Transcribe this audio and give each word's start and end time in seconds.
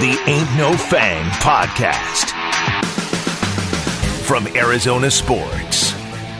the 0.00 0.18
Ain't 0.26 0.58
No 0.58 0.76
Fang 0.76 1.24
podcast. 1.40 2.28
From 4.26 4.46
Arizona 4.48 5.10
Sports, 5.10 5.94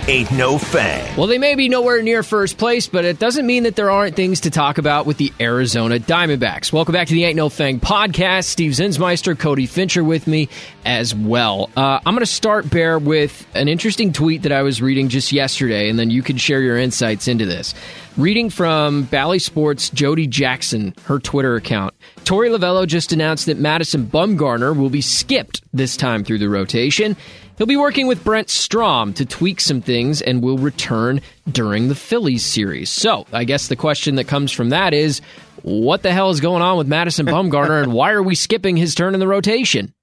Ain't 0.08 0.30
No 0.32 0.58
Fang. 0.58 1.16
Well, 1.16 1.26
they 1.26 1.38
may 1.38 1.54
be 1.54 1.70
nowhere 1.70 2.02
near 2.02 2.22
first 2.22 2.58
place, 2.58 2.86
but 2.86 3.06
it 3.06 3.18
doesn't 3.18 3.46
mean 3.46 3.62
that 3.62 3.74
there 3.74 3.90
aren't 3.90 4.14
things 4.14 4.42
to 4.42 4.50
talk 4.50 4.76
about 4.76 5.06
with 5.06 5.16
the 5.16 5.32
Arizona 5.40 5.98
Diamondbacks. 5.98 6.70
Welcome 6.70 6.92
back 6.92 7.08
to 7.08 7.14
the 7.14 7.24
Ain't 7.24 7.36
No 7.36 7.48
Fang 7.48 7.80
podcast. 7.80 8.44
Steve 8.44 8.72
Zinsmeister, 8.72 9.38
Cody 9.38 9.64
Fincher 9.64 10.04
with 10.04 10.26
me 10.26 10.50
as 10.84 11.14
well. 11.14 11.70
Uh, 11.74 11.98
I'm 12.04 12.14
going 12.14 12.18
to 12.18 12.26
start, 12.26 12.68
Bear, 12.68 12.98
with 12.98 13.46
an 13.54 13.68
interesting 13.68 14.12
tweet 14.12 14.42
that 14.42 14.52
I 14.52 14.60
was 14.60 14.82
reading 14.82 15.08
just 15.08 15.32
yesterday, 15.32 15.88
and 15.88 15.98
then 15.98 16.10
you 16.10 16.22
can 16.22 16.36
share 16.36 16.60
your 16.60 16.76
insights 16.76 17.26
into 17.26 17.46
this. 17.46 17.74
Reading 18.18 18.50
from 18.50 19.04
Bally 19.04 19.38
Sports' 19.38 19.88
Jody 19.90 20.26
Jackson, 20.26 20.94
her 21.04 21.18
Twitter 21.18 21.56
account. 21.56 21.94
Torey 22.26 22.50
Lovullo 22.50 22.88
just 22.88 23.12
announced 23.12 23.46
that 23.46 23.56
Madison 23.56 24.04
Bumgarner 24.04 24.76
will 24.76 24.90
be 24.90 25.00
skipped 25.00 25.62
this 25.72 25.96
time 25.96 26.24
through 26.24 26.38
the 26.38 26.48
rotation. 26.48 27.16
He'll 27.56 27.68
be 27.68 27.76
working 27.76 28.08
with 28.08 28.24
Brent 28.24 28.50
Strom 28.50 29.12
to 29.14 29.24
tweak 29.24 29.60
some 29.60 29.80
things 29.80 30.22
and 30.22 30.42
will 30.42 30.58
return 30.58 31.20
during 31.48 31.86
the 31.86 31.94
Phillies 31.94 32.44
series. 32.44 32.90
So, 32.90 33.28
I 33.32 33.44
guess 33.44 33.68
the 33.68 33.76
question 33.76 34.16
that 34.16 34.24
comes 34.24 34.50
from 34.50 34.70
that 34.70 34.92
is 34.92 35.20
what 35.62 36.02
the 36.02 36.12
hell 36.12 36.30
is 36.30 36.40
going 36.40 36.62
on 36.62 36.76
with 36.76 36.88
Madison 36.88 37.26
Bumgarner 37.26 37.80
and 37.80 37.92
why 37.92 38.10
are 38.10 38.22
we 38.24 38.34
skipping 38.34 38.76
his 38.76 38.96
turn 38.96 39.14
in 39.14 39.20
the 39.20 39.28
rotation? 39.28 39.94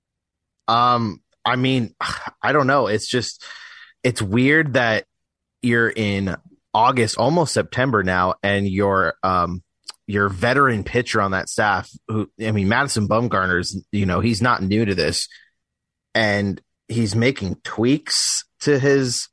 Um, 0.70 1.22
I 1.44 1.58
mean, 1.58 1.94
I 2.42 2.54
don't 2.54 2.68
know. 2.68 2.88
It's 2.88 3.10
just 3.10 3.44
it's 4.02 4.22
weird 4.22 4.76
that 4.76 5.08
you're 5.62 5.90
in 5.90 6.38
August, 6.74 7.18
almost 7.18 7.54
September 7.54 8.02
now, 8.02 8.36
and 8.42 8.66
you're 8.66 9.14
um 9.24 9.62
your 10.08 10.30
veteran 10.30 10.84
pitcher 10.84 11.22
on 11.22 11.32
that 11.32 11.50
staff, 11.50 11.90
who 12.08 12.30
I 12.42 12.52
mean, 12.52 12.68
Madison 12.68 13.08
Bumgarner's, 13.08 13.82
you 13.92 14.06
know, 14.06 14.20
he's 14.20 14.42
not 14.42 14.62
new 14.62 14.86
to 14.86 14.96
this, 14.96 15.28
and 16.14 16.62
he's 16.88 17.16
making 17.16 17.56
tweaks 17.64 18.46
to 18.62 18.80
his 18.80 19.30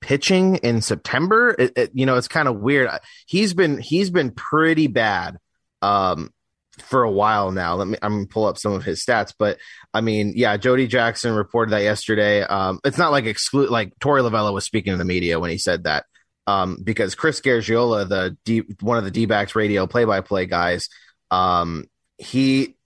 pitching 0.00 0.56
in 0.56 0.82
September. 0.82 1.54
It, 1.58 1.72
it, 1.76 1.90
you 1.94 2.04
know, 2.06 2.16
it's 2.16 2.28
kind 2.28 2.48
of 2.48 2.60
weird. 2.60 2.90
He's 3.26 3.54
been 3.54 3.78
he's 3.78 4.10
been 4.10 4.32
pretty 4.32 4.88
bad 4.88 5.38
um, 5.80 6.30
for 6.78 7.02
a 7.02 7.10
while 7.10 7.50
now. 7.52 7.76
Let 7.76 7.86
me 7.86 7.96
I'm 8.02 8.12
gonna 8.12 8.26
pull 8.26 8.46
up 8.46 8.58
some 8.58 8.72
of 8.72 8.84
his 8.84 9.04
stats, 9.04 9.32
but 9.38 9.58
I 9.94 10.00
mean, 10.00 10.32
yeah, 10.36 10.56
Jody 10.56 10.86
Jackson 10.86 11.34
reported 11.34 11.72
that 11.72 11.82
yesterday. 11.82 12.42
Um, 12.42 12.80
it's 12.84 12.98
not 12.98 13.12
like 13.12 13.24
exclude 13.24 13.70
like 13.70 13.98
Torey 14.00 14.28
Lovullo 14.28 14.52
was 14.52 14.64
speaking 14.64 14.92
to 14.92 14.98
the 14.98 15.04
media 15.04 15.40
when 15.40 15.50
he 15.50 15.58
said 15.58 15.84
that. 15.84 16.04
Um, 16.46 16.78
because 16.82 17.14
Chris 17.14 17.40
Garagiola, 17.40 18.08
the 18.08 18.36
D, 18.44 18.62
one 18.80 18.98
of 18.98 19.04
the 19.04 19.10
D 19.10 19.26
backs 19.26 19.54
radio 19.54 19.86
play 19.86 20.04
by 20.04 20.20
play 20.20 20.46
guys, 20.46 20.88
um, 21.30 21.84
he 22.18 22.76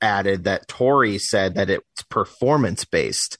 added 0.00 0.44
that 0.44 0.68
Torey 0.68 1.20
said 1.20 1.54
that 1.54 1.70
it's 1.70 2.02
performance 2.10 2.84
based. 2.84 3.38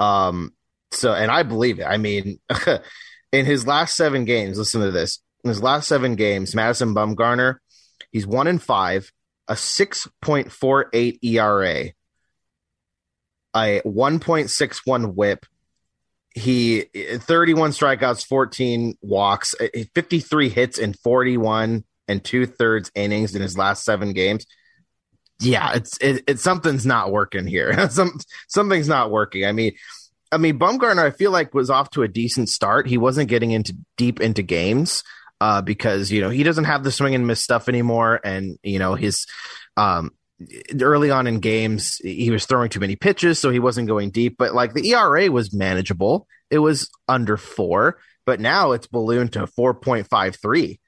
Um, 0.00 0.52
so, 0.92 1.12
and 1.12 1.30
I 1.30 1.42
believe 1.42 1.80
it. 1.80 1.84
I 1.84 1.96
mean, 1.96 2.38
in 3.32 3.46
his 3.46 3.66
last 3.66 3.96
seven 3.96 4.24
games, 4.24 4.58
listen 4.58 4.80
to 4.80 4.90
this. 4.90 5.20
In 5.44 5.48
his 5.48 5.62
last 5.62 5.88
seven 5.88 6.14
games, 6.14 6.54
Madison 6.54 6.94
Bumgarner, 6.94 7.56
he's 8.10 8.26
one 8.26 8.46
in 8.46 8.58
five, 8.58 9.12
a 9.46 9.54
6.48 9.54 11.18
ERA, 11.22 11.92
a 13.54 13.80
1.61 13.84 15.14
whip. 15.14 15.46
He 16.34 16.82
31 16.82 17.70
strikeouts, 17.70 18.26
14 18.26 18.96
walks, 19.00 19.54
53 19.94 20.48
hits 20.48 20.78
in 20.78 20.92
41 20.92 21.84
and 22.06 22.24
two 22.24 22.46
thirds 22.46 22.90
innings 22.94 23.34
in 23.34 23.42
his 23.42 23.58
last 23.58 23.84
seven 23.84 24.12
games 24.12 24.46
yeah, 25.40 25.74
it's 25.74 25.96
it, 25.98 26.24
it's 26.26 26.42
something's 26.42 26.84
not 26.84 27.12
working 27.12 27.46
here. 27.46 27.88
Some 27.90 28.18
something's 28.48 28.88
not 28.88 29.10
working. 29.10 29.44
I 29.44 29.52
mean, 29.52 29.72
I 30.32 30.36
mean, 30.36 30.58
Bumgarner, 30.58 31.04
I 31.04 31.10
feel 31.10 31.30
like 31.30 31.54
was 31.54 31.70
off 31.70 31.90
to 31.90 32.02
a 32.02 32.08
decent 32.08 32.48
start. 32.48 32.86
He 32.86 32.98
wasn't 32.98 33.28
getting 33.28 33.52
into 33.52 33.76
deep 33.96 34.20
into 34.20 34.42
games 34.42 35.04
uh, 35.40 35.62
because 35.62 36.10
you 36.10 36.20
know 36.20 36.30
he 36.30 36.42
doesn't 36.42 36.64
have 36.64 36.82
the 36.82 36.92
swing 36.92 37.14
and 37.14 37.26
miss 37.26 37.40
stuff 37.40 37.68
anymore, 37.68 38.20
and 38.24 38.58
you 38.62 38.78
know 38.78 38.94
his 38.94 39.26
um, 39.76 40.10
early 40.80 41.10
on 41.10 41.26
in 41.26 41.40
games 41.40 41.96
he 41.96 42.30
was 42.30 42.46
throwing 42.46 42.70
too 42.70 42.80
many 42.80 42.96
pitches, 42.96 43.38
so 43.38 43.50
he 43.50 43.58
wasn't 43.58 43.88
going 43.88 44.10
deep. 44.10 44.36
But 44.38 44.54
like 44.54 44.74
the 44.74 44.90
ERA 44.90 45.30
was 45.30 45.54
manageable; 45.54 46.26
it 46.50 46.58
was 46.58 46.90
under 47.08 47.36
four, 47.36 47.98
but 48.26 48.40
now 48.40 48.72
it's 48.72 48.86
ballooned 48.86 49.32
to 49.34 49.46
four 49.46 49.74
point 49.74 50.08
five 50.08 50.36
three. 50.40 50.80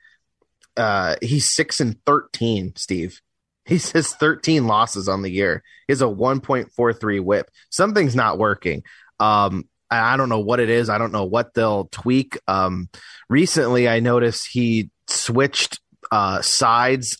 Uh, 0.77 1.17
he's 1.21 1.53
six 1.53 1.81
and 1.81 1.97
thirteen, 2.05 2.75
Steve. 2.77 3.21
He 3.65 3.79
says 3.79 4.15
13 4.15 4.67
losses 4.67 5.09
on 5.09 5.23
the 5.23 5.31
year. 5.31 5.63
Has 5.89 6.03
a 6.03 6.07
1.43 6.07 7.21
whip. 7.23 7.51
Something's 7.71 8.17
not 8.17 8.39
working. 8.39 8.83
Um, 9.19 9.69
I 9.91 10.17
don't 10.17 10.29
know 10.29 10.41
what 10.41 10.61
it 10.61 10.71
is. 10.71 10.89
I 10.89 10.99
don't 10.99 11.13
know 11.13 11.25
what 11.25 11.53
they'll 11.55 11.87
tweak. 11.87 12.39
Um, 12.47 12.89
recently, 13.29 13.89
I 13.89 14.01
noticed 14.01 14.49
he 14.51 14.91
switched 15.09 15.81
uh, 16.13 16.43
sides 16.43 17.19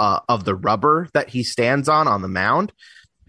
uh, 0.00 0.20
of 0.28 0.44
the 0.44 0.56
rubber 0.56 1.08
that 1.14 1.28
he 1.28 1.44
stands 1.44 1.88
on 1.88 2.08
on 2.08 2.22
the 2.22 2.28
mound. 2.28 2.72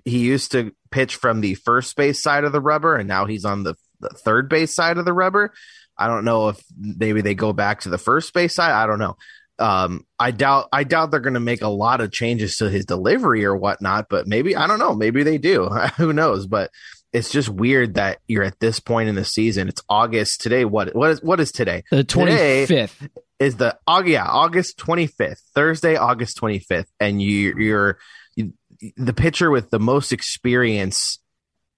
He 0.03 0.19
used 0.19 0.53
to 0.53 0.73
pitch 0.89 1.15
from 1.15 1.41
the 1.41 1.53
first 1.53 1.95
base 1.95 2.19
side 2.19 2.43
of 2.43 2.51
the 2.51 2.61
rubber, 2.61 2.95
and 2.95 3.07
now 3.07 3.25
he's 3.25 3.45
on 3.45 3.61
the, 3.61 3.75
the 3.99 4.09
third 4.09 4.49
base 4.49 4.73
side 4.73 4.97
of 4.97 5.05
the 5.05 5.13
rubber. 5.13 5.53
I 5.95 6.07
don't 6.07 6.25
know 6.25 6.49
if 6.49 6.63
maybe 6.75 7.21
they 7.21 7.35
go 7.35 7.53
back 7.53 7.81
to 7.81 7.89
the 7.89 7.99
first 7.99 8.33
base 8.33 8.55
side. 8.55 8.71
I 8.71 8.87
don't 8.87 8.97
know 8.97 9.17
um, 9.61 10.05
I 10.19 10.31
doubt 10.31 10.67
I 10.73 10.83
doubt 10.83 11.11
they're 11.11 11.19
going 11.19 11.35
to 11.35 11.39
make 11.39 11.61
a 11.61 11.67
lot 11.67 12.01
of 12.01 12.11
changes 12.11 12.57
to 12.57 12.69
his 12.69 12.85
delivery 12.85 13.45
or 13.45 13.55
whatnot, 13.55 14.07
but 14.09 14.27
maybe 14.27 14.55
I 14.55 14.67
don't 14.67 14.79
know. 14.79 14.95
Maybe 14.95 15.23
they 15.23 15.37
do. 15.37 15.65
Who 15.97 16.11
knows? 16.11 16.47
But 16.47 16.71
it's 17.13 17.29
just 17.29 17.49
weird 17.49 17.95
that 17.95 18.19
you're 18.27 18.43
at 18.43 18.59
this 18.59 18.79
point 18.79 19.09
in 19.09 19.15
the 19.15 19.25
season. 19.25 19.67
It's 19.67 19.83
August 19.87 20.41
today. 20.41 20.65
What 20.65 20.95
what 20.95 21.11
is 21.11 21.21
what 21.21 21.39
is 21.39 21.51
today? 21.51 21.83
The 21.91 22.03
twenty 22.03 22.65
fifth 22.65 23.07
is 23.41 23.55
the 23.55 23.75
oh 23.87 24.03
yeah 24.03 24.25
August 24.25 24.77
twenty 24.77 25.07
fifth 25.07 25.41
Thursday 25.55 25.95
August 25.95 26.37
twenty 26.37 26.59
fifth, 26.59 26.91
and 26.99 27.19
you 27.19 27.55
you're 27.57 27.97
you, 28.35 28.53
the 28.95 29.13
pitcher 29.13 29.49
with 29.49 29.71
the 29.71 29.79
most 29.79 30.13
experience 30.13 31.17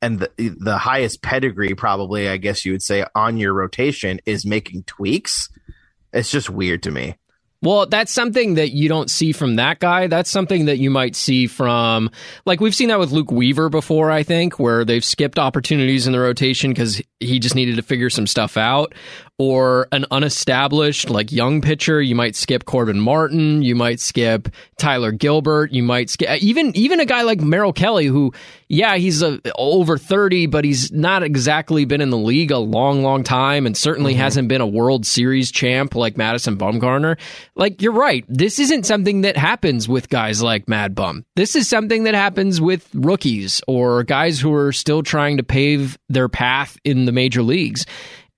and 0.02 0.20
the 0.20 0.30
the 0.60 0.78
highest 0.78 1.22
pedigree 1.22 1.74
probably 1.74 2.28
I 2.28 2.36
guess 2.36 2.66
you 2.66 2.74
would 2.74 2.82
say 2.82 3.06
on 3.16 3.38
your 3.38 3.54
rotation 3.54 4.20
is 4.26 4.46
making 4.46 4.84
tweaks. 4.84 5.50
It's 6.12 6.30
just 6.30 6.50
weird 6.50 6.84
to 6.84 6.92
me. 6.92 7.16
Well, 7.64 7.86
that's 7.86 8.12
something 8.12 8.56
that 8.56 8.72
you 8.72 8.90
don't 8.90 9.10
see 9.10 9.32
from 9.32 9.56
that 9.56 9.80
guy. 9.80 10.08
That's 10.08 10.30
something 10.30 10.66
that 10.66 10.80
you 10.80 10.90
might 10.90 11.16
see 11.16 11.48
from, 11.48 12.12
like, 12.46 12.60
we've 12.60 12.76
seen 12.76 12.90
that 12.90 13.00
with 13.00 13.12
Luke 13.12 13.32
Weaver 13.32 13.70
before, 13.70 14.12
I 14.12 14.24
think, 14.24 14.60
where 14.60 14.84
they've 14.84 15.04
skipped 15.04 15.40
opportunities 15.40 16.06
in 16.06 16.12
the 16.12 16.20
rotation 16.20 16.72
because 16.72 17.02
he 17.22 17.40
just 17.40 17.56
needed 17.56 17.78
to 17.78 17.82
figure 17.82 18.10
some 18.10 18.28
stuff 18.28 18.58
out. 18.58 18.94
Or 19.40 19.88
an 19.92 20.06
unestablished 20.12 21.10
like 21.10 21.32
young 21.32 21.62
pitcher. 21.62 22.00
You 22.00 22.14
might 22.14 22.36
skip 22.36 22.66
corbin 22.66 23.00
martin. 23.00 23.64
You 23.64 23.76
might 23.76 24.00
skip 24.00 24.48
tyler 24.78 25.12
gilbert. 25.12 25.72
You 25.72 25.82
might 25.82 26.12
skip 26.12 26.30
even 26.44 26.74
even 26.78 27.00
a 27.00 27.06
guy 27.06 27.24
like 27.24 27.42
merrill 27.42 27.74
kelly 27.74 28.06
who 28.06 28.32
yeah 28.74 28.96
he's 28.96 29.22
a, 29.22 29.40
over 29.56 29.98
30 29.98 30.48
but 30.48 30.66
he's 30.66 30.92
not 30.92 31.24
exactly 31.24 31.86
been 31.86 32.02
in 32.02 32.10
the 32.10 32.18
league 32.18 32.52
a 32.52 32.58
long 32.58 33.04
long 33.04 33.24
time 33.24 33.66
and 33.66 33.78
certainly 33.78 34.14
mm-hmm. 34.14 34.22
hasn't 34.22 34.48
been 34.48 34.62
a 34.62 34.68
world 34.68 35.06
series 35.06 35.52
champ 35.52 35.96
like 35.96 36.18
madison 36.18 36.58
bumgarner. 36.58 37.18
Like 37.56 37.82
you're 37.82 37.94
right. 37.94 38.26
This 38.28 38.60
isn't 38.60 38.86
something 38.86 39.22
that 39.22 39.38
happens 39.38 39.88
with 39.88 40.10
guys 40.10 40.42
like 40.42 40.68
mad 40.68 40.96
bum. 40.96 41.26
This 41.36 41.56
is 41.56 41.70
something 41.70 42.04
that 42.04 42.16
happens 42.16 42.60
with 42.60 42.90
rookies 42.94 43.62
or 43.68 44.04
guys 44.04 44.40
who 44.40 44.54
are 44.54 44.72
still 44.72 45.04
trying 45.04 45.38
to 45.38 45.44
pave 45.44 45.98
their 46.10 46.30
path 46.30 46.78
in 46.84 47.06
the 47.06 47.12
major 47.12 47.44
leagues 47.44 47.86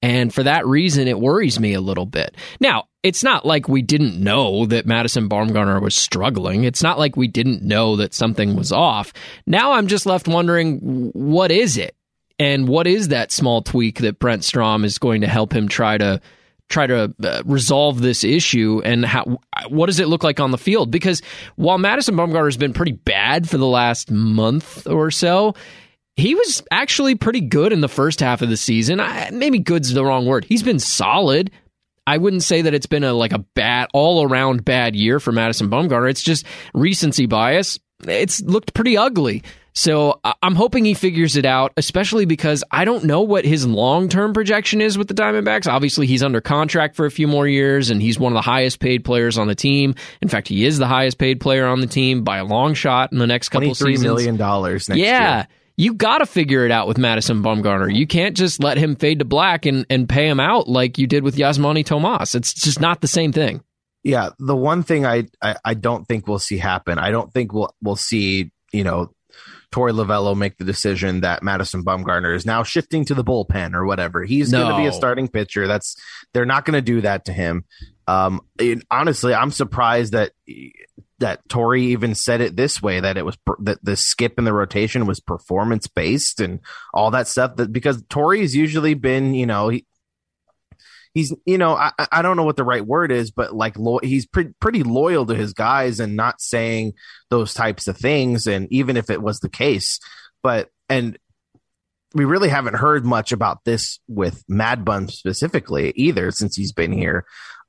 and 0.02 0.34
for 0.34 0.44
that 0.44 0.66
reason, 0.68 1.08
it 1.08 1.20
worries 1.20 1.60
me 1.60 1.74
a 1.74 1.82
little 1.82 2.06
bit. 2.06 2.36
Now, 2.60 2.88
it's 3.06 3.24
not 3.24 3.46
like 3.46 3.68
we 3.68 3.82
didn't 3.82 4.22
know 4.22 4.66
that 4.66 4.86
Madison 4.86 5.30
Bumgarner 5.30 5.82
was 5.82 5.96
struggling. 5.96 6.64
It's 6.64 6.82
not 6.82 6.98
like 6.98 7.16
we 7.16 7.28
didn't 7.28 7.62
know 7.62 7.96
that 7.98 8.14
something 8.16 8.56
was 8.56 8.72
off. 8.72 9.14
Now 9.46 9.74
I'm 9.74 9.86
just 9.88 10.08
left 10.08 10.28
wondering 10.28 11.12
what 11.14 11.52
is 11.52 11.78
it? 11.78 11.96
And 12.40 12.68
what 12.68 12.88
is 12.88 13.10
that 13.10 13.32
small 13.32 13.62
tweak 13.62 14.00
that 14.00 14.20
Brent 14.20 14.44
Strom 14.44 14.84
is 14.84 14.98
going 14.98 15.22
to 15.22 15.28
help 15.28 15.54
him 15.54 15.68
try 15.68 15.98
to 15.98 16.20
try 16.68 16.88
to 16.88 17.14
uh, 17.24 17.44
resolve 17.46 18.02
this 18.02 18.24
issue 18.24 18.82
and 18.84 19.06
how 19.06 19.40
what 19.70 19.86
does 19.86 20.00
it 20.00 20.08
look 20.08 20.24
like 20.24 20.40
on 20.40 20.50
the 20.50 20.58
field 20.58 20.90
because 20.90 21.22
while 21.58 21.78
Madison 21.78 22.16
Bumgarner 22.16 22.46
has 22.46 22.58
been 22.58 22.74
pretty 22.74 22.94
bad 22.94 23.48
for 23.48 23.58
the 23.58 23.68
last 23.68 24.10
month 24.10 24.88
or 24.88 25.12
so 25.12 25.54
he 26.16 26.36
was 26.36 26.64
actually 26.72 27.16
pretty 27.16 27.42
good 27.42 27.74
in 27.74 27.82
the 27.82 27.90
first 27.90 28.20
half 28.20 28.42
of 28.42 28.50
the 28.50 28.58
season. 28.58 29.00
I, 29.00 29.30
maybe 29.32 29.60
good's 29.60 29.94
the 29.94 30.06
wrong 30.06 30.26
word. 30.26 30.46
He's 30.46 30.64
been 30.64 30.80
solid. 30.80 31.52
I 32.08 32.18
wouldn't 32.18 32.44
say 32.44 32.62
that 32.62 32.74
it's 32.74 32.86
been 32.86 33.04
a 33.04 33.14
like 33.14 33.34
a 33.34 33.40
bad 33.40 33.88
all 33.94 34.24
around 34.24 34.64
bad 34.64 34.96
year 34.96 35.20
for 35.20 35.32
Madison 35.32 35.70
Bumgarner. 35.70 36.10
It's 36.10 36.22
just 36.22 36.46
recency 36.74 37.26
bias. 37.26 37.80
It's 38.08 38.42
looked 38.42 38.74
pretty 38.74 38.96
ugly. 38.96 39.44
So 39.78 40.22
I'm 40.42 40.56
hoping 40.56 40.86
he 40.86 40.94
figures 40.94 41.36
it 41.36 41.46
out, 41.46 41.74
especially 41.76 42.24
because 42.24 42.64
I 42.72 42.86
don't 42.86 43.04
know 43.04 43.24
what 43.24 43.44
his 43.44 43.68
long 43.68 44.08
term 44.08 44.34
projection 44.34 44.80
is 44.80 44.98
with 44.98 45.10
the 45.10 45.14
Diamondbacks. 45.14 45.68
Obviously, 45.68 46.08
he's 46.08 46.24
under 46.24 46.40
contract 46.40 46.96
for 46.96 47.06
a 47.06 47.12
few 47.12 47.28
more 47.28 47.46
years, 47.46 47.90
and 47.90 48.02
he's 48.02 48.18
one 48.18 48.32
of 48.32 48.36
the 48.36 48.42
highest 48.42 48.80
paid 48.80 49.04
players 49.04 49.38
on 49.38 49.48
the 49.48 49.56
team. 49.56 49.94
In 50.22 50.30
fact, 50.30 50.48
he 50.48 50.64
is 50.64 50.78
the 50.78 50.88
highest 50.88 51.18
paid 51.18 51.42
player 51.42 51.66
on 51.66 51.82
the 51.82 51.88
team 51.88 52.24
by 52.24 52.38
a 52.38 52.46
long 52.46 52.74
shot 52.74 53.12
in 53.12 53.18
the 53.18 53.28
next 53.28 53.50
couple 53.50 53.76
23 53.76 53.98
seasons. 53.98 54.04
million 54.06 54.38
dollars 54.38 54.88
yeah. 54.88 55.36
year. 55.36 55.48
You 55.78 55.94
got 55.94 56.20
to 56.20 56.26
figure 56.26 56.66
it 56.66 56.72
out 56.72 56.88
with 56.88 56.98
Madison 56.98 57.44
Bumgarner. 57.44 57.94
You 57.94 58.08
can't 58.08 58.36
just 58.36 58.64
let 58.64 58.78
him 58.78 58.96
fade 58.96 59.20
to 59.20 59.26
black 59.26 59.66
and, 59.66 59.86
and 59.90 60.08
pay 60.08 60.28
him 60.28 60.40
out 60.40 60.70
like 60.70 60.98
you 60.98 61.06
did 61.06 61.24
with 61.24 61.36
Yasmany 61.36 61.86
Tomas. 61.86 62.34
It's 62.34 62.54
just 62.54 62.80
not 62.80 63.02
the 63.02 63.08
same 63.08 63.34
thing. 63.34 63.62
Yeah, 64.04 64.30
the 64.40 64.56
one 64.56 64.84
thing 64.84 65.06
I, 65.06 65.26
I, 65.42 65.56
I 65.66 65.74
don't 65.74 66.06
think 66.08 66.28
we'll 66.28 66.40
see 66.40 66.58
happen. 66.58 66.98
I 67.00 67.12
don't 67.12 67.34
think 67.34 67.52
we'll 67.54 67.74
we'll 67.82 67.96
see 67.96 68.52
you 68.72 68.84
know 68.84 69.12
Torey 69.72 69.92
Lovullo 69.92 70.38
make 70.38 70.58
the 70.58 70.64
decision 70.64 71.22
that 71.22 71.44
Madison 71.44 71.84
Bumgarner 71.84 72.34
is 72.36 72.46
now 72.46 72.64
shifting 72.64 73.04
to 73.06 73.14
the 73.16 73.24
bullpen 73.24 73.74
or 73.74 73.86
whatever. 73.86 74.24
He's 74.24 74.52
No. 74.52 74.62
going 74.64 74.76
to 74.76 74.82
be 74.84 74.88
a 74.88 74.94
starting 74.94 75.28
pitcher. 75.28 75.68
That's 75.68 75.98
they're 76.34 76.46
not 76.46 76.64
going 76.66 76.76
to 76.76 76.82
do 76.82 77.02
that 77.02 77.26
to 77.26 77.34
him. 77.34 77.66
Um, 78.08 78.42
honestly, 78.92 79.34
I'm 79.34 79.52
surprised 79.52 80.14
that 80.14 80.32
that 81.20 81.48
Torey 81.48 81.82
even 81.82 82.16
said 82.16 82.42
it 82.42 82.56
this 82.56 82.82
way 82.82 83.00
that 83.00 83.18
it 83.18 83.26
was 83.26 83.36
per- 83.38 83.56
that 83.62 83.84
the 83.84 83.96
skip 83.96 84.38
in 84.38 84.44
the 84.44 84.54
rotation 84.54 85.06
was 85.06 85.20
performance 85.20 85.88
based 85.88 86.42
and 86.42 86.60
all 86.94 87.12
that 87.12 87.28
stuff. 87.28 87.56
That 87.56 87.72
because 87.72 88.02
Torey's 88.04 88.56
usually 88.56 88.94
been 88.94 89.34
you 89.34 89.46
know 89.46 89.70
he. 89.70 89.86
He's, 91.14 91.34
you 91.46 91.58
know, 91.58 91.76
I, 91.76 91.94
I 92.12 92.22
don't 92.22 92.36
know 92.36 92.44
what 92.44 92.58
the 92.58 92.66
right 92.66 92.86
word 92.86 93.10
is, 93.10 93.32
but 93.32 93.56
like 93.56 93.78
lo- 93.78 94.02
he's 94.04 94.26
pre- 94.26 94.52
pretty 94.60 94.84
loyal 94.84 95.26
to 95.28 95.34
his 95.34 95.54
guys 95.54 96.02
and 96.02 96.18
not 96.18 96.42
saying 96.42 96.92
those 97.30 97.54
types 97.54 97.88
of 97.88 97.96
things. 97.96 98.48
And 98.48 98.68
even 98.70 98.98
if 98.98 99.10
it 99.10 99.22
was 99.22 99.40
the 99.40 99.48
case, 99.48 100.02
but 100.44 100.68
and 100.90 101.18
we 102.16 102.24
really 102.24 102.50
haven't 102.50 102.76
heard 102.76 103.06
much 103.06 103.34
about 103.34 103.64
this 103.66 104.00
with 104.08 104.44
Mad 104.48 104.86
Bum 104.86 105.10
specifically 105.10 105.92
either 105.96 106.32
since 106.32 106.56
he's 106.56 106.72
been 106.72 106.94
here. 106.94 107.26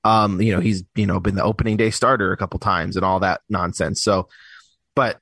Um, 0.07 0.41
you 0.41 0.55
know, 0.55 0.61
he's 0.61 0.85
you 0.95 1.07
know 1.07 1.19
been 1.21 1.35
the 1.35 1.43
opening 1.43 1.77
day 1.77 1.91
starter 1.91 2.33
a 2.33 2.37
couple 2.37 2.59
times 2.61 2.97
and 2.97 3.05
all 3.05 3.21
that 3.21 3.41
nonsense. 3.49 4.03
So, 4.03 4.29
but 4.95 5.19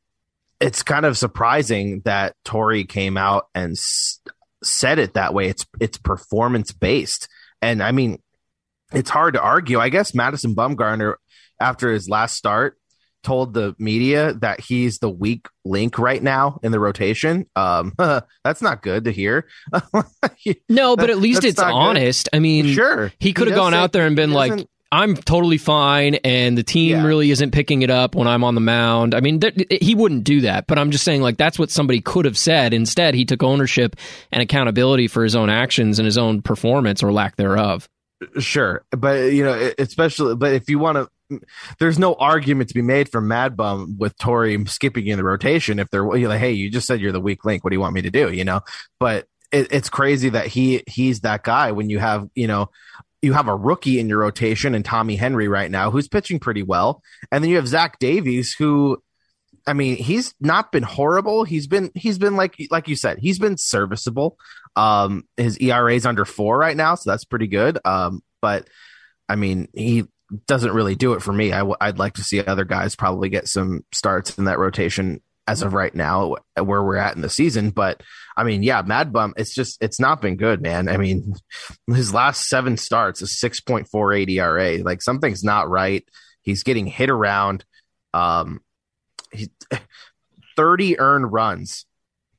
it's 0.60 0.82
kind 0.82 1.06
of 1.06 1.16
surprising 1.18 2.02
that 2.04 2.36
Torey 2.44 2.88
came 2.88 3.16
out 3.16 3.48
and 3.54 3.72
s- 3.72 4.20
said 4.62 4.98
it 4.98 5.14
that 5.14 5.32
way. 5.34 5.48
It's 5.48 5.66
it's 5.80 5.98
performance 5.98 6.72
based, 6.72 7.28
and 7.62 7.82
I 7.82 7.92
mean, 7.92 8.20
it's 8.92 9.10
hard 9.10 9.34
to 9.34 9.40
argue. 9.42 9.80
I 9.80 9.88
guess 9.88 10.14
Madison 10.14 10.54
Bumgarner, 10.54 11.14
after 11.60 11.90
his 11.90 12.08
last 12.08 12.36
start, 12.36 12.76
told 13.22 13.54
the 13.54 13.74
media 13.78 14.34
that 14.34 14.60
he's 14.60 14.98
the 14.98 15.08
weak 15.08 15.48
link 15.64 15.98
right 15.98 16.22
now 16.22 16.60
in 16.62 16.72
the 16.72 16.78
rotation. 16.78 17.46
Um, 17.56 17.94
that's 18.44 18.60
not 18.62 18.82
good 18.82 19.04
to 19.04 19.10
hear. 19.12 19.46
No, 20.68 20.94
but 20.94 21.08
at 21.08 21.18
least 21.18 21.42
That's 21.42 21.52
it's 21.52 21.60
not 21.60 21.68
good. 21.72 21.78
honest. 21.78 22.28
I 22.32 22.38
mean, 22.38 22.66
sure, 22.74 23.12
he 23.18 23.32
could 23.32 23.48
have 23.48 23.56
gone 23.56 23.72
out 23.72 23.92
there 23.92 24.06
and 24.06 24.14
been 24.14 24.32
like, 24.32 24.66
I'm 24.94 25.16
totally 25.16 25.58
fine, 25.58 26.14
and 26.16 26.56
the 26.56 26.62
team 26.62 26.90
Yeah. 26.92 27.04
really 27.04 27.30
isn't 27.32 27.50
picking 27.50 27.82
it 27.82 27.90
up 27.90 28.14
when 28.14 28.28
I'm 28.28 28.44
on 28.44 28.54
the 28.54 28.60
mound. 28.60 29.12
I 29.14 29.20
mean, 29.20 29.40
th- 29.40 29.66
he 29.82 29.94
wouldn't 29.96 30.22
do 30.22 30.42
that, 30.42 30.68
but 30.68 30.78
I'm 30.78 30.92
just 30.92 31.02
saying, 31.02 31.20
like, 31.20 31.36
that's 31.36 31.58
what 31.58 31.70
somebody 31.70 32.00
could 32.00 32.24
have 32.26 32.38
said. 32.38 32.72
Instead, 32.72 33.14
he 33.14 33.24
took 33.24 33.42
ownership 33.42 33.96
and 34.30 34.40
accountability 34.40 35.08
for 35.08 35.24
his 35.24 35.34
own 35.34 35.50
actions 35.50 35.98
and 35.98 36.06
his 36.06 36.16
own 36.16 36.42
performance 36.42 37.02
or 37.02 37.12
lack 37.12 37.34
thereof. 37.34 37.88
Sure, 38.38 38.84
but 38.92 39.32
you 39.32 39.42
know, 39.44 39.72
especially, 39.78 40.36
but 40.36 40.52
if 40.52 40.70
you 40.70 40.78
want 40.78 40.96
to, 41.30 41.40
there's 41.80 41.98
no 41.98 42.14
argument 42.14 42.68
to 42.68 42.74
be 42.74 42.82
made 42.82 43.08
for 43.10 43.20
Mad 43.20 43.56
Bum 43.56 43.96
with 43.98 44.16
Torey 44.18 44.66
skipping 44.68 45.08
in 45.08 45.18
the 45.18 45.24
rotation. 45.24 45.80
If 45.80 45.90
they're 45.90 46.04
like, 46.06 46.38
hey, 46.38 46.52
you 46.52 46.70
just 46.70 46.86
said 46.86 47.00
you're 47.00 47.12
the 47.12 47.20
weak 47.20 47.44
link. 47.44 47.64
What 47.64 47.70
do 47.70 47.74
you 47.76 47.80
want 47.80 47.94
me 47.94 48.02
to 48.02 48.10
do? 48.10 48.30
You 48.32 48.44
know, 48.44 48.60
but 49.00 49.26
it, 49.50 49.72
it's 49.72 49.90
crazy 49.90 50.28
that 50.28 50.46
he 50.46 50.84
he's 50.86 51.20
that 51.20 51.42
guy 51.42 51.72
when 51.72 51.90
you 51.90 51.98
have 51.98 52.28
you 52.34 52.46
know 52.46 52.70
you 53.24 53.32
have 53.32 53.48
a 53.48 53.56
rookie 53.56 53.98
in 53.98 54.08
your 54.08 54.18
rotation 54.18 54.74
and 54.74 54.84
Tommy 54.84 55.16
Henry 55.16 55.48
right 55.48 55.70
now 55.70 55.90
who's 55.90 56.08
pitching 56.08 56.38
pretty 56.38 56.62
well, 56.62 57.02
and 57.32 57.42
then 57.42 57.50
you 57.50 57.56
have 57.56 57.68
Zach 57.68 57.98
Davies 57.98 58.54
who. 58.54 59.02
I 59.66 59.72
mean, 59.72 59.96
he's 59.96 60.34
not 60.40 60.72
been 60.72 60.82
horrible. 60.82 61.44
He's 61.44 61.66
been 61.66 61.90
he's 61.94 62.18
been 62.18 62.36
like 62.36 62.54
like 62.70 62.86
you 62.86 62.96
said, 62.96 63.18
he's 63.18 63.38
been 63.38 63.56
serviceable. 63.56 64.36
Um, 64.76 65.24
his 65.38 65.56
ERA 65.56 65.94
is 65.94 66.04
under 66.04 66.26
four 66.26 66.58
right 66.58 66.76
now, 66.76 66.96
so 66.96 67.10
that's 67.10 67.24
pretty 67.24 67.46
good. 67.46 67.78
Um, 67.82 68.22
but 68.42 68.68
I 69.26 69.36
mean, 69.36 69.68
he 69.72 70.04
doesn't 70.46 70.72
really 70.72 70.94
do 70.94 71.14
it 71.14 71.22
for 71.22 71.32
me. 71.32 71.52
I 71.52 71.58
w- 71.58 71.76
I'd 71.80 71.98
like 71.98 72.14
to 72.14 72.24
see 72.24 72.44
other 72.44 72.64
guys 72.64 72.96
probably 72.96 73.28
get 73.28 73.48
some 73.48 73.84
starts 73.92 74.36
in 74.36 74.44
that 74.44 74.58
rotation 74.58 75.22
as 75.46 75.62
of 75.62 75.74
right 75.74 75.94
now, 75.94 76.36
where 76.56 76.82
we're 76.82 76.96
at 76.96 77.16
in 77.16 77.22
the 77.22 77.28
season. 77.28 77.70
But 77.70 78.02
I 78.36 78.44
mean, 78.44 78.62
yeah, 78.62 78.82
Mad 78.82 79.12
Bum, 79.12 79.34
it's 79.36 79.54
just 79.54 79.82
it's 79.82 80.00
not 80.00 80.20
been 80.20 80.36
good, 80.36 80.62
man. 80.62 80.88
I 80.88 80.96
mean, 80.96 81.34
his 81.88 82.12
last 82.14 82.48
seven 82.48 82.76
starts 82.76 83.22
is 83.22 83.38
six 83.38 83.60
point 83.60 83.88
four 83.88 84.12
eight 84.12 84.30
ERA. 84.30 84.78
Like 84.78 85.02
something's 85.02 85.44
not 85.44 85.68
right. 85.68 86.04
He's 86.42 86.62
getting 86.62 86.86
hit 86.86 87.10
around. 87.10 87.64
Um, 88.12 88.60
he, 89.32 89.50
thirty 90.56 90.98
earned 90.98 91.32
runs 91.32 91.86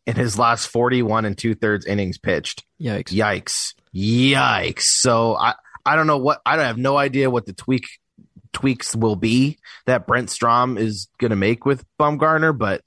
in 0.06 0.16
his 0.16 0.38
last 0.38 0.68
forty 0.68 1.02
one 1.02 1.26
and 1.26 1.38
two 1.38 1.56
thirds 1.56 1.86
innings 1.86 2.18
pitched. 2.18 2.64
Yikes. 2.82 3.12
Yikes. 3.12 3.74
Yikes. 3.94 4.82
So 4.82 5.36
I, 5.36 5.54
I 5.86 5.96
don't 5.96 6.08
know 6.08 6.18
what 6.18 6.42
I 6.46 6.56
don't 6.56 6.66
have 6.66 6.78
no 6.78 6.98
idea 6.98 7.30
what 7.30 7.46
the 7.46 7.54
tweak 7.54 7.86
tweaks 8.52 8.96
will 8.96 9.18
be 9.18 9.60
that 9.86 10.08
Brent 10.08 10.30
Strom 10.30 10.78
is 10.78 11.08
gonna 11.20 11.36
make 11.36 11.66
with 11.66 11.86
Bumgarner, 12.00 12.58
but 12.58 12.82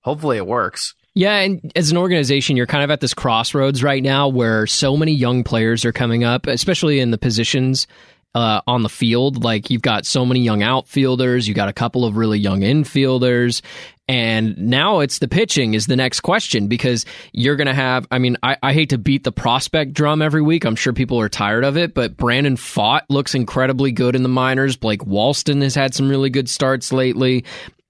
hopefully 0.00 0.36
it 0.36 0.46
works. 0.46 0.94
Yeah, 1.14 1.38
and 1.38 1.72
as 1.74 1.90
an 1.90 1.96
organization, 1.96 2.56
you're 2.56 2.66
kind 2.66 2.84
of 2.84 2.90
at 2.90 3.00
this 3.00 3.12
crossroads 3.12 3.82
right 3.82 4.02
now 4.02 4.28
where 4.28 4.66
so 4.68 4.96
many 4.96 5.12
young 5.12 5.42
players 5.42 5.84
are 5.84 5.92
coming 5.92 6.22
up, 6.22 6.46
especially 6.46 7.00
in 7.00 7.10
the 7.10 7.18
positions 7.18 7.88
uh, 8.34 8.60
on 8.66 8.82
the 8.82 8.88
field. 8.88 9.42
Like 9.42 9.68
you've 9.68 9.82
got 9.82 10.06
so 10.06 10.24
many 10.24 10.40
young 10.40 10.62
outfielders, 10.62 11.48
you 11.48 11.54
got 11.54 11.68
a 11.68 11.72
couple 11.72 12.04
of 12.04 12.16
really 12.16 12.38
young 12.38 12.60
infielders, 12.60 13.62
and 14.06 14.56
now 14.56 15.00
it's 15.00 15.18
the 15.18 15.28
pitching 15.28 15.74
is 15.74 15.86
the 15.86 15.96
next 15.96 16.20
question 16.20 16.68
because 16.68 17.04
you're 17.32 17.56
going 17.56 17.66
to 17.66 17.74
have. 17.74 18.06
I 18.10 18.18
mean, 18.18 18.36
I, 18.42 18.56
I 18.62 18.72
hate 18.72 18.90
to 18.90 18.98
beat 18.98 19.24
the 19.24 19.32
prospect 19.32 19.92
drum 19.92 20.22
every 20.22 20.40
week. 20.40 20.64
I'm 20.64 20.76
sure 20.76 20.92
people 20.92 21.20
are 21.20 21.28
tired 21.28 21.64
of 21.64 21.76
it, 21.76 21.94
but 21.94 22.16
Brandon 22.16 22.56
Pfaadt 22.56 23.02
looks 23.08 23.34
incredibly 23.34 23.92
good 23.92 24.14
in 24.14 24.22
the 24.22 24.28
minors. 24.28 24.76
Blake 24.76 25.02
Walston 25.02 25.62
has 25.62 25.74
had 25.74 25.94
some 25.94 26.08
really 26.08 26.30
good 26.30 26.48
starts 26.48 26.92
lately. 26.92 27.44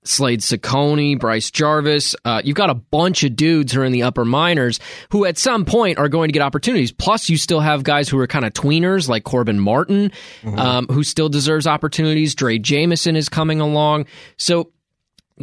Slade 0.08 0.40
Cecconi, 0.40 1.18
Bryce 1.18 1.50
Jarvis. 1.50 2.16
Uh, 2.24 2.40
you've 2.44 2.56
got 2.56 2.70
a 2.70 2.74
bunch 2.74 3.24
of 3.24 3.36
dudes 3.36 3.72
who 3.72 3.80
are 3.82 3.84
in 3.84 3.92
the 3.92 4.02
upper 4.02 4.24
minors 4.24 4.80
who 5.10 5.24
at 5.24 5.38
some 5.38 5.64
point 5.64 5.98
are 5.98 6.08
going 6.08 6.28
to 6.28 6.32
get 6.32 6.42
opportunities. 6.42 6.92
Plus, 6.92 7.28
you 7.28 7.36
still 7.36 7.60
have 7.60 7.84
guys 7.84 8.08
who 8.08 8.18
are 8.18 8.26
kind 8.26 8.44
of 8.44 8.52
tweeners 8.52 9.08
like 9.08 9.24
Corbin 9.24 9.60
Martin, 9.60 10.10
um, 10.56 10.86
who 10.86 11.04
still 11.04 11.28
deserves 11.28 11.66
opportunities. 11.66 12.34
Drey 12.34 12.60
Jameson 12.60 13.16
is 13.16 13.28
coming 13.28 13.60
along. 13.60 14.06
So 14.36 14.72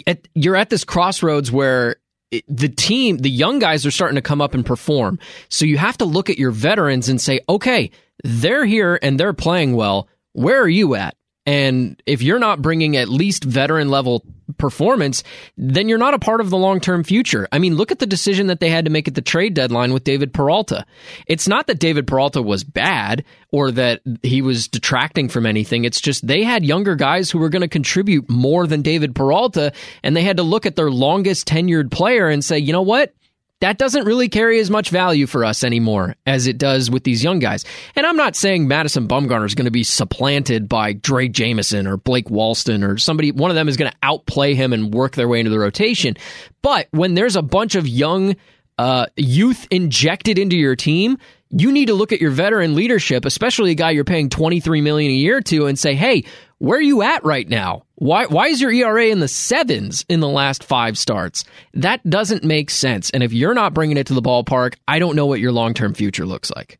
at, 0.07 0.27
you're 0.33 0.55
at 0.55 0.69
this 0.69 0.83
crossroads 0.83 1.51
where 1.51 1.97
it, 2.31 2.43
the 2.47 2.69
team, 2.69 3.17
the 3.17 3.29
young 3.29 3.59
guys 3.59 3.85
are 3.85 3.91
starting 3.91 4.15
to 4.15 4.21
come 4.21 4.41
up 4.41 4.53
and 4.53 4.65
perform. 4.65 5.19
So 5.49 5.65
you 5.65 5.77
have 5.77 5.97
to 5.99 6.05
look 6.05 6.29
at 6.29 6.37
your 6.37 6.51
veterans 6.51 7.07
and 7.07 7.21
say, 7.21 7.39
okay, 7.47 7.91
they're 8.23 8.65
here 8.65 8.97
and 9.01 9.19
they're 9.19 9.33
playing 9.33 9.75
well. 9.75 10.07
Where 10.33 10.61
are 10.61 10.67
you 10.67 10.95
at? 10.95 11.15
And 11.45 12.01
if 12.05 12.21
you're 12.21 12.39
not 12.39 12.61
bringing 12.61 12.97
at 12.97 13.07
least 13.07 13.43
veteran 13.43 13.89
level 13.89 14.23
performance, 14.57 15.23
then 15.57 15.87
you're 15.89 15.97
not 15.97 16.13
a 16.13 16.19
part 16.19 16.41
of 16.41 16.49
the 16.49 16.57
long 16.57 16.79
term 16.79 17.03
future. 17.03 17.47
I 17.51 17.59
mean, 17.59 17.75
look 17.75 17.91
at 17.91 17.99
the 17.99 18.07
decision 18.07 18.47
that 18.47 18.59
they 18.59 18.69
had 18.69 18.85
to 18.85 18.91
make 18.91 19.07
at 19.07 19.15
the 19.15 19.21
trade 19.21 19.53
deadline 19.53 19.93
with 19.93 20.03
David 20.03 20.33
Peralta. 20.33 20.85
It's 21.27 21.47
not 21.47 21.67
that 21.67 21.79
David 21.79 22.07
Peralta 22.07 22.41
was 22.41 22.63
bad 22.63 23.23
or 23.51 23.71
that 23.71 24.01
he 24.23 24.41
was 24.41 24.67
detracting 24.67 25.29
from 25.29 25.45
anything. 25.45 25.85
It's 25.85 26.01
just 26.01 26.25
they 26.25 26.43
had 26.43 26.65
younger 26.65 26.95
guys 26.95 27.29
who 27.29 27.39
were 27.39 27.49
going 27.49 27.61
to 27.61 27.67
contribute 27.67 28.29
more 28.29 28.65
than 28.67 28.81
David 28.81 29.15
Peralta, 29.15 29.71
and 30.03 30.15
they 30.15 30.23
had 30.23 30.37
to 30.37 30.43
look 30.43 30.65
at 30.65 30.75
their 30.75 30.91
longest 30.91 31.47
tenured 31.47 31.91
player 31.91 32.27
and 32.27 32.43
say, 32.43 32.57
you 32.57 32.73
know 32.73 32.81
what? 32.81 33.13
That 33.61 33.77
doesn't 33.77 34.05
really 34.05 34.27
carry 34.27 34.59
as 34.59 34.69
much 34.69 34.89
value 34.89 35.27
for 35.27 35.45
us 35.45 35.63
anymore 35.63 36.15
as 36.25 36.45
it 36.45 36.57
does 36.57 36.91
with 36.91 37.03
these 37.03 37.23
young 37.23 37.39
guys. 37.39 37.63
And 37.95 38.05
I'm 38.05 38.17
not 38.17 38.35
saying 38.35 38.67
Madison 38.67 39.07
Bumgarner 39.07 39.45
is 39.45 39.55
going 39.55 39.65
to 39.65 39.71
be 39.71 39.83
supplanted 39.83 40.67
by 40.67 40.93
Drey 40.93 41.31
Jameson 41.31 41.87
or 41.87 41.95
Blake 41.95 42.27
Walston 42.27 42.87
or 42.87 42.97
somebody, 42.97 43.31
one 43.31 43.51
of 43.51 43.55
them 43.55 43.69
is 43.69 43.77
going 43.77 43.89
to 43.89 43.97
outplay 44.03 44.55
him 44.55 44.73
and 44.73 44.93
work 44.93 45.15
their 45.15 45.27
way 45.27 45.39
into 45.39 45.51
the 45.51 45.59
rotation. 45.59 46.17
But 46.61 46.87
when 46.91 47.13
there's 47.13 47.37
a 47.37 47.41
bunch 47.41 47.75
of 47.75 47.87
young 47.87 48.35
uh, 48.77 49.05
youth 49.15 49.67
injected 49.71 50.37
into 50.37 50.57
your 50.57 50.75
team, 50.75 51.17
you 51.49 51.71
need 51.71 51.85
to 51.85 51.93
look 51.93 52.11
at 52.11 52.19
your 52.19 52.31
veteran 52.31 52.75
leadership, 52.75 53.23
especially 53.23 53.71
a 53.71 53.75
guy 53.75 53.91
you're 53.91 54.03
paying 54.03 54.29
23 54.29 54.81
million 54.81 55.11
a 55.11 55.15
year 55.15 55.39
to, 55.41 55.67
and 55.67 55.79
say, 55.79 55.95
"Hey, 55.95 56.25
where 56.59 56.77
are 56.77 56.81
you 56.81 57.01
at 57.01 57.23
right 57.25 57.47
now? 57.47 57.83
Why 57.95 58.25
why 58.25 58.47
is 58.47 58.61
your 58.61 58.71
ERA 58.71 59.07
in 59.07 59.19
the 59.19 59.27
sevens 59.27 60.05
in 60.09 60.19
the 60.19 60.29
last 60.29 60.63
five 60.63 60.97
starts? 60.97 61.43
That 61.73 62.07
doesn't 62.09 62.43
make 62.43 62.69
sense. 62.69 63.09
And 63.09 63.23
if 63.23 63.33
you're 63.33 63.53
not 63.53 63.73
bringing 63.73 63.97
it 63.97 64.07
to 64.07 64.13
the 64.13 64.21
ballpark, 64.21 64.75
I 64.87 64.99
don't 64.99 65.15
know 65.15 65.25
what 65.25 65.39
your 65.39 65.51
long 65.51 65.73
term 65.73 65.93
future 65.93 66.25
looks 66.25 66.51
like. 66.51 66.79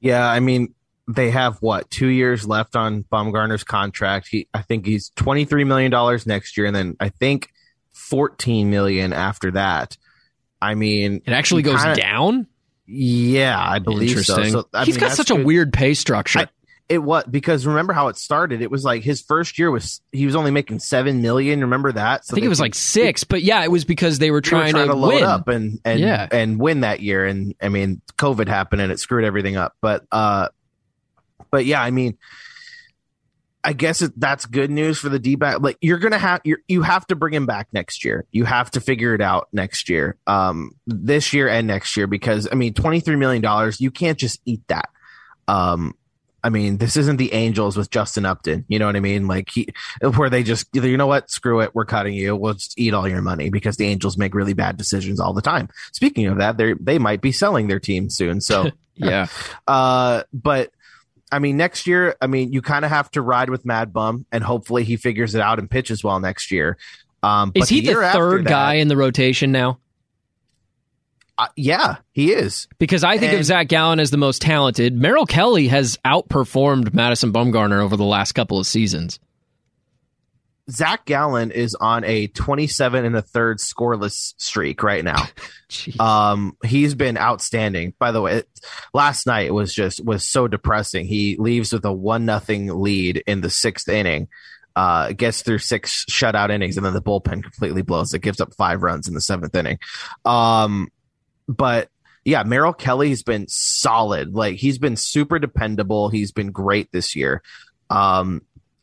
Yeah, 0.00 0.26
I 0.26 0.40
mean, 0.40 0.74
they 1.06 1.30
have 1.30 1.58
what 1.58 1.90
two 1.90 2.08
years 2.08 2.46
left 2.46 2.76
on 2.76 3.04
Bumgarner's 3.04 3.64
contract. 3.64 4.28
He, 4.28 4.48
I 4.54 4.62
think 4.62 4.86
he's 4.86 5.10
twenty 5.16 5.44
three 5.44 5.64
million 5.64 5.90
dollars 5.90 6.26
next 6.26 6.56
year, 6.56 6.66
and 6.66 6.74
then 6.74 6.96
I 7.00 7.10
think 7.10 7.50
14 7.92 8.70
million 8.70 9.12
after 9.12 9.52
that. 9.52 9.96
I 10.60 10.74
mean, 10.74 11.22
it 11.26 11.32
actually 11.32 11.62
goes 11.62 11.80
kinda, 11.82 11.96
down. 11.96 12.46
Yeah, 12.86 13.58
I 13.58 13.78
believe 13.78 14.24
so. 14.24 14.42
so 14.44 14.68
I 14.74 14.84
He's 14.84 14.96
mean, 14.96 15.08
got 15.08 15.16
such 15.16 15.28
good. 15.28 15.40
a 15.40 15.44
weird 15.44 15.72
pay 15.72 15.94
structure. 15.94 16.40
I, 16.40 16.48
it 16.90 16.98
was 16.98 17.22
because 17.30 17.64
remember 17.66 17.92
how 17.92 18.08
it 18.08 18.16
started. 18.16 18.62
It 18.62 18.70
was 18.70 18.82
like 18.82 19.04
his 19.04 19.22
first 19.22 19.60
year 19.60 19.70
was 19.70 20.00
he 20.10 20.26
was 20.26 20.34
only 20.34 20.50
making 20.50 20.80
seven 20.80 21.22
million. 21.22 21.60
Remember 21.60 21.92
that? 21.92 22.26
So 22.26 22.32
I 22.32 22.34
think 22.34 22.44
it 22.44 22.48
was 22.48 22.58
like 22.58 22.74
six, 22.74 23.22
but 23.22 23.42
yeah, 23.42 23.62
it 23.62 23.70
was 23.70 23.84
because 23.84 24.18
they 24.18 24.32
were 24.32 24.40
trying, 24.40 24.66
were 24.66 24.70
trying 24.72 24.88
to, 24.88 24.94
to, 24.94 24.98
load 24.98 25.14
win. 25.14 25.22
up 25.22 25.46
and 25.46 25.78
and 25.84 26.00
yeah. 26.00 26.26
and 26.32 26.58
win 26.58 26.80
that 26.80 26.98
year. 26.98 27.24
And 27.24 27.54
I 27.62 27.68
mean, 27.68 28.02
COVID 28.18 28.48
happened 28.48 28.82
and 28.82 28.90
it 28.90 28.98
screwed 28.98 29.24
everything 29.24 29.56
up. 29.56 29.76
But 29.80 30.04
uh, 30.10 30.48
but 31.52 31.64
yeah, 31.64 31.80
I 31.80 31.92
mean, 31.92 32.18
I 33.62 33.72
guess 33.72 34.02
it, 34.02 34.18
that's 34.18 34.46
good 34.46 34.72
news 34.72 34.98
for 34.98 35.10
the 35.10 35.20
D 35.20 35.36
back. 35.36 35.60
Like 35.60 35.78
you're 35.80 35.98
gonna 35.98 36.18
have 36.18 36.40
you 36.42 36.56
you 36.66 36.82
have 36.82 37.06
to 37.06 37.14
bring 37.14 37.34
him 37.34 37.46
back 37.46 37.68
next 37.72 38.04
year. 38.04 38.26
You 38.32 38.46
have 38.46 38.68
to 38.72 38.80
figure 38.80 39.14
it 39.14 39.20
out 39.20 39.46
next 39.52 39.88
year, 39.88 40.16
um, 40.26 40.72
this 40.88 41.32
year 41.32 41.48
and 41.48 41.68
next 41.68 41.96
year 41.96 42.08
because 42.08 42.48
I 42.50 42.56
mean, 42.56 42.74
twenty 42.74 42.98
three 42.98 43.14
million 43.14 43.42
dollars. 43.42 43.80
You 43.80 43.92
can't 43.92 44.18
just 44.18 44.40
eat 44.44 44.62
that. 44.66 44.88
Um, 45.46 45.94
I 46.42 46.50
mean, 46.50 46.78
this 46.78 46.96
isn't 46.96 47.16
the 47.16 47.32
Angels 47.32 47.76
with 47.76 47.90
Justin 47.90 48.24
Upton. 48.24 48.64
You 48.68 48.78
know 48.78 48.86
what 48.86 48.96
I 48.96 49.00
mean? 49.00 49.26
Like 49.26 49.50
he, 49.50 49.68
where 50.16 50.30
they 50.30 50.42
just, 50.42 50.68
you 50.72 50.96
know 50.96 51.06
what? 51.06 51.30
Screw 51.30 51.60
it. 51.60 51.74
We're 51.74 51.84
cutting 51.84 52.14
you. 52.14 52.36
We'll 52.36 52.54
just 52.54 52.78
eat 52.78 52.94
all 52.94 53.08
your 53.08 53.22
money 53.22 53.50
because 53.50 53.76
the 53.76 53.86
Angels 53.86 54.16
make 54.16 54.34
really 54.34 54.54
bad 54.54 54.76
decisions 54.76 55.20
all 55.20 55.32
the 55.32 55.42
time. 55.42 55.68
Speaking 55.92 56.26
of 56.26 56.38
that, 56.38 56.56
they 56.56 56.74
they 56.74 56.98
might 56.98 57.20
be 57.20 57.32
selling 57.32 57.68
their 57.68 57.80
team 57.80 58.10
soon. 58.10 58.40
So 58.40 58.70
yeah. 58.94 59.26
Uh, 59.66 60.24
but 60.32 60.72
I 61.30 61.38
mean, 61.38 61.56
next 61.56 61.86
year, 61.86 62.16
I 62.20 62.26
mean, 62.26 62.52
you 62.52 62.60
kind 62.60 62.84
of 62.84 62.90
have 62.90 63.10
to 63.12 63.22
ride 63.22 63.50
with 63.50 63.64
Mad 63.64 63.92
Bum, 63.92 64.26
and 64.32 64.42
hopefully 64.42 64.82
he 64.82 64.96
figures 64.96 65.34
it 65.34 65.40
out 65.40 65.60
and 65.60 65.70
pitches 65.70 66.02
well 66.02 66.18
next 66.18 66.50
year. 66.50 66.76
Um, 67.22 67.52
is 67.54 67.68
he 67.68 67.82
the, 67.82 67.94
the 67.94 68.10
third 68.12 68.44
that, 68.44 68.50
guy 68.50 68.74
in 68.74 68.88
the 68.88 68.96
rotation 68.96 69.52
now? 69.52 69.78
Uh, 71.40 71.48
yeah, 71.56 71.96
he 72.12 72.32
is. 72.32 72.68
Because 72.78 73.02
I 73.02 73.16
think 73.16 73.32
and, 73.32 73.40
of 73.40 73.46
Zach 73.46 73.68
Gallen 73.68 73.98
as 73.98 74.10
the 74.10 74.18
most 74.18 74.42
talented. 74.42 74.94
Merrill 74.94 75.24
Kelly 75.24 75.68
has 75.68 75.96
outperformed 76.04 76.92
Madison 76.92 77.32
Bumgarner 77.32 77.80
over 77.80 77.96
the 77.96 78.04
last 78.04 78.32
couple 78.32 78.58
of 78.58 78.66
seasons. 78.66 79.18
Zach 80.70 81.06
Gallen 81.06 81.50
is 81.50 81.74
on 81.74 82.04
a 82.04 82.26
27 82.26 83.06
and 83.06 83.16
a 83.16 83.22
third 83.22 83.56
scoreless 83.56 84.34
streak 84.36 84.82
right 84.82 85.02
now. 85.02 85.24
um, 85.98 86.58
he's 86.62 86.94
been 86.94 87.16
outstanding. 87.16 87.94
By 87.98 88.12
the 88.12 88.20
way, 88.20 88.36
it, 88.40 88.48
last 88.92 89.26
night 89.26 89.54
was 89.54 89.74
just 89.74 90.04
was 90.04 90.28
so 90.28 90.46
depressing. 90.46 91.06
He 91.06 91.36
leaves 91.38 91.72
with 91.72 91.86
a 91.86 91.92
one 91.92 92.26
nothing 92.26 92.66
lead 92.68 93.22
in 93.26 93.40
the 93.40 93.50
sixth 93.50 93.88
inning. 93.88 94.28
Uh, 94.76 95.12
gets 95.12 95.40
through 95.40 95.58
six 95.58 96.04
shutout 96.04 96.50
innings 96.50 96.76
and 96.76 96.84
then 96.84 96.92
the 96.92 97.02
bullpen 97.02 97.42
completely 97.42 97.80
blows. 97.80 98.12
It 98.12 98.20
gives 98.20 98.42
up 98.42 98.54
five 98.54 98.82
runs 98.82 99.08
in 99.08 99.14
the 99.14 99.22
seventh 99.22 99.54
inning. 99.54 99.78
Um, 100.26 100.88
but 101.56 101.88
yeah, 102.24 102.42
Merrill 102.42 102.72
Kelly's 102.72 103.22
been 103.22 103.46
solid. 103.48 104.34
Like 104.34 104.56
he's 104.56 104.78
been 104.78 104.96
super 104.96 105.38
dependable. 105.38 106.08
He's 106.08 106.32
been 106.32 106.50
great 106.52 106.90
this 106.92 107.16
year. 107.16 107.42
Um, 107.88 108.42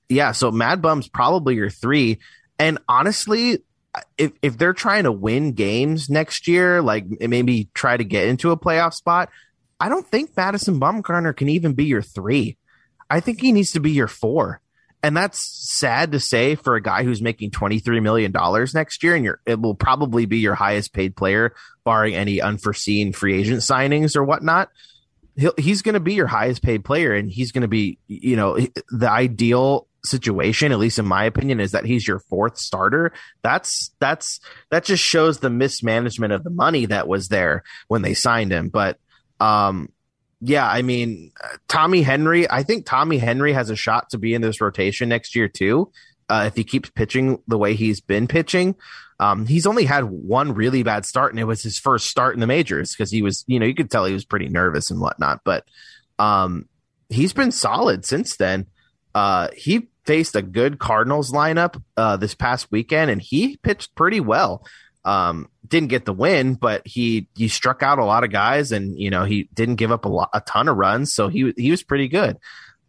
yeah, 0.10 0.32
so 0.32 0.52
Mad 0.52 0.82
Bum's 0.82 1.08
probably 1.08 1.56
your 1.56 1.70
three. 1.70 2.20
And 2.60 2.80
honestly, 2.90 3.60
if 4.18 4.32
if 4.42 4.58
they're 4.58 4.74
trying 4.74 5.04
to 5.04 5.12
win 5.12 5.54
games 5.54 6.10
next 6.10 6.48
year, 6.48 6.82
like 6.82 7.06
maybe 7.20 7.70
try 7.74 7.96
to 7.96 8.04
get 8.04 8.28
into 8.28 8.52
a 8.52 8.58
playoff 8.58 8.94
spot, 8.94 9.30
I 9.80 9.90
don't 9.90 10.08
think 10.08 10.36
Madison 10.36 10.80
Bumgarner 10.80 11.36
can 11.36 11.50
even 11.50 11.74
be 11.74 11.86
your 11.86 12.02
three. 12.02 12.58
I 13.10 13.20
think 13.20 13.40
he 13.42 13.52
needs 13.52 13.72
to 13.72 13.80
be 13.80 13.92
your 13.92 14.08
four. 14.08 14.62
And 15.08 15.16
that's 15.16 15.40
sad 15.40 16.12
to 16.12 16.20
say 16.20 16.56
for 16.56 16.76
a 16.76 16.82
guy 16.82 17.04
who's 17.04 17.22
making 17.22 17.52
$23 17.52 18.02
million 18.02 18.34
next 18.74 19.04
year, 19.04 19.16
and 19.16 19.30
it 19.46 19.62
will 19.62 19.74
probably 19.74 20.26
be 20.26 20.40
your 20.40 20.54
highest 20.54 20.92
paid 20.92 21.16
player, 21.16 21.56
barring 21.86 22.14
any 22.14 22.42
unforeseen 22.42 23.14
free 23.14 23.40
agent 23.40 23.62
signings 23.62 24.18
or 24.18 24.24
whatnot 24.26 24.70
he'll, 25.38 25.54
he's 25.58 25.82
going 25.82 25.94
to 25.94 26.02
be 26.02 26.16
your 26.16 26.28
highest 26.28 26.62
paid 26.62 26.84
player 26.84 27.14
and 27.14 27.32
he's 27.32 27.52
going 27.52 27.62
to 27.62 27.68
be, 27.68 28.00
you 28.08 28.36
know, 28.36 28.58
the 28.90 29.10
ideal 29.10 29.88
situation, 30.04 30.72
at 30.72 30.80
least 30.80 31.00
in 31.00 31.06
my 31.06 31.24
opinion, 31.24 31.60
is 31.60 31.72
that 31.72 31.86
he's 31.86 32.08
your 32.08 32.20
fourth 32.20 32.58
starter. 32.58 33.14
That's, 33.44 33.92
that's, 34.00 34.40
that 34.72 34.84
just 34.84 35.04
shows 35.04 35.40
the 35.40 35.50
mismanagement 35.50 36.34
of 36.34 36.44
the 36.44 36.50
money 36.50 36.88
that 36.88 37.08
was 37.08 37.30
there 37.30 37.64
when 37.88 38.02
they 38.02 38.14
signed 38.14 38.52
him. 38.52 38.70
But, 38.70 39.00
um, 39.40 39.90
yeah, 40.40 40.68
I 40.68 40.82
mean, 40.82 41.32
Tommy 41.68 42.02
Henry, 42.02 42.50
I 42.50 42.64
think 42.64 42.86
Tommy 42.86 43.18
Henry 43.18 43.54
has 43.54 43.70
a 43.70 43.76
shot 43.76 44.12
to 44.12 44.18
be 44.18 44.34
in 44.34 44.42
this 44.42 44.62
rotation 44.62 45.10
next 45.10 45.36
year 45.36 45.48
too. 45.48 45.92
Uh, 46.30 46.44
if 46.48 46.56
he 46.56 46.64
keeps 46.64 46.90
pitching 46.90 47.42
the 47.48 47.58
way 47.58 47.74
he's 47.74 48.02
been 48.02 48.28
pitching, 48.28 48.76
um, 49.20 49.46
he's 49.48 49.66
only 49.66 49.86
had 49.86 50.04
one 50.04 50.54
really 50.54 50.84
bad 50.84 51.06
start, 51.06 51.32
and 51.32 51.40
it 51.40 51.46
was 51.46 51.64
his 51.64 51.80
first 51.80 52.08
start 52.08 52.36
in 52.36 52.40
the 52.40 52.48
majors 52.48 52.94
because 52.94 53.10
he 53.10 53.22
was, 53.22 53.44
you 53.48 53.60
know, 53.60 53.66
you 53.66 53.74
could 53.74 53.90
tell 53.90 54.06
he 54.06 54.14
was 54.14 54.26
pretty 54.26 54.50
nervous 54.50 54.92
and 54.92 55.00
whatnot. 55.00 55.42
But 55.44 55.64
um, 56.20 56.68
he's 57.10 57.34
been 57.34 57.52
solid 57.52 58.06
since 58.06 58.36
then. 58.36 58.68
Uh, 59.16 59.48
he 59.56 59.88
faced 60.06 60.36
a 60.36 60.42
good 60.42 60.80
Cardinals 60.80 61.32
lineup 61.32 61.82
uh, 61.96 62.18
this 62.18 62.36
past 62.36 62.72
weekend, 62.72 63.10
and 63.10 63.22
he 63.22 63.58
pitched 63.58 63.96
pretty 63.96 64.20
well. 64.20 64.64
Um, 65.08 65.50
didn't 65.66 65.88
get 65.88 66.04
the 66.04 66.14
win, 66.14 66.56
but 66.56 66.86
he 66.86 67.30
he 67.36 67.48
struck 67.48 67.82
out 67.82 67.98
a 67.98 68.04
lot 68.04 68.26
of 68.26 68.30
guys, 68.32 68.74
and 68.74 69.00
you 69.00 69.10
know 69.10 69.24
he 69.24 69.50
didn't 69.54 69.76
give 69.76 69.92
up 69.92 70.04
a 70.04 70.10
lot, 70.10 70.30
a 70.34 70.42
ton 70.42 70.68
of 70.68 70.76
runs, 70.76 71.14
so 71.14 71.30
he 71.30 71.54
he 71.56 71.72
was 71.72 71.82
pretty 71.82 72.10
good. 72.10 72.38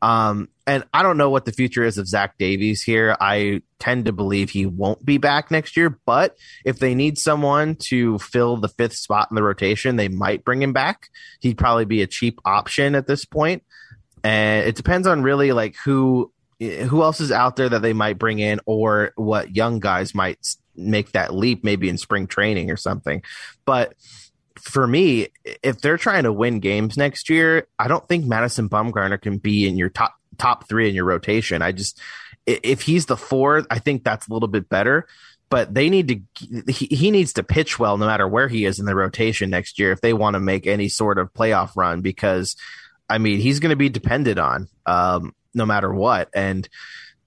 Um, 0.01 0.49
and 0.67 0.85
I 0.93 1.03
don't 1.03 1.17
know 1.17 1.31
what 1.31 1.45
the 1.45 1.53
future 1.53 1.83
is 1.83 1.99
of 1.99 2.07
Zach 2.07 2.37
Davies 2.39 2.83
here. 2.83 3.17
I 3.21 3.63
tend 3.79 4.05
to 4.05 4.13
believe 4.13 4.51
he 4.51 4.67
won't 4.67 5.05
be 5.05 5.19
back 5.19 5.51
next 5.51 5.77
year, 5.77 5.99
but 6.07 6.37
if 6.65 6.79
they 6.79 6.95
need 6.95 7.19
someone 7.19 7.77
to 7.87 8.19
fill 8.19 8.57
the 8.57 8.69
fifth 8.69 8.95
spot 8.95 9.29
in 9.31 9.35
the 9.35 9.43
rotation, 9.43 9.97
they 9.97 10.09
might 10.09 10.45
bring 10.45 10.63
him 10.63 10.73
back. 10.73 11.09
He'd 11.41 11.59
probably 11.59 11.85
be 11.85 12.03
a 12.03 12.07
cheap 12.07 12.41
option 12.45 12.95
at 12.95 13.07
this 13.07 13.25
point. 13.25 13.63
And 14.23 14.67
it 14.67 14.77
depends 14.77 15.07
on 15.07 15.23
really 15.23 15.53
like 15.53 15.77
who 15.85 16.33
who 16.61 17.03
else 17.03 17.21
is 17.21 17.31
out 17.31 17.55
there 17.55 17.69
that 17.69 17.83
they 17.83 17.93
might 17.93 18.19
bring 18.19 18.41
in 18.41 18.61
or 18.67 19.13
what 19.15 19.55
young 19.55 19.79
guys 19.79 20.13
might 20.13 20.39
make 20.79 21.13
that 21.13 21.35
leap 21.35 21.65
maybe 21.65 21.89
in 21.89 21.99
spring 21.99 22.27
training 22.27 22.71
or 22.71 22.77
something. 22.77 23.23
But 23.65 23.95
for 24.61 24.87
me, 24.87 25.29
if 25.63 25.81
they're 25.81 25.99
trying 25.99 26.25
to 26.25 26.33
win 26.33 26.61
games 26.61 26.97
next 26.97 27.31
year, 27.31 27.67
I 27.79 27.89
don't 27.89 28.07
think 28.09 28.25
Madison 28.25 28.69
Bumgarner 28.69 29.21
can 29.21 29.39
be 29.39 29.69
in 29.69 29.77
your 29.77 29.89
top 29.89 30.15
top 30.39 30.69
three 30.69 30.89
in 30.89 30.95
your 30.95 31.05
rotation. 31.05 31.63
I 31.63 31.73
just 31.73 32.01
if 32.47 32.83
he's 32.83 33.07
the 33.07 33.17
fourth, 33.17 33.67
I 33.71 33.79
think 33.79 34.05
that's 34.05 34.29
a 34.29 34.33
little 34.33 34.49
bit 34.49 34.69
better. 34.69 35.07
But 35.51 35.73
they 35.73 35.89
need 35.89 36.09
to 36.09 36.73
he, 36.73 36.87
he 36.95 37.11
needs 37.11 37.33
to 37.35 37.43
pitch 37.43 37.79
well 37.79 37.97
no 37.97 38.07
matter 38.07 38.29
where 38.29 38.49
he 38.49 38.65
is 38.65 38.79
in 38.79 38.87
the 38.87 38.95
rotation 38.95 39.51
next 39.51 39.79
year 39.79 39.93
if 39.93 40.01
they 40.01 40.13
want 40.13 40.35
to 40.35 40.41
make 40.41 40.67
any 40.67 40.89
sort 40.89 41.19
of 41.19 41.33
playoff 41.33 41.71
run 41.75 42.03
because 42.03 42.55
I 43.09 43.17
mean 43.19 43.41
he's 43.41 43.59
going 43.59 43.71
to 43.71 43.77
be 43.77 43.89
depended 43.89 44.39
on 44.39 44.69
um, 44.85 45.35
no 45.55 45.65
matter 45.65 45.93
what. 45.93 46.29
And 46.35 46.69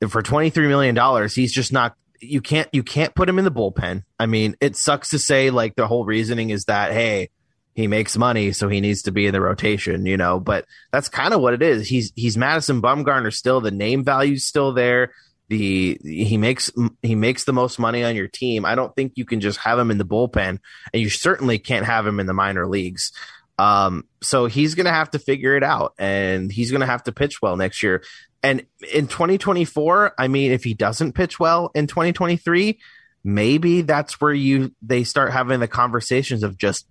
for 0.08 0.22
twenty 0.22 0.50
three 0.50 0.68
million 0.68 0.96
dollars, 0.96 1.34
he's 1.34 1.52
just 1.52 1.74
not 1.74 1.96
you 2.22 2.42
can't 2.42 2.70
you 2.72 2.84
can't 2.84 3.16
put 3.16 3.28
him 3.28 3.40
in 3.40 3.46
the 3.46 3.52
bullpen. 3.52 4.04
I 4.20 4.28
mean, 4.28 4.56
it 4.62 4.76
sucks 4.76 5.10
to 5.10 5.20
say 5.20 5.50
like 5.50 5.76
the 5.76 5.88
whole 5.88 6.06
reasoning 6.06 6.52
is 6.52 6.66
that 6.66 6.94
hey, 6.94 7.30
he 7.74 7.88
makes 7.88 8.18
money, 8.18 8.52
so 8.52 8.68
he 8.68 8.82
needs 8.82 9.04
to 9.04 9.12
be 9.12 9.26
in 9.26 9.34
the 9.34 9.42
rotation, 9.42 10.06
you 10.06 10.18
know. 10.18 10.40
But 10.40 10.66
that's 10.92 11.10
kind 11.10 11.34
of 11.34 11.42
what 11.42 11.54
it 11.54 11.62
is. 11.62 11.88
He's 11.88 12.12
he's 12.16 12.38
Madison 12.38 12.82
Bumgarner 12.82 13.34
still. 13.34 13.62
The 13.62 13.72
name 13.72 14.04
value's 14.04 14.46
still 14.46 14.74
there. 14.74 15.14
The 15.48 16.00
he 16.04 16.38
makes 16.38 16.72
he 17.02 17.16
makes 17.16 17.44
the 17.44 17.54
most 17.54 17.80
money 17.80 18.04
on 18.04 18.16
your 18.16 18.28
team. 18.28 18.66
I 18.66 18.76
don't 18.76 18.96
think 18.96 19.14
you 19.16 19.26
can 19.26 19.42
just 19.42 19.60
have 19.60 19.80
him 19.80 19.92
in 19.92 19.98
the 19.98 20.06
bullpen, 20.06 20.60
and 20.94 21.02
you 21.02 21.10
certainly 21.10 21.60
can't 21.60 21.86
have 21.86 22.06
him 22.06 22.20
in 22.20 22.26
the 22.26 22.34
minor 22.34 22.68
leagues. 22.68 23.12
Um, 23.62 24.08
so 24.24 24.48
he's 24.48 24.74
going 24.74 24.88
to 24.88 24.92
have 24.92 25.12
to 25.12 25.20
figure 25.20 25.56
it 25.56 25.64
out, 25.64 25.94
and 26.00 26.52
he's 26.52 26.72
going 26.72 26.82
to 26.82 26.88
have 26.88 27.04
to 27.04 27.12
pitch 27.12 27.44
well 27.44 27.56
next 27.58 27.84
year. 27.84 28.04
And 28.42 28.66
in 28.92 29.06
2024, 29.06 30.16
I 30.18 30.28
mean, 30.30 30.52
if 30.52 30.64
he 30.64 30.74
doesn't 30.74 31.14
pitch 31.14 31.40
well 31.40 31.70
in 31.76 31.86
2023, 31.86 32.80
maybe 33.24 33.84
that's 33.84 34.20
where 34.20 34.34
you 34.34 34.74
they 34.82 35.04
start 35.04 35.32
having 35.32 35.60
the 35.60 35.68
conversations 35.68 36.42
of 36.42 36.58
just 36.58 36.88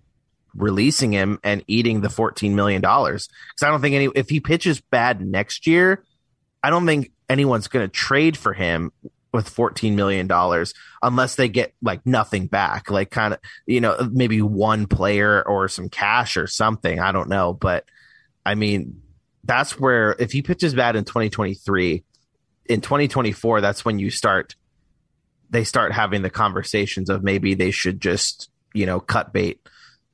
releasing 0.55 1.11
him 1.11 1.39
and 1.43 1.61
eating 1.67 1.99
the 1.99 2.09
14 2.09 2.55
million 2.55 2.81
dollars. 2.81 3.27
Because 3.27 3.67
I 3.67 3.69
don't 3.69 3.81
think 3.81 3.95
any 3.95 4.09
if 4.15 4.29
he 4.29 4.39
pitches 4.39 4.79
bad 4.79 5.19
next 5.19 5.67
year, 5.67 6.05
I 6.63 6.69
don't 6.69 6.85
think 6.85 7.11
anyone's 7.27 7.67
going 7.67 7.85
to 7.85 7.91
trade 7.91 8.37
for 8.37 8.53
him 8.53 8.93
with 9.33 9.47
14 9.47 9.95
million 9.95 10.27
dollars 10.27 10.73
unless 11.01 11.35
they 11.35 11.47
get 11.47 11.73
like 11.81 12.05
nothing 12.05 12.47
back 12.47 12.91
like 12.91 13.09
kind 13.09 13.33
of 13.33 13.39
you 13.65 13.79
know 13.79 14.09
maybe 14.11 14.41
one 14.41 14.87
player 14.87 15.41
or 15.47 15.67
some 15.67 15.87
cash 15.87 16.35
or 16.35 16.47
something 16.47 16.99
i 16.99 17.11
don't 17.13 17.29
know 17.29 17.53
but 17.53 17.85
i 18.45 18.55
mean 18.55 19.01
that's 19.43 19.79
where 19.79 20.15
if 20.19 20.31
he 20.31 20.41
pitches 20.41 20.73
bad 20.73 20.95
in 20.95 21.03
2023, 21.03 22.03
in 22.67 22.81
2024, 22.81 23.61
that's 23.61 23.83
when 23.83 23.99
you 23.99 24.09
start 24.09 24.55
they 25.49 25.65
start 25.65 25.91
having 25.91 26.21
the 26.21 26.29
conversations 26.29 27.09
of 27.09 27.23
maybe 27.23 27.55
they 27.55 27.71
should 27.71 27.99
just, 27.99 28.49
you 28.73 28.85
know, 28.85 29.01
cut 29.01 29.33
bait. 29.33 29.59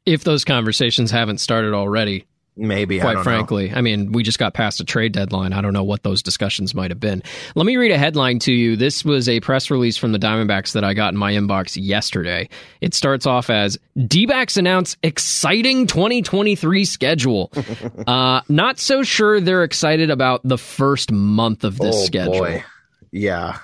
If 0.03 0.23
those 0.23 0.43
conversations 0.43 1.11
haven't 1.11 1.37
started 1.37 1.75
already. 1.75 2.25
Maybe, 2.57 2.99
I 2.99 3.03
quite 3.03 3.17
know. 3.17 3.23
frankly. 3.23 3.71
I 3.71 3.81
mean, 3.81 4.11
we 4.11 4.23
just 4.23 4.39
got 4.39 4.55
past 4.55 4.79
a 4.79 4.83
trade 4.83 5.11
deadline. 5.11 5.53
I 5.53 5.61
don't 5.61 5.73
know 5.73 5.83
what 5.83 6.01
those 6.01 6.23
discussions 6.23 6.73
might 6.73 6.89
have 6.89 6.99
been. 6.99 7.21
Let 7.53 7.67
me 7.67 7.77
read 7.77 7.91
a 7.91 7.97
headline 7.99 8.39
to 8.39 8.51
you. 8.51 8.75
This 8.75 9.05
was 9.05 9.29
a 9.29 9.39
press 9.41 9.69
release 9.69 9.95
from 9.95 10.11
the 10.11 10.17
Diamondbacks 10.17 10.71
that 10.73 10.83
I 10.83 10.95
got 10.95 11.13
in 11.13 11.19
my 11.19 11.33
inbox 11.33 11.77
yesterday. 11.79 12.49
It 12.81 12.95
starts 12.95 13.27
off 13.27 13.51
as 13.51 13.77
D 14.07 14.25
backs 14.25 14.57
announce 14.57 14.97
exciting 15.03 15.85
2023 15.85 16.85
schedule. 16.85 17.51
uh, 18.07 18.41
not 18.49 18.79
so 18.79 19.03
sure 19.03 19.39
they're 19.39 19.63
excited 19.63 20.09
about 20.09 20.41
the 20.43 20.57
first 20.57 21.11
month 21.11 21.63
of 21.63 21.77
this 21.77 21.95
oh 21.95 22.05
schedule. 22.05 22.39
boy, 22.39 22.63
yeah, 23.11 23.59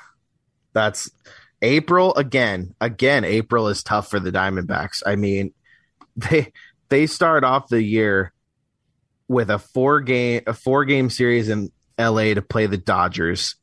that's 0.74 1.10
April 1.64 2.14
again. 2.14 2.76
Again, 2.80 3.24
April 3.24 3.70
is 3.70 3.82
tough 3.82 4.10
for 4.12 4.20
the 4.20 4.32
Diamondbacks. 4.32 5.02
I 5.04 5.16
mean, 5.16 5.52
they 6.16 6.52
they 6.90 7.08
start 7.08 7.44
off 7.44 7.70
the 7.70 7.82
year 7.82 8.33
with 9.28 9.50
a 9.50 9.60
four 9.60 10.02
game 10.02 10.42
a 10.48 10.54
four 10.54 10.86
game 10.86 11.10
series 11.10 11.50
in 11.50 11.72
LA 12.00 12.34
to 12.34 12.42
play 12.42 12.66
the 12.66 12.78
Dodgers, 12.78 13.56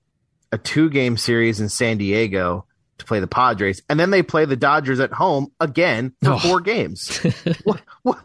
a 0.52 0.58
two 0.58 0.90
game 0.90 1.16
series 1.16 1.60
in 1.60 1.68
San 1.68 1.98
Diego 1.98 2.64
to 2.98 3.04
play 3.04 3.20
the 3.20 3.26
Padres, 3.26 3.82
and 3.88 3.98
then 3.98 4.10
they 4.10 4.22
play 4.22 4.44
the 4.44 4.56
Dodgers 4.56 5.00
at 5.00 5.12
home 5.12 5.52
again 5.60 6.12
for 6.22 6.32
Oh. 6.32 6.38
four 6.38 6.60
games. 6.60 7.16
what, 7.64 7.80
what, 8.02 8.18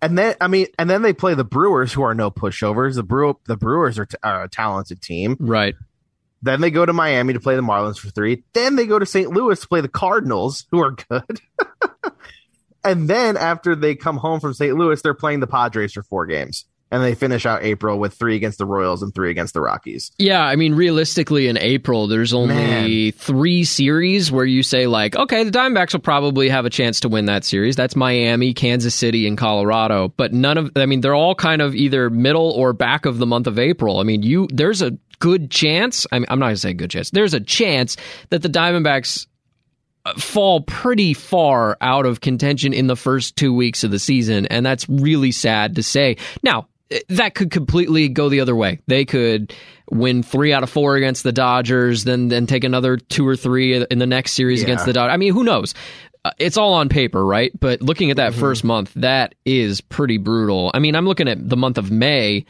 and 0.00 0.16
then 0.18 0.34
I 0.40 0.48
mean, 0.48 0.66
and 0.78 0.88
then 0.88 1.02
they 1.02 1.12
play 1.12 1.34
the 1.34 1.44
Brewers, 1.44 1.92
who 1.92 2.02
are 2.02 2.14
no 2.14 2.30
pushovers. 2.30 2.94
The 2.96 3.02
Brew 3.02 3.38
the 3.46 3.56
Brewers 3.56 3.98
are, 3.98 4.06
t- 4.06 4.16
are 4.22 4.44
a 4.44 4.48
talented 4.48 5.00
team. 5.02 5.36
Right. 5.38 5.74
Then 6.44 6.60
they 6.60 6.70
go 6.72 6.84
to 6.84 6.92
Miami 6.92 7.34
to 7.34 7.40
play 7.40 7.54
the 7.54 7.62
Marlins 7.62 7.98
for 7.98 8.10
three. 8.10 8.42
Then 8.52 8.74
they 8.74 8.86
go 8.86 8.98
to 8.98 9.06
St. 9.06 9.30
Louis 9.30 9.60
to 9.60 9.68
play 9.68 9.80
the 9.80 9.88
Cardinals, 9.88 10.66
who 10.72 10.82
are 10.82 10.90
good. 10.90 11.40
and 12.84 13.08
then 13.08 13.36
after 13.36 13.74
they 13.74 13.94
come 13.94 14.16
home 14.16 14.40
from 14.40 14.54
St. 14.54 14.76
Louis, 14.76 15.00
they're 15.02 15.14
playing 15.14 15.40
the 15.40 15.46
Padres 15.46 15.92
for 15.92 16.02
four 16.02 16.26
games. 16.26 16.64
And 16.90 17.02
they 17.02 17.14
finish 17.14 17.46
out 17.46 17.62
April 17.62 17.98
with 17.98 18.12
three 18.12 18.36
against 18.36 18.58
the 18.58 18.66
Royals 18.66 19.02
and 19.02 19.14
three 19.14 19.30
against 19.30 19.54
the 19.54 19.62
Rockies. 19.62 20.12
Yeah, 20.18 20.42
I 20.42 20.56
mean, 20.56 20.74
realistically, 20.74 21.48
in 21.48 21.56
April, 21.56 22.06
there's 22.06 22.34
only 22.34 22.54
Man. 22.54 23.12
three 23.12 23.64
series 23.64 24.30
where 24.30 24.44
you 24.44 24.62
say, 24.62 24.86
like, 24.86 25.16
okay, 25.16 25.42
the 25.42 25.50
Diamondbacks 25.50 25.94
will 25.94 26.00
probably 26.00 26.50
have 26.50 26.66
a 26.66 26.70
chance 26.70 27.00
to 27.00 27.08
win 27.08 27.24
that 27.26 27.44
series. 27.44 27.76
That's 27.76 27.96
Miami, 27.96 28.52
Kansas 28.52 28.94
City, 28.94 29.26
and 29.26 29.38
Colorado. 29.38 30.12
But 30.14 30.34
none 30.34 30.58
of, 30.58 30.70
I 30.76 30.84
mean, 30.84 31.00
they're 31.00 31.14
all 31.14 31.34
kind 31.34 31.62
of 31.62 31.74
either 31.74 32.10
middle 32.10 32.50
or 32.50 32.74
back 32.74 33.06
of 33.06 33.16
the 33.16 33.26
month 33.26 33.46
of 33.46 33.58
April. 33.58 33.98
I 33.98 34.02
mean, 34.02 34.22
you, 34.22 34.46
there's 34.52 34.82
a 34.82 34.90
good 35.18 35.50
chance, 35.50 36.06
I 36.12 36.18
mean, 36.18 36.26
I'm 36.28 36.40
not 36.40 36.46
going 36.46 36.56
to 36.56 36.60
say 36.60 36.74
good 36.74 36.90
chance, 36.90 37.10
there's 37.10 37.32
a 37.32 37.40
chance 37.40 37.96
that 38.28 38.42
the 38.42 38.50
Diamondbacks 38.50 39.28
fall 40.16 40.60
pretty 40.62 41.14
far 41.14 41.76
out 41.80 42.06
of 42.06 42.20
contention 42.20 42.72
in 42.72 42.86
the 42.86 42.96
first 42.96 43.36
two 43.36 43.54
weeks 43.54 43.84
of 43.84 43.90
the 43.90 43.98
season, 43.98 44.46
and 44.46 44.64
that's 44.66 44.88
really 44.88 45.32
sad 45.32 45.76
to 45.76 45.82
say. 45.82 46.16
Now, 46.42 46.68
that 47.08 47.34
could 47.34 47.50
completely 47.50 48.08
go 48.08 48.28
the 48.28 48.40
other 48.40 48.54
way. 48.56 48.80
They 48.86 49.04
could 49.04 49.54
win 49.90 50.22
three 50.22 50.52
out 50.52 50.62
of 50.62 50.70
four 50.70 50.96
against 50.96 51.22
the 51.22 51.32
Dodgers, 51.32 52.04
then 52.04 52.28
then 52.28 52.46
take 52.46 52.64
another 52.64 52.96
two 52.96 53.26
or 53.26 53.36
three 53.36 53.82
in 53.90 53.98
the 53.98 54.06
next 54.06 54.32
series 54.32 54.60
Yeah. 54.60 54.64
against 54.66 54.86
the 54.86 54.92
Dodgers. 54.92 55.14
I 55.14 55.16
mean, 55.16 55.32
who 55.32 55.44
knows? 55.44 55.74
Uh, 56.24 56.30
It's 56.38 56.56
all 56.56 56.74
on 56.74 56.88
paper, 56.88 57.24
right? 57.24 57.50
But 57.58 57.80
looking 57.82 58.10
at 58.10 58.16
that 58.18 58.34
first 58.34 58.62
month, 58.64 58.92
that 58.96 59.34
is 59.46 59.80
pretty 59.80 60.18
brutal. 60.18 60.70
I 60.74 60.78
mean, 60.80 60.94
I'm 60.94 61.06
looking 61.06 61.28
at 61.28 61.48
the 61.48 61.56
month 61.56 61.78
of 61.78 61.90
May. 61.90 62.44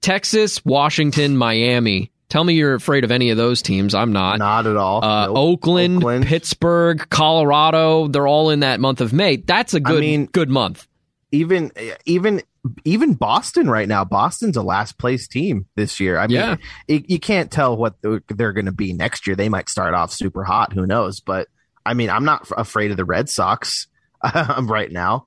Texas, 0.00 0.64
Washington, 0.64 1.36
Miami. 1.36 2.10
Tell 2.34 2.42
me 2.42 2.54
you're 2.54 2.74
afraid 2.74 3.04
of 3.04 3.12
any 3.12 3.30
of 3.30 3.36
those 3.36 3.62
teams. 3.62 3.94
I'm 3.94 4.12
not. 4.12 4.40
Not 4.40 4.66
at 4.66 4.76
all. 4.76 5.04
Uh, 5.04 5.26
Nope. 5.26 5.36
Oakland, 5.38 5.98
Oakland. 5.98 6.26
Pittsburgh, 6.26 7.08
Colorado, 7.08 8.08
they're 8.08 8.26
all 8.26 8.50
in 8.50 8.58
that 8.58 8.80
month 8.80 9.00
of 9.00 9.12
May. 9.12 9.36
That's 9.36 9.72
a 9.72 9.78
good 9.78 10.00
mean- 10.00 10.26
good 10.26 10.48
month. 10.50 10.88
even 11.30 11.70
even 12.06 12.42
even 12.84 13.14
Boston 13.14 13.70
right 13.70 13.86
now. 13.86 14.04
Boston's 14.04 14.56
a 14.56 14.64
last 14.64 14.98
place 14.98 15.28
team 15.28 15.66
this 15.76 16.00
year. 16.00 16.18
I 16.18 16.26
mean, 16.26 16.34
Yeah. 16.38 16.56
you, 16.88 17.04
you 17.06 17.20
can't 17.20 17.52
tell 17.52 17.76
what 17.76 17.94
they're 18.02 18.52
going 18.52 18.66
to 18.66 18.72
be 18.72 18.92
next 18.92 19.28
year. 19.28 19.36
They 19.36 19.48
might 19.48 19.68
start 19.68 19.94
off 19.94 20.10
super 20.12 20.42
hot. 20.42 20.72
Who 20.72 20.88
knows? 20.88 21.20
But 21.20 21.46
I 21.86 21.94
mean, 21.94 22.10
I'm 22.10 22.24
not 22.24 22.50
afraid 22.56 22.90
of 22.90 22.96
the 22.96 23.04
Red 23.04 23.28
Sox 23.28 23.86
um, 24.34 24.66
right 24.66 24.90
now. 24.90 25.26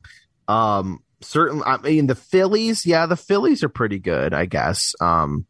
Um, 0.49 1.01
certainly, 1.21 1.63
I 1.65 1.77
mean, 1.77 2.07
the 2.07 2.15
Phillies. 2.15 2.85
Yeah, 2.85 3.05
the 3.05 3.15
Phillies 3.15 3.63
are 3.63 3.69
pretty 3.69 3.99
good, 3.99 4.33
I 4.33 4.45
guess. 4.45 4.93
Um, 4.99 5.45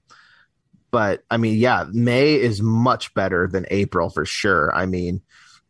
but 0.91 1.23
I 1.29 1.37
mean, 1.37 1.57
yeah, 1.57 1.85
May 1.91 2.35
is 2.35 2.61
much 2.61 3.13
better 3.13 3.47
than 3.47 3.65
April 3.69 4.09
for 4.09 4.25
sure. 4.25 4.73
I 4.75 4.85
mean. 4.85 5.21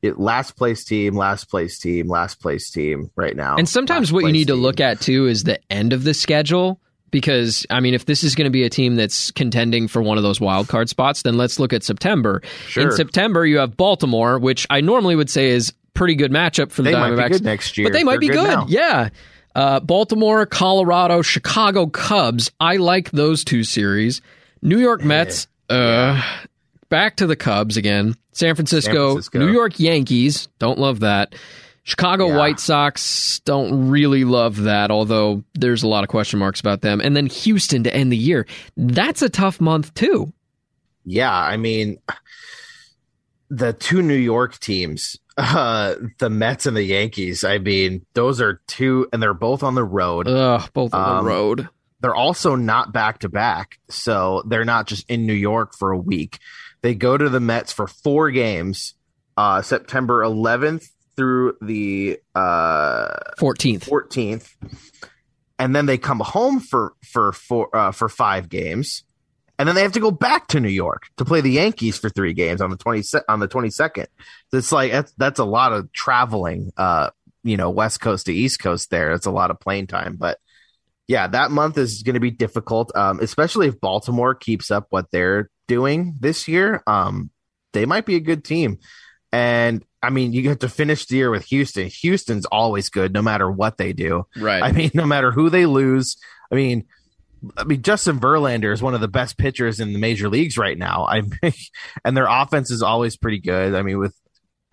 It, 0.04 0.20
last 0.20 0.56
place 0.56 0.86
team, 0.86 1.16
last 1.16 1.50
place 1.50 1.80
team, 1.80 2.08
last 2.08 2.40
place 2.40 2.70
team 2.70 3.10
right 3.16 3.36
now. 3.36 3.56
And 3.56 3.68
sometimes 3.68 4.14
what 4.14 4.26
you 4.26 4.32
need 4.32 4.50
to 4.50 4.56
look 4.56 4.80
at 4.80 5.02
too 5.02 5.26
is 5.26 5.44
the 5.44 5.60
end 5.72 5.92
of 5.92 6.04
the 6.04 6.14
schedule. 6.14 6.80
Because 7.10 7.66
I 7.72 7.80
mean, 7.80 7.96
if 7.96 8.06
this 8.06 8.24
is 8.24 8.36
going 8.36 8.46
to 8.46 8.52
be 8.52 8.64
a 8.64 8.70
team 8.70 8.96
that's 8.96 9.32
contending 9.32 9.88
for 9.88 10.04
one 10.04 10.18
of 10.18 10.24
those 10.24 10.40
wild 10.40 10.68
card 10.68 10.88
spots, 10.88 11.24
then 11.24 11.36
let's 11.36 11.58
look 11.58 11.74
at 11.74 11.82
September. 11.82 12.44
In 12.76 12.92
September, 12.92 13.44
you 13.44 13.58
have 13.58 13.76
Baltimore, 13.76 14.38
which 14.38 14.68
I 14.70 14.82
normally 14.82 15.16
would 15.16 15.32
say 15.32 15.48
is 15.48 15.74
pretty 15.96 16.14
good 16.14 16.32
matchup 16.32 16.72
for 16.72 16.84
the 16.84 16.92
They 16.92 16.96
Diamondbacks. 16.96 17.42
next 17.42 17.76
year. 17.76 17.88
But 17.88 17.94
they 17.94 18.04
might 18.04 18.20
They're 18.20 18.20
be 18.20 18.28
good 18.28 18.60
good. 18.60 18.70
Yeah. 18.70 19.10
Uh, 19.56 19.80
Baltimore, 19.80 20.46
Colorado, 20.46 21.24
Chicago 21.24 21.88
Cubs. 21.88 22.52
I 22.60 22.76
like 22.78 23.10
those 23.10 23.44
two 23.44 23.64
series. 23.64 24.22
New 24.62 24.80
York 24.80 25.04
Mets. 25.04 25.48
Uh, 25.70 26.22
back 26.90 27.18
to 27.18 27.28
the 27.28 27.36
Cubs 27.36 27.78
again. 27.78 28.16
San 28.32 28.56
Francisco, 28.56 29.14
Francisco. 29.14 29.40
New 29.40 29.52
York 29.52 29.80
Yankees. 29.80 30.48
Don't 30.60 30.80
love 30.80 31.02
that. 31.02 31.36
Chicago 31.84 32.28
Yeah. 32.28 32.38
White 32.38 32.60
Sox 32.60 33.40
don't 33.46 33.90
really 33.90 34.26
love 34.26 34.64
that, 34.64 34.92
although 34.92 35.44
there's 35.54 35.84
a 35.84 35.88
lot 35.88 36.04
of 36.04 36.10
question 36.10 36.38
marks 36.40 36.60
about 36.60 36.82
them. 36.82 37.00
And 37.00 37.16
then 37.16 37.28
Houston 37.28 37.84
to 37.84 37.96
end 37.96 38.12
the 38.12 38.18
year. 38.18 38.46
That's 38.76 39.22
a 39.22 39.30
tough 39.30 39.62
month 39.62 39.94
too. 39.94 40.34
Yeah, 41.06 41.34
I 41.34 41.56
mean, 41.56 42.00
the 43.50 43.72
two 43.72 44.02
New 44.02 44.16
York 44.18 44.60
teams, 44.60 45.18
uh, 45.38 45.96
the 46.20 46.30
Mets 46.30 46.66
and 46.66 46.76
the 46.76 46.84
Yankees. 46.84 47.46
I 47.46 47.58
mean, 47.60 48.06
those 48.14 48.42
are 48.42 48.62
two, 48.68 49.08
and 49.14 49.24
they're 49.24 49.34
both 49.34 49.64
on 49.64 49.76
the 49.76 49.86
road. 49.86 50.28
Ugh, 50.28 50.70
both 50.74 50.94
on 50.94 51.20
Um, 51.20 51.24
the 51.26 51.32
road. 51.32 51.70
They're 52.00 52.16
also 52.16 52.56
not 52.56 52.94
back 52.94 53.20
to 53.20 53.30
back, 53.30 53.80
so 53.90 54.44
they're 54.46 54.66
not 54.66 54.88
just 54.88 55.10
in 55.10 55.26
New 55.26 55.34
York 55.34 55.74
for 55.78 55.92
a 55.92 55.98
week. 55.98 56.40
They 56.82 56.94
go 56.94 57.18
to 57.18 57.30
the 57.30 57.40
Mets 57.40 57.74
for 57.74 57.88
four 57.88 58.30
games, 58.30 58.94
uh, 59.36 59.62
September 59.62 60.22
11th 60.24 60.88
through 61.16 61.58
the 61.62 62.20
uh, 62.36 63.18
14th. 63.40 63.90
14th, 63.90 64.54
and 65.58 65.76
then 65.76 65.88
they 65.88 65.98
come 65.98 66.20
home 66.20 66.60
for 66.60 66.94
for 67.04 67.32
for 67.32 67.76
uh, 67.76 67.92
for 67.92 68.08
five 68.10 68.48
games, 68.48 69.04
and 69.58 69.68
then 69.68 69.76
they 69.76 69.82
have 69.82 69.94
to 69.94 70.00
go 70.00 70.12
back 70.12 70.48
to 70.50 70.60
New 70.60 70.70
York 70.70 71.08
to 71.18 71.26
play 71.26 71.42
the 71.42 71.52
Yankees 71.52 71.98
for 71.98 72.10
three 72.10 72.34
games 72.34 72.62
on 72.62 72.70
the 72.70 72.78
twenty 72.78 73.04
on 73.28 73.40
the 73.40 73.48
twenty 73.48 73.72
second. 73.72 74.08
It's 74.54 74.72
like 74.72 74.92
that's 74.92 75.12
that's 75.18 75.40
a 75.40 75.46
lot 75.46 75.74
of 75.74 75.92
traveling, 75.92 76.72
uh, 76.78 77.10
you 77.44 77.58
know, 77.58 77.72
West 77.72 78.02
Coast 78.02 78.28
to 78.28 78.34
East 78.34 78.60
Coast. 78.60 78.92
There, 78.92 79.12
it's 79.14 79.26
a 79.26 79.32
lot 79.32 79.50
of 79.50 79.60
plane 79.60 79.88
time, 79.88 80.16
but 80.16 80.38
yeah, 81.08 81.28
that 81.28 81.52
month 81.52 81.78
is 81.78 82.04
going 82.04 82.16
to 82.16 82.20
be 82.20 82.32
difficult, 82.32 82.96
um, 82.96 83.20
especially 83.22 83.68
if 83.68 83.80
Baltimore 83.80 84.36
keeps 84.36 84.72
up 84.72 84.88
what 84.90 85.10
they're 85.12 85.50
doing 85.68 86.16
this 86.20 86.48
year. 86.48 86.84
Um, 86.86 87.30
they 87.74 87.86
might 87.86 88.06
be 88.06 88.16
a 88.16 88.22
good 88.22 88.44
team, 88.44 88.80
and 89.32 89.84
I 90.02 90.10
mean, 90.10 90.34
you 90.34 90.48
have 90.50 90.60
to 90.60 90.70
finish 90.70 91.06
the 91.06 91.18
year 91.18 91.32
with 91.32 91.46
Houston. 91.46 91.88
Houston's 91.88 92.46
always 92.46 92.90
good, 92.90 93.14
no 93.14 93.22
matter 93.22 93.50
what 93.50 93.78
they 93.78 93.94
do. 93.94 94.26
Right. 94.38 94.64
I 94.64 94.72
mean, 94.72 94.92
no 94.96 95.06
matter 95.06 95.32
who 95.32 95.50
they 95.50 95.66
lose. 95.66 96.18
I 96.52 96.56
mean, 96.56 96.86
I 97.56 97.64
mean, 97.64 97.82
Justin 97.82 98.20
Verlander 98.20 98.74
is 98.74 98.82
one 98.82 98.94
of 98.94 99.02
the 99.02 99.08
best 99.08 99.38
pitchers 99.38 99.80
in 99.80 99.94
the 99.94 100.00
major 100.00 100.30
leagues 100.30 100.58
right 100.58 100.78
now. 100.78 101.08
I 101.08 101.22
mean, 101.22 101.54
and 102.06 102.16
their 102.16 102.28
offense 102.28 102.72
is 102.72 102.82
always 102.82 103.18
pretty 103.18 103.40
good. 103.40 103.76
I 103.76 103.82
mean, 103.82 104.00
with 104.00 104.16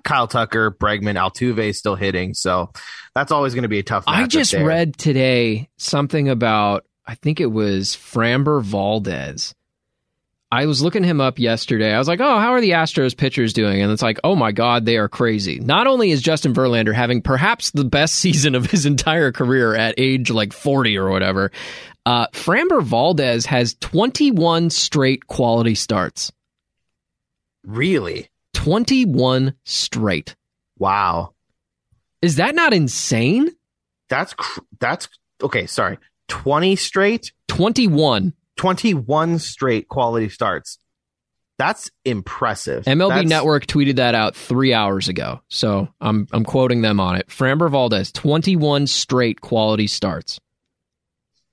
Kyle 0.05 0.29
Tucker, 0.29 0.71
Bregman, 0.71 1.17
Altuve 1.17 1.75
still 1.75 1.97
hitting, 1.97 2.35
so 2.35 2.71
that's 3.15 3.33
always 3.33 3.55
going 3.55 3.63
to 3.63 3.69
be 3.69 3.81
a 3.81 3.83
tough. 3.83 4.05
I 4.07 4.27
just 4.27 4.53
there. 4.53 4.65
read 4.65 4.97
today 4.97 5.69
something 5.77 6.29
about 6.29 6.85
I 7.07 7.15
think 7.17 7.41
it 7.41 7.47
was 7.51 7.91
Framber 7.91 8.63
Valdez. 8.63 9.55
I 10.53 10.67
was 10.67 10.83
looking 10.83 11.03
him 11.03 11.21
up 11.21 11.41
yesterday. 11.41 11.93
I 11.93 11.99
was 11.99 12.07
like, 12.07 12.21
"Oh, 12.21 12.39
how 12.39 12.53
are 12.53 12.61
the 12.61 12.71
Astros 12.71 13.17
pitchers 13.17 13.53
doing?" 13.53 13.83
And 13.83 13.91
it's 13.91 14.03
like, 14.03 14.21
"Oh 14.23 14.37
my 14.37 14.53
god, 14.53 14.85
they 14.85 14.99
are 14.99 15.09
crazy." 15.09 15.59
Not 15.59 15.89
only 15.89 16.13
is 16.13 16.23
Justin 16.23 16.55
Verlander 16.55 16.95
having 16.95 17.23
perhaps 17.23 17.73
the 17.73 17.85
best 17.85 18.15
season 18.25 18.55
of 18.55 18.67
his 18.71 18.87
entire 18.87 19.33
career 19.33 19.75
at 19.75 19.97
age 19.99 20.31
like 20.31 20.53
40 20.53 20.97
or 20.97 21.11
whatever, 21.11 21.51
uh, 22.07 22.29
Framber 22.29 22.83
Valdez 22.83 23.47
has 23.47 23.75
21 23.81 24.71
straight 24.71 25.27
quality 25.27 25.75
starts. 25.75 26.31
really 27.67 28.29
21 28.65 29.55
straight. 29.65 30.35
wow. 30.79 31.33
Is 32.23 32.37
that 32.37 32.55
not 32.55 32.73
insane? 32.73 33.51
That's 34.09 34.33
cr- 34.33 34.61
that's 34.81 35.09
okay. 35.43 35.67
Sorry, 35.67 35.99
twenty 36.29 36.75
straight, 36.75 37.33
21. 37.49 38.33
twenty-one 38.57 39.39
straight 39.39 39.89
quality 39.89 40.31
starts. 40.31 40.79
That's 41.59 41.91
impressive. 42.07 42.85
MLB 42.85 43.09
That's- 43.09 43.29
Network 43.29 43.67
tweeted 43.67 43.97
that 43.97 44.15
out 44.15 44.35
three 44.35 44.73
hours 44.73 45.09
ago, 45.09 45.43
so 45.49 45.89
I'm 46.01 46.27
I'm 46.33 46.45
quoting 46.45 46.81
them 46.81 46.99
on 46.99 47.17
it. 47.17 47.29
Framber 47.29 47.71
Valdez, 47.71 48.11
21 48.13 48.87
straight 48.87 49.43
quality 49.43 49.87
starts. 49.87 50.41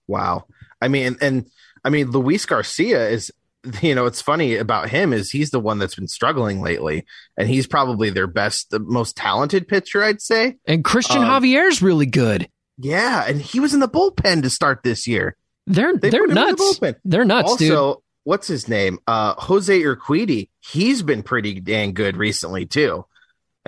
Wow. 0.08 0.46
I 0.82 0.88
mean, 0.88 1.08
and, 1.08 1.18
and 1.22 1.50
I 1.84 1.90
mean, 1.90 2.12
Luis 2.12 2.46
Garcia 2.46 3.10
is, 3.10 3.30
you 3.82 3.94
know, 3.96 4.06
it's 4.06 4.22
funny 4.22 4.56
about 4.56 4.90
him 4.90 5.14
is 5.14 5.30
he's 5.32 5.52
the 5.52 5.60
one 5.60 5.78
that's 5.80 5.96
been 5.96 6.08
struggling 6.08 6.62
lately, 6.62 7.06
and 7.38 7.48
he's 7.48 7.68
probably 7.68 8.10
their 8.10 8.28
best, 8.28 8.70
the 8.72 8.80
most 8.80 9.16
talented 9.16 9.68
pitcher, 9.68 10.04
I'd 10.04 10.22
say. 10.22 10.58
And 10.66 10.84
Christian 10.84 11.24
Um, 11.24 11.26
Javier's 11.44 11.82
really 11.82 12.06
good. 12.08 12.48
Yeah, 12.78 13.24
and 13.28 13.40
he 13.42 13.60
was 13.60 13.74
in 13.74 13.80
the 13.80 13.88
bullpen 13.90 14.42
to 14.44 14.50
start 14.50 14.82
this 14.84 15.08
year. 15.08 15.36
They're 15.68 15.96
They 15.96 16.10
they're 16.10 16.22
put 16.28 16.32
him 16.32 16.38
in 16.38 16.44
the 16.44 16.52
nuts. 16.52 16.80
bullpen. 16.80 16.96
They're 17.06 17.26
nuts, 17.26 17.56
dude. 17.58 17.72
also, 17.72 18.04
what's 18.24 18.48
his 18.48 18.68
name? 18.68 18.98
Uh, 19.06 19.36
Jose 19.38 19.80
Urquidy. 19.80 20.50
He's 20.60 21.04
been 21.04 21.22
pretty 21.22 21.60
dang 21.60 21.94
good 21.94 22.18
recently 22.18 22.66
too. 22.66 23.06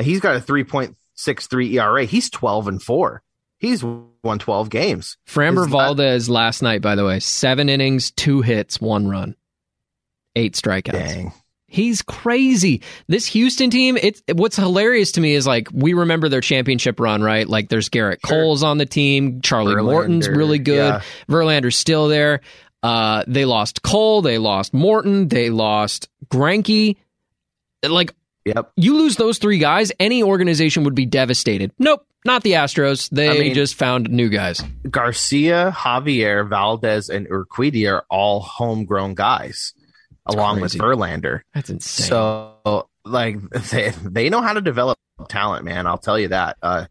He's 0.01 0.19
got 0.19 0.35
a 0.35 0.41
three 0.41 0.63
point 0.63 0.97
six 1.13 1.45
three 1.45 1.77
ERA. 1.77 2.05
He's 2.05 2.31
twelve 2.31 2.67
and 2.67 2.81
four. 2.81 3.21
He's 3.59 3.83
won 3.83 4.39
twelve 4.39 4.71
games. 4.71 5.17
Framber 5.29 5.69
Valdez 5.69 6.27
last 6.29 6.63
night, 6.63 6.81
by 6.81 6.95
the 6.95 7.05
way, 7.05 7.19
seven 7.19 7.69
innings, 7.69 8.09
two 8.09 8.41
hits, 8.41 8.81
one 8.81 9.07
run, 9.07 9.35
eight 10.35 10.53
strikeouts. 10.53 10.91
Dang. 10.91 11.33
He's 11.67 12.03
crazy. 12.03 12.83
This 13.07 13.25
Houston 13.27 13.71
team, 13.71 13.97
it's 13.97 14.21
what's 14.31 14.55
hilarious 14.55 15.13
to 15.13 15.21
me 15.21 15.33
is 15.33 15.47
like 15.47 15.69
we 15.73 15.93
remember 15.93 16.29
their 16.29 16.41
championship 16.41 16.99
run, 16.99 17.23
right? 17.23 17.47
Like 17.49 17.69
there's 17.69 17.89
Garrett 17.89 18.19
Sure. 18.23 18.41
Cole's 18.43 18.61
on 18.61 18.77
the 18.77 18.85
team, 18.85 19.41
Charlie 19.41 19.81
Morton's 19.81 20.29
really 20.29 20.59
good, 20.59 20.75
yeah. 20.95 21.01
Verlander's 21.27 21.75
still 21.75 22.07
there. 22.09 22.41
Uh, 22.83 23.23
they 23.27 23.45
lost 23.45 23.81
Cole, 23.81 24.21
they 24.21 24.37
lost 24.37 24.71
Morton, 24.73 25.29
they 25.29 25.49
lost 25.49 26.09
Greinke. 26.27 26.97
Like 27.83 28.13
Yep. 28.45 28.73
you 28.75 28.97
lose 28.97 29.15
those 29.15 29.37
three 29.39 29.57
guys, 29.57 29.91
any 29.99 30.21
organization 30.21 30.83
would 30.83 30.93
be 30.95 31.05
devastated. 31.05 31.71
Nope, 31.79 32.05
not 32.25 32.43
the 32.43 32.51
Astros. 32.51 33.09
They 33.09 33.29
I 33.29 33.33
mean- 33.39 33.53
just 33.55 33.73
found 33.75 34.09
new 34.11 34.29
guys. 34.29 34.61
Garcia, 34.91 35.73
Javier, 35.75 36.47
Valdez, 36.47 37.09
and 37.09 37.25
Urquidy 37.29 37.89
are 37.91 38.05
all 38.09 38.41
homegrown 38.41 39.15
guys, 39.15 39.73
along 40.25 40.59
crazy. 40.59 40.79
with 40.79 40.85
Verlander. 40.87 41.41
That's 41.53 41.69
insane. 41.69 42.07
So, 42.07 42.87
like, 43.05 43.37
they, 43.71 43.91
they 44.03 44.29
know 44.29 44.41
how 44.41 44.53
to 44.53 44.61
develop 44.61 44.97
talent, 45.29 45.65
man. 45.65 45.87
I'll 45.87 45.97
tell 45.97 46.17
you 46.19 46.29
that. 46.29 46.57
Uh, 46.61 46.85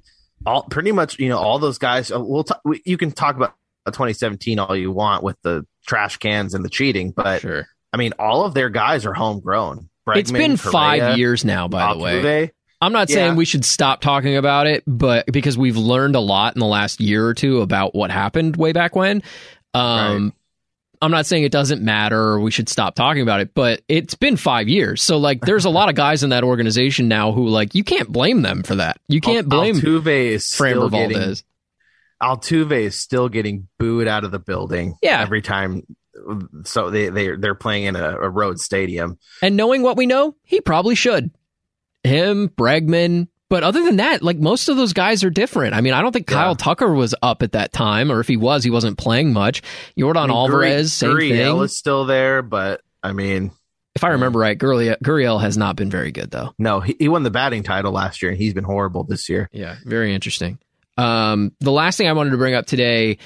all 0.45 0.65
pretty 0.65 0.93
much, 0.93 1.19
you 1.19 1.29
know, 1.29 1.39
all 1.39 1.59
those 1.59 1.79
guys. 1.79 2.11
Uh, 2.11 2.21
we'll 2.21 2.45
t- 2.45 2.55
we, 2.65 2.83
you 2.85 2.97
can 2.97 3.13
talk 3.13 3.37
about 3.37 3.55
2017 3.87 4.59
all 4.59 4.77
you 4.77 4.91
want 4.91 5.23
with 5.23 5.37
the 5.43 5.67
trash 5.87 6.17
cans 6.19 6.55
and 6.55 6.65
the 6.65 6.69
cheating, 6.71 7.13
but 7.13 7.41
sure. 7.41 7.67
I 7.93 7.97
mean, 7.97 8.13
all 8.19 8.45
of 8.45 8.55
their 8.55 8.71
guys 8.71 9.05
are 9.07 9.13
homegrown. 9.13 9.89
It's 10.09 10.33
been 10.33 10.57
Correa, 10.57 10.73
five 10.73 11.19
years 11.19 11.45
now, 11.45 11.69
by 11.69 11.93
the 11.93 11.99
way. 12.01 12.51
I'm 12.81 12.93
not 12.93 13.09
Yeah. 13.09 13.15
saying 13.15 13.37
we 13.37 13.45
should 13.45 13.65
stop 13.65 14.01
talking 14.01 14.37
about 14.37 14.67
it, 14.67 14.83
but 14.87 15.27
because 15.27 15.57
we've 15.57 15.77
learned 15.77 16.17
a 16.17 16.21
lot 16.21 16.57
in 16.57 16.61
the 16.61 16.67
last 16.67 17.01
year 17.01 17.25
or 17.27 17.35
two 17.35 17.61
about 17.61 17.95
what 17.95 18.11
happened 18.11 18.57
way 18.57 18.73
back 18.73 18.97
when. 18.97 19.23
Um, 19.75 20.25
Right. 20.25 20.33
I'm 21.03 21.11
not 21.11 21.27
saying 21.27 21.43
it 21.43 21.51
doesn't 21.51 21.83
matter 21.83 22.19
or 22.19 22.41
we 22.41 22.53
should 22.53 22.69
stop 22.69 22.95
talking 22.95 23.23
about 23.23 23.41
it, 23.41 23.55
but 23.55 23.83
it's 23.89 24.15
been 24.15 24.37
five 24.37 24.69
years. 24.69 25.03
So 25.03 25.19
like, 25.19 25.41
there's 25.41 25.65
a 25.65 25.71
lot 25.71 25.89
of 25.89 25.97
guys 25.97 26.23
in 26.23 26.31
that 26.31 26.45
organization 26.45 27.09
now 27.09 27.33
who 27.33 27.49
like 27.49 27.75
you 27.75 27.83
can't 27.83 28.09
blame 28.09 28.43
them 28.43 28.63
for 28.63 28.77
that. 28.77 28.99
You 29.09 29.21
can't 29.21 29.49
blame 29.49 29.75
Altuve 29.75 30.07
is 30.07 30.47
still 30.47 30.89
Framber 30.89 30.93
getting 30.93 31.19
Valdez. 31.19 31.45
Altuve 32.23 32.81
is 32.81 33.01
still 33.01 33.29
getting 33.29 33.67
booed 33.81 34.07
out 34.07 34.23
of 34.23 34.31
the 34.31 34.39
building. 34.39 34.95
Yeah. 35.03 35.21
every 35.21 35.43
time. 35.43 35.83
So 36.65 36.91
they 36.91 37.09
they 37.09 37.35
they're 37.35 37.57
playing 37.57 37.85
in 37.85 37.97
a, 37.97 38.11
a 38.11 38.29
road 38.29 38.61
stadium. 38.61 39.19
And 39.43 39.57
knowing 39.57 39.83
what 39.83 39.97
we 39.97 40.07
know, 40.07 40.37
he 40.45 40.61
probably 40.61 40.95
should. 40.95 41.31
Him, 42.05 42.49
Bregman. 42.49 43.27
But 43.53 43.65
other 43.65 43.85
than 43.85 43.97
that, 43.97 44.23
like 44.23 44.39
most 44.39 44.71
of 44.71 44.79
those 44.79 44.95
guys 44.95 45.23
are 45.25 45.29
different. 45.29 45.75
I 45.75 45.83
mean, 45.83 45.93
I 45.93 46.01
don't 46.01 46.11
think 46.11 46.31
Yeah. 46.31 46.37
Kyle 46.37 46.55
Tucker 46.57 46.91
was 46.95 47.15
up 47.21 47.43
at 47.43 47.53
that 47.53 47.71
time, 47.71 48.11
or 48.11 48.19
if 48.21 48.27
he 48.27 48.39
was, 48.39 48.65
he 48.65 48.71
wasn't 48.71 48.97
playing 48.97 49.35
much. 49.35 49.61
Jordan 49.99 50.23
I 50.23 50.27
mean, 50.29 50.37
Alvarez, 50.37 50.95
same 50.95 51.11
Gurriel 51.11 51.53
thing. 51.57 51.65
is 51.65 51.77
still 51.77 52.07
there, 52.07 52.41
but 52.41 52.81
I 53.03 53.13
mean, 53.13 53.51
If 53.95 54.05
I 54.05 54.09
remember 54.09 54.39
right, 54.39 54.59
Gurriel, 54.59 54.97
Gurriel 55.05 55.39
has 55.39 55.59
not 55.59 55.77
been 55.77 55.91
very 55.91 56.13
good 56.13 56.31
though. 56.31 56.55
no, 56.59 56.81
he, 56.81 56.97
he 56.99 57.09
won 57.09 57.25
the 57.25 57.31
batting 57.31 57.63
title 57.63 57.93
last 57.93 58.23
year, 58.23 58.31
and 58.31 58.41
he's 58.41 58.55
been 58.55 58.65
horrible 58.65 59.05
this 59.05 59.29
year. 59.29 59.51
Yeah, 59.53 59.77
very 59.85 60.15
interesting. 60.15 60.59
Um, 60.97 61.53
the 61.61 61.73
last 61.73 61.97
thing 61.97 62.09
I 62.09 62.13
wanted 62.13 62.31
to 62.31 62.37
bring 62.37 62.55
up 62.55 62.67
today, 62.67 63.19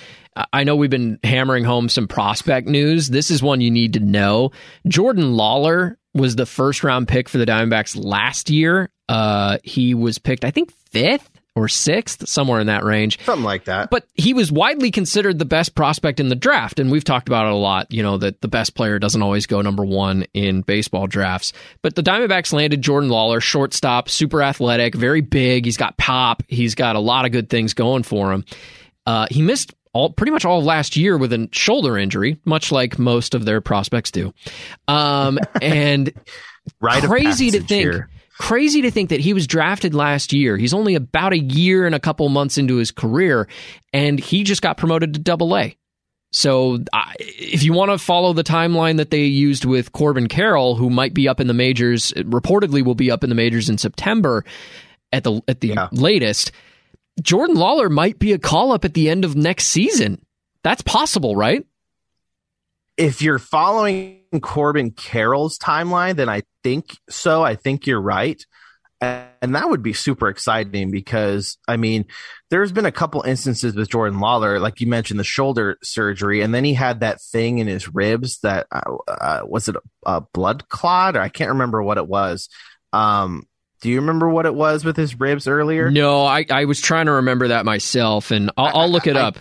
I- 0.53 0.65
know 0.65 0.77
we've 0.77 0.91
been 0.91 1.19
hammering 1.25 1.65
home 1.65 1.89
some 1.89 2.07
prospect 2.09 2.69
news. 2.69 3.09
This 3.09 3.31
is 3.31 3.43
one 3.43 3.61
you 3.61 3.71
need 3.71 3.95
to 3.95 4.01
know. 4.01 4.53
Jordan 4.87 5.35
Lawlar 5.35 5.97
was 6.15 6.37
the 6.37 6.47
first 6.47 6.83
round 6.85 7.09
pick 7.09 7.29
for 7.29 7.39
the 7.39 7.47
Diamondbacks 7.47 7.97
last 8.03 8.51
year. 8.51 8.91
Uh, 9.09 9.59
he 9.65 9.95
was 9.95 10.19
picked, 10.19 10.45
I 10.45 10.51
think, 10.51 10.73
fifth 10.91 11.36
or 11.57 11.69
sixth, 11.69 12.29
somewhere 12.29 12.61
in 12.61 12.69
that 12.69 12.85
range. 12.85 13.19
Something 13.25 13.45
like 13.45 13.65
that. 13.65 13.91
But 13.91 14.07
he 14.15 14.35
was 14.35 14.53
widely 14.53 14.91
considered 14.91 15.39
the 15.39 15.47
best 15.47 15.75
prospect 15.75 16.21
in 16.21 16.29
the 16.29 16.37
draft, 16.37 16.79
and 16.79 16.93
we've 16.93 17.03
talked 17.03 17.29
about 17.29 17.47
it 17.47 17.53
a 17.53 17.57
lot. 17.57 17.91
You 17.91 18.03
know 18.03 18.19
that 18.19 18.43
the 18.43 18.49
best 18.49 18.75
player 18.75 18.99
doesn't 18.99 19.23
always 19.23 19.47
go 19.47 19.63
number 19.63 19.85
one 19.85 20.27
in 20.35 20.61
baseball 20.61 21.07
drafts. 21.07 21.53
But 21.83 21.97
the 21.97 22.03
Diamondbacks 22.03 22.53
landed 22.53 22.83
Jordan 22.83 23.11
Lawlar, 23.11 23.43
shortstop, 23.43 24.09
super 24.09 24.43
athletic, 24.43 24.95
very 24.95 25.23
big. 25.23 25.65
He's 25.65 25.79
got 25.79 25.97
pop. 25.97 26.43
He's 26.47 26.75
got 26.75 26.95
a 26.95 27.01
lot 27.01 27.25
of 27.25 27.33
good 27.33 27.49
things 27.49 27.75
going 27.75 28.03
for 28.03 28.33
him. 28.33 28.45
Uh, 29.07 29.27
he 29.31 29.41
missed 29.41 29.75
all 29.95 30.11
pretty 30.11 30.33
much 30.33 30.45
all 30.45 30.59
of 30.59 30.65
last 30.65 30.95
year 30.95 31.17
with 31.17 31.33
a 31.33 31.49
shoulder 31.53 31.97
injury, 31.97 32.39
much 32.45 32.71
like 32.71 32.99
most 32.99 33.35
of 33.35 33.47
their 33.47 33.63
prospects 33.63 34.11
do. 34.11 34.35
Um, 34.89 35.39
and 35.63 36.13
crazy 36.83 37.51
to 37.53 37.61
think 37.61 37.83
here. 37.83 38.11
Crazy 38.39 38.83
to 38.83 38.91
think 38.91 39.11
that 39.11 39.21
he 39.21 39.33
was 39.33 39.47
drafted 39.47 39.95
last 39.95 40.33
year. 40.33 40.57
He's 40.57 40.75
only 40.75 40.95
about 40.95 41.33
a 41.33 41.39
year 41.39 41.87
and 41.87 41.95
a 41.95 42.01
couple 42.01 42.29
months 42.29 42.59
into 42.59 42.77
his 42.77 42.91
career 42.91 43.49
and 43.93 44.19
he 44.19 44.43
just 44.45 44.61
got 44.63 44.77
promoted 44.77 45.15
to 45.15 45.21
double 45.21 45.57
a. 45.57 45.77
So 46.33 46.81
I 46.93 47.15
if 47.19 47.63
you 47.63 47.73
want 47.73 47.93
to 47.93 47.99
follow 47.99 48.35
the 48.35 48.45
timeline 48.45 48.99
that 48.99 49.11
they 49.11 49.25
used 49.25 49.65
with 49.65 49.93
corbin 49.93 50.27
carroll 50.29 50.75
who 50.75 50.91
might 50.91 51.15
be 51.15 51.29
up 51.29 51.41
in 51.41 51.47
the 51.47 51.55
majors 51.55 52.13
reportedly 52.13 52.85
will 52.85 52.95
be 52.95 53.11
up 53.11 53.25
in 53.25 53.31
the 53.31 53.37
majors 53.37 53.71
in 53.71 53.79
september 53.79 54.45
at 55.13 55.25
the 55.25 55.41
at 55.49 55.61
the 55.61 55.69
Yeah. 55.69 55.89
latest 55.93 56.53
jordan 57.23 57.57
lawlar 57.57 57.89
might 57.91 58.19
be 58.19 58.33
a 58.35 58.39
call 58.39 58.73
up 58.73 58.85
at 58.85 58.93
the 58.93 59.09
end 59.09 59.25
of 59.25 59.35
next 59.35 59.69
season. 59.69 60.21
That's 60.63 60.83
possible 60.83 61.37
right? 61.37 61.65
If 62.99 63.23
you're 63.23 63.39
following 63.39 64.21
Corbin 64.41 64.91
Carroll's 64.91 65.59
timeline, 65.59 66.17
then 66.17 66.29
I 66.29 66.43
think 66.63 66.97
so. 67.09 67.43
I 67.43 67.55
think 67.55 67.87
you're 67.87 68.01
right. 68.01 68.45
And 69.01 69.55
that 69.55 69.69
would 69.69 69.83
be 69.83 69.93
super 69.93 70.29
exciting 70.29 70.91
because, 70.91 71.59
I 71.69 71.77
mean, 71.77 72.07
there's 72.49 72.73
been 72.73 72.87
a 72.87 72.93
couple 72.93 73.21
instances 73.23 73.75
with 73.75 73.91
Jordan 73.91 74.19
Lawlar, 74.21 74.59
like 74.59 74.81
you 74.81 74.87
mentioned, 74.87 75.21
the 75.21 75.25
shoulder 75.25 75.77
surgery, 75.83 76.41
and 76.41 76.55
then 76.55 76.65
he 76.65 76.73
had 76.73 77.01
that 77.01 77.21
thing 77.21 77.59
in 77.59 77.67
his 77.67 77.93
ribs 77.95 78.39
that 78.39 78.67
uh, 78.73 78.97
uh, 79.07 79.41
was 79.45 79.69
it 79.69 79.77
a, 79.77 79.81
a 80.07 80.21
blood 80.33 80.69
clot, 80.71 81.15
or 81.15 81.21
I 81.21 81.29
can't 81.29 81.51
remember 81.51 81.83
what 81.83 81.99
it 81.99 82.09
was. 82.09 82.49
Um, 82.95 83.47
do 83.83 83.91
you 83.91 84.01
remember 84.01 84.31
what 84.31 84.47
it 84.47 84.55
was 84.55 84.83
with 84.85 84.97
his 84.97 85.21
ribs 85.21 85.47
earlier? 85.47 85.91
no 85.91 86.25
i, 86.25 86.47
I 86.49 86.65
was 86.65 86.81
trying 86.81 87.07
to 87.07 87.13
remember 87.13 87.49
that 87.49 87.67
myself 87.67 88.31
and 88.31 88.51
i'll, 88.57 88.81
I'll 88.81 88.89
look 88.89 89.07
it 89.07 89.17
I- 89.17 89.21
up 89.21 89.37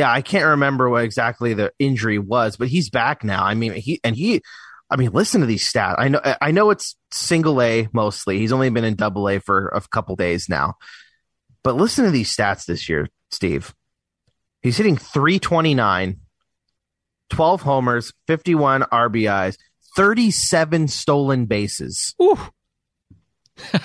yeah, 0.00 0.10
I 0.10 0.22
can't 0.22 0.46
remember 0.46 0.88
what 0.88 1.04
exactly 1.04 1.52
the 1.52 1.74
injury 1.78 2.18
was, 2.18 2.56
but 2.56 2.68
he's 2.68 2.88
back 2.88 3.22
now. 3.22 3.44
I 3.44 3.52
mean, 3.52 3.74
he 3.74 4.00
and 4.02 4.16
he, 4.16 4.40
I 4.88 4.96
mean, 4.96 5.12
listen 5.12 5.42
to 5.42 5.46
these 5.46 5.70
stats. 5.70 5.96
I 5.98 6.08
know, 6.08 6.22
I 6.40 6.52
know 6.52 6.70
it's 6.70 6.96
single 7.10 7.60
A 7.60 7.86
mostly. 7.92 8.38
He's 8.38 8.50
only 8.50 8.70
been 8.70 8.84
in 8.84 8.94
double 8.94 9.28
A 9.28 9.40
for 9.40 9.68
a 9.68 9.82
couple 9.82 10.16
days 10.16 10.48
now, 10.48 10.76
but 11.62 11.76
listen 11.76 12.06
to 12.06 12.10
these 12.10 12.34
stats 12.34 12.64
this 12.64 12.88
year, 12.88 13.08
Steve. 13.30 13.74
He's 14.62 14.78
hitting 14.78 14.96
329, 14.96 16.16
12 17.28 17.60
homers, 17.60 18.14
51 18.26 18.80
RBIs, 18.84 19.58
37 19.96 20.88
stolen 20.88 21.44
bases, 21.44 22.14
Ooh. 22.22 22.38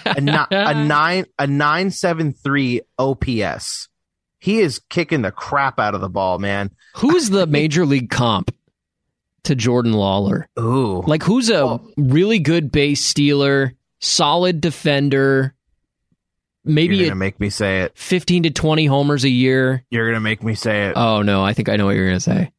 a, 0.06 0.22
ni- 0.22 0.32
a 0.32 0.74
nine, 0.86 1.26
a 1.38 1.46
973 1.46 2.84
OPS. 2.98 3.90
He 4.46 4.60
is 4.60 4.80
kicking 4.90 5.24
the 5.24 5.32
crap 5.32 5.80
out 5.80 5.96
of 5.96 6.02
the 6.02 6.10
ball, 6.10 6.38
man. 6.38 6.70
Who's 6.98 7.32
the 7.32 7.48
major 7.60 7.84
league 7.84 8.12
comp 8.12 8.54
to 9.46 9.56
Jordan 9.56 9.94
Lawlar? 9.94 10.46
Ooh. 10.60 11.02
Like, 11.02 11.24
who's 11.24 11.50
a 11.50 11.66
Well- 11.66 11.92
really 11.98 12.38
good 12.38 12.72
base 12.72 13.04
stealer, 13.04 13.74
solid 14.02 14.62
defender, 14.62 15.56
maybe 16.64 16.98
You're 16.98 17.08
gonna 17.08 17.16
make 17.16 17.40
me 17.40 17.50
say 17.50 17.82
it. 17.82 17.98
15 17.98 18.44
to 18.44 18.50
20 18.52 18.86
homers 18.86 19.24
a 19.24 19.30
year? 19.30 19.84
You're 19.90 20.08
gonna 20.10 20.20
make 20.20 20.44
me 20.44 20.54
say 20.54 20.90
it. 20.90 20.94
Oh, 20.96 21.24
no, 21.24 21.44
I 21.44 21.54
think 21.54 21.68
I 21.68 21.76
know 21.76 21.86
what 21.88 21.96
you're 21.96 22.06
going 22.08 22.18
to 22.18 22.24
say. 22.24 22.52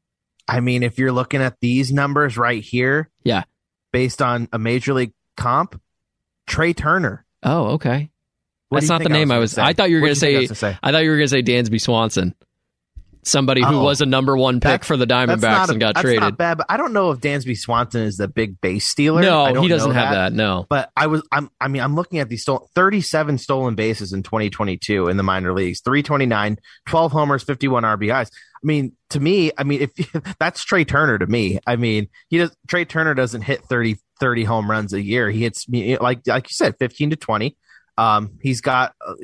I 0.48 0.58
mean, 0.60 0.82
if 0.82 0.98
you're 0.98 1.12
looking 1.12 1.40
at 1.40 1.56
these 1.60 1.92
numbers 1.92 2.36
right 2.36 2.62
here, 2.62 3.10
Yeah. 3.24 3.44
based 3.92 4.20
on 4.22 4.48
a 4.52 4.58
major 4.58 4.92
league 4.94 5.12
comp, 5.36 5.80
Trea 6.48 6.74
Turner. 6.74 7.24
Oh, 7.44 7.66
okay. 7.74 8.10
What 8.68 8.80
That's 8.80 8.88
not 8.90 9.02
the 9.02 9.08
name 9.08 9.30
I 9.30 9.38
was. 9.38 9.52
say? 9.52 9.62
I 9.62 9.72
thought 9.72 9.90
you 9.90 9.96
were 9.96 10.00
going 10.02 10.14
to 10.14 10.20
do 10.20 10.26
you 10.28 10.38
think 10.40 10.50
I 10.50 10.54
say. 10.54 10.72
say. 10.72 10.78
I 10.82 10.90
thought 10.92 11.04
you 11.04 11.10
were 11.10 11.16
going 11.16 11.28
to 11.28 11.30
say 11.30 11.42
Dansby 11.42 11.80
Swanson, 11.80 12.34
somebody 13.22 13.60
who 13.62 13.76
Oh. 13.76 13.84
was 13.84 14.00
a 14.00 14.06
number 14.06 14.36
one 14.36 14.56
pick 14.56 14.62
That's- 14.62 14.86
for 14.88 14.96
the 14.96 15.06
Diamondbacks 15.06 15.68
a- 15.68 15.72
and 15.72 15.80
got 15.80 15.94
that's 15.94 16.02
traded. 16.02 16.20
not 16.20 16.36
bad, 16.36 16.58
but 16.58 16.66
I 16.68 16.76
don't 16.76 16.92
know 16.92 17.10
if 17.12 17.20
Dansby 17.20 17.56
Swanson 17.56 18.02
is 18.02 18.16
the 18.16 18.26
big 18.28 18.60
base 18.60 18.86
stealer. 18.86 19.20
I 19.22 19.52
no, 19.52 19.62
he 19.62 19.68
doesn't 19.68 19.92
have 19.92 20.12
that. 20.14 20.32
No. 20.32 20.66
But 20.68 20.90
I 20.96 21.06
was, 21.06 21.22
I'm, 21.32 21.50
I 21.60 21.68
mean, 21.68 21.82
I'm 21.82 21.94
looking 21.94 22.18
at 22.18 22.28
these 22.28 22.42
stolen, 22.42 22.62
37 22.74 23.38
stolen 23.38 23.74
bases 23.76 24.12
in 24.12 24.22
2022 24.24 25.08
in 25.08 25.16
the 25.16 25.22
minor 25.22 25.52
leagues, 25.52 25.80
329, 25.80 26.58
12 26.86 27.12
homers, 27.12 27.42
51 27.44 27.84
RBIs. 27.84 28.30
I 28.32 28.66
mean, 28.66 28.92
to 29.10 29.20
me, 29.20 29.52
I 29.56 29.62
mean, 29.64 29.82
if 29.82 29.92
that's 30.40 30.64
Trea 30.64 30.84
Turner 30.84 31.18
to 31.18 31.26
me, 31.26 31.60
I 31.66 31.76
mean, 31.76 32.08
he 32.28 32.38
does. 32.38 32.56
Trea 32.66 32.84
Turner 32.84 33.14
doesn't 33.14 33.42
hit 33.42 33.64
30, 33.64 33.96
30 34.18 34.44
home 34.44 34.68
runs 34.70 34.92
a 34.92 35.00
year. 35.00 35.30
He 35.30 35.42
hits 35.42 35.68
me 35.68 35.96
like 35.98 36.26
like 36.26 36.48
you 36.50 36.54
said, 36.54 36.74
fifteen 36.78 37.10
to 37.10 37.16
twenty. 37.16 37.56
Um, 37.98 38.38
he's 38.40 38.60
got. 38.60 38.94
Uh, 39.04 39.14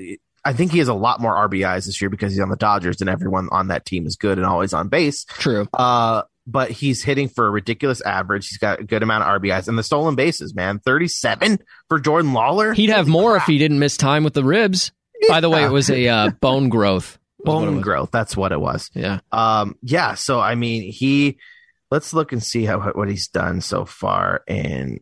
I 0.45 0.53
think 0.55 0.73
he 0.73 0.79
has 0.79 0.89
a 0.89 0.95
lot 0.95 1.21
more 1.21 1.35
RBIs 1.49 1.87
this 1.87 2.01
year 2.01 2.11
because 2.11 2.33
he's 2.33 2.41
on 2.41 2.49
the 2.49 2.57
Dodgers 2.57 3.01
and 3.01 3.09
everyone 3.09 3.49
on 3.53 3.69
that 3.69 3.85
team 3.85 4.07
is 4.07 4.17
good 4.17 4.39
and 4.39 4.47
always 4.47 4.73
on 4.73 4.89
base. 4.89 5.25
True. 5.25 5.69
Uh, 5.73 6.23
but 6.47 6.71
he's 6.71 7.03
hitting 7.03 7.29
for 7.29 7.47
a 7.47 7.51
ridiculous 7.51 8.01
average. 8.01 8.49
He's 8.49 8.59
got 8.59 8.81
a 8.81 8.85
good 8.85 9.03
amount 9.03 9.25
of 9.25 9.41
RBIs 9.41 9.69
and 9.69 9.79
the 9.79 9.83
stolen 9.83 10.17
bases, 10.17 10.55
man. 10.55 10.81
37 10.81 11.61
for 11.89 12.01
Jordan 12.01 12.33
Lawlar. 12.33 12.75
He'd 12.75 12.91
have 12.91 13.07
more 13.07 13.37
if 13.37 13.45
he 13.45 13.59
didn't 13.59 13.79
miss 13.79 13.97
time 13.97 14.25
with 14.25 14.35
the 14.35 14.45
ribs. 14.45 14.91
By 15.29 15.41
the 15.41 15.49
way, 15.49 15.65
it 15.65 15.71
was 15.71 15.89
a 15.89 16.09
uh, 16.09 16.31
bone 16.41 16.69
growth. 16.69 17.19
Bone 17.45 17.81
growth. 17.81 18.11
That's 18.11 18.37
what 18.37 18.53
it 18.53 18.61
was. 18.61 18.91
Yeah. 18.95 19.21
Um, 19.31 19.77
yeah. 19.83 20.15
So, 20.15 20.41
I 20.41 20.57
mean, 20.57 20.91
he, 20.91 21.39
let's 21.91 22.13
look 22.13 22.33
and 22.33 22.43
see 22.43 22.65
how, 22.65 22.81
what 22.93 23.09
he's 23.09 23.29
done 23.29 23.61
so 23.61 23.85
far 23.85 24.43
in, 24.49 25.01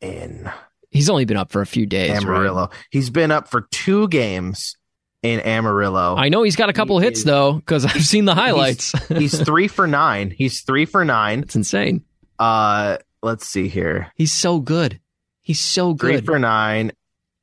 in 0.00 0.50
He's 0.92 1.08
only 1.08 1.24
been 1.24 1.38
up 1.38 1.50
for 1.50 1.62
a 1.62 1.66
few 1.66 1.86
days. 1.86 2.10
Amarillo. 2.10 2.68
Right? 2.68 2.78
He's 2.90 3.08
been 3.08 3.30
up 3.30 3.48
for 3.48 3.62
two 3.70 4.08
games 4.08 4.76
in 5.22 5.40
Amarillo. 5.40 6.16
I 6.16 6.28
know 6.28 6.42
he's 6.42 6.54
got 6.54 6.68
a 6.68 6.74
couple 6.74 6.98
he 6.98 7.06
hits 7.06 7.20
is, 7.20 7.24
though, 7.24 7.54
because 7.54 7.86
I've 7.86 8.04
seen 8.04 8.26
the 8.26 8.34
highlights. 8.34 8.92
He's, 9.08 9.18
he's 9.18 9.42
three 9.42 9.68
for 9.68 9.86
nine. 9.86 10.30
He's 10.30 10.60
three 10.60 10.84
for 10.84 11.02
nine. 11.04 11.40
It's 11.40 11.56
insane. 11.56 12.04
Uh, 12.38 12.98
let's 13.22 13.46
see 13.46 13.68
here. 13.68 14.12
He's 14.16 14.32
so 14.32 14.60
good. 14.60 15.00
He's 15.40 15.60
so 15.60 15.94
good. 15.94 16.18
Three 16.18 16.26
for 16.26 16.38
nine. 16.38 16.92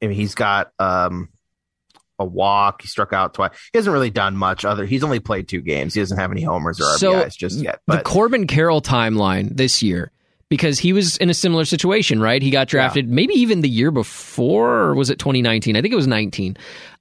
I 0.02 0.08
mean, 0.08 0.16
he's 0.16 0.36
got 0.36 0.72
um 0.78 1.30
a 2.20 2.26
walk. 2.26 2.84
He 2.84 2.88
struck 2.88 3.14
out 3.14 3.34
twice. 3.34 3.52
He 3.74 3.80
hasn't 3.80 3.94
really 3.94 4.12
done 4.12 4.38
much 4.38 4.64
other. 4.64 4.86
He's 4.86 5.04
only 5.04 5.20
played 5.20 5.48
two 5.48 5.62
games. 5.62 5.96
He 5.96 6.02
doesn't 6.02 6.20
have 6.20 6.32
any 6.32 6.44
homers 6.44 6.80
or 6.80 6.84
RBIs 6.84 7.00
so 7.00 7.30
just 7.30 7.60
yet. 7.60 7.82
But. 7.88 7.98
The 7.98 8.04
Corbin 8.04 8.46
Carroll 8.46 8.82
timeline 8.82 9.56
this 9.58 9.82
year 9.82 10.12
because 10.50 10.80
he 10.80 10.94
was 10.94 11.18
in 11.18 11.30
a 11.30 11.34
similar 11.34 11.66
situation, 11.66 12.20
right? 12.22 12.42
He 12.42 12.50
got 12.50 12.68
drafted 12.68 13.08
yeah. 13.08 13.14
maybe 13.14 13.34
even 13.36 13.62
the 13.62 13.70
year 13.70 13.92
before, 13.92 14.70
or 14.70 14.96
was 14.96 15.10
it 15.10 15.20
2019? 15.20 15.76
I 15.76 15.82
think 15.82 15.94
it 15.94 15.98
was 15.98 16.08
19. 16.08 16.58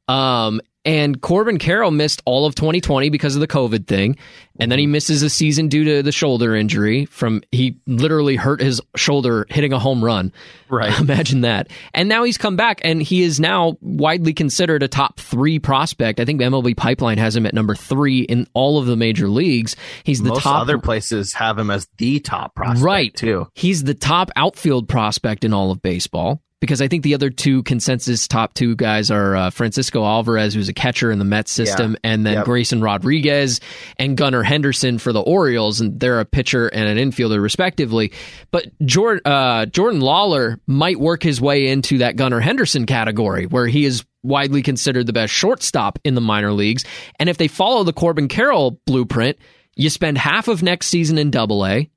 Um, 0.06 0.60
and 0.88 1.20
Corbin 1.20 1.58
Carroll 1.58 1.90
missed 1.90 2.22
all 2.24 2.46
of 2.46 2.54
2020 2.54 3.10
because 3.10 3.34
of 3.34 3.40
the 3.40 3.46
COVID 3.46 3.86
thing. 3.86 4.16
And 4.58 4.72
then 4.72 4.78
he 4.78 4.86
misses 4.86 5.22
a 5.22 5.28
season 5.28 5.68
due 5.68 5.84
to 5.84 6.02
the 6.02 6.12
shoulder 6.12 6.56
injury 6.56 7.04
from 7.04 7.42
he 7.52 7.76
literally 7.86 8.36
hurt 8.36 8.62
his 8.62 8.80
shoulder 8.96 9.46
hitting 9.50 9.74
a 9.74 9.78
home 9.78 10.02
run. 10.02 10.32
Right. 10.70 10.98
Imagine 11.00 11.42
that. 11.42 11.68
And 11.92 12.08
now 12.08 12.24
he's 12.24 12.38
come 12.38 12.56
back 12.56 12.80
and 12.84 13.02
he 13.02 13.22
is 13.22 13.38
now 13.38 13.76
widely 13.82 14.32
considered 14.32 14.82
a 14.82 14.88
top 14.88 15.20
three 15.20 15.58
prospect. 15.58 16.20
I 16.20 16.24
think 16.24 16.40
MLB 16.40 16.74
Pipeline 16.74 17.18
has 17.18 17.36
him 17.36 17.44
at 17.44 17.52
number 17.52 17.74
three 17.74 18.20
in 18.20 18.46
all 18.54 18.78
of 18.78 18.86
the 18.86 18.96
major 18.96 19.28
leagues. 19.28 19.76
He's 20.04 20.22
the 20.22 20.30
Most 20.30 20.44
top. 20.44 20.62
Other 20.62 20.78
places 20.78 21.34
have 21.34 21.58
him 21.58 21.70
as 21.70 21.86
the 21.98 22.18
top 22.20 22.54
prospect. 22.54 22.82
Right. 22.82 23.14
Too. 23.14 23.46
He's 23.52 23.84
the 23.84 23.94
top 23.94 24.30
outfield 24.36 24.88
prospect 24.88 25.44
in 25.44 25.52
all 25.52 25.70
of 25.70 25.82
baseball 25.82 26.42
because 26.60 26.82
I 26.82 26.88
think 26.88 27.04
the 27.04 27.14
other 27.14 27.30
two 27.30 27.62
consensus 27.62 28.26
top 28.26 28.54
two 28.54 28.74
guys 28.74 29.10
are 29.10 29.36
uh, 29.36 29.50
Francisco 29.50 30.04
Alvarez, 30.04 30.54
who's 30.54 30.68
a 30.68 30.72
catcher 30.72 31.10
in 31.10 31.18
the 31.18 31.24
Mets 31.24 31.52
system, 31.52 31.92
yeah. 31.92 32.10
and 32.12 32.26
then 32.26 32.34
yep. 32.34 32.44
Grayson 32.44 32.80
Rodriguez 32.80 33.60
and 33.96 34.16
Gunnar 34.16 34.42
Henderson 34.42 34.98
for 34.98 35.12
the 35.12 35.20
Orioles, 35.20 35.80
and 35.80 35.98
they're 36.00 36.20
a 36.20 36.24
pitcher 36.24 36.66
and 36.68 36.88
an 36.88 37.10
infielder 37.10 37.40
respectively. 37.40 38.12
But 38.50 38.66
Jordan, 38.84 39.22
uh, 39.30 39.66
Jordan 39.66 40.00
Lawlar 40.00 40.58
might 40.66 40.98
work 40.98 41.22
his 41.22 41.40
way 41.40 41.68
into 41.68 41.98
that 41.98 42.16
Gunnar 42.16 42.40
Henderson 42.40 42.86
category, 42.86 43.46
where 43.46 43.66
he 43.66 43.84
is 43.84 44.04
widely 44.24 44.62
considered 44.62 45.06
the 45.06 45.12
best 45.12 45.32
shortstop 45.32 45.98
in 46.04 46.14
the 46.14 46.20
minor 46.20 46.52
leagues. 46.52 46.84
And 47.20 47.28
if 47.28 47.38
they 47.38 47.48
follow 47.48 47.84
the 47.84 47.92
Corbin 47.92 48.26
Carroll 48.26 48.80
blueprint, 48.84 49.38
you 49.76 49.90
spend 49.90 50.18
half 50.18 50.48
of 50.48 50.62
next 50.62 50.88
season 50.88 51.18
in 51.18 51.30
Double 51.30 51.64
A, 51.64 51.88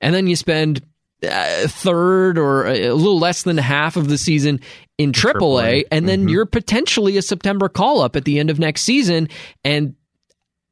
and 0.00 0.12
then 0.12 0.26
you 0.26 0.34
spend 0.34 0.82
uh, 1.22 1.66
third 1.68 2.38
or 2.38 2.66
a 2.66 2.92
little 2.92 3.18
less 3.18 3.42
than 3.42 3.58
half 3.58 3.96
of 3.96 4.08
the 4.08 4.18
season 4.18 4.60
in 4.98 5.12
AAA, 5.12 5.84
and 5.90 6.08
then 6.08 6.20
mm-hmm. 6.20 6.28
you're 6.28 6.46
potentially 6.46 7.16
a 7.16 7.22
September 7.22 7.68
call 7.68 8.00
up 8.00 8.16
at 8.16 8.24
the 8.24 8.38
end 8.38 8.50
of 8.50 8.58
next 8.58 8.82
season. 8.82 9.28
And 9.64 9.94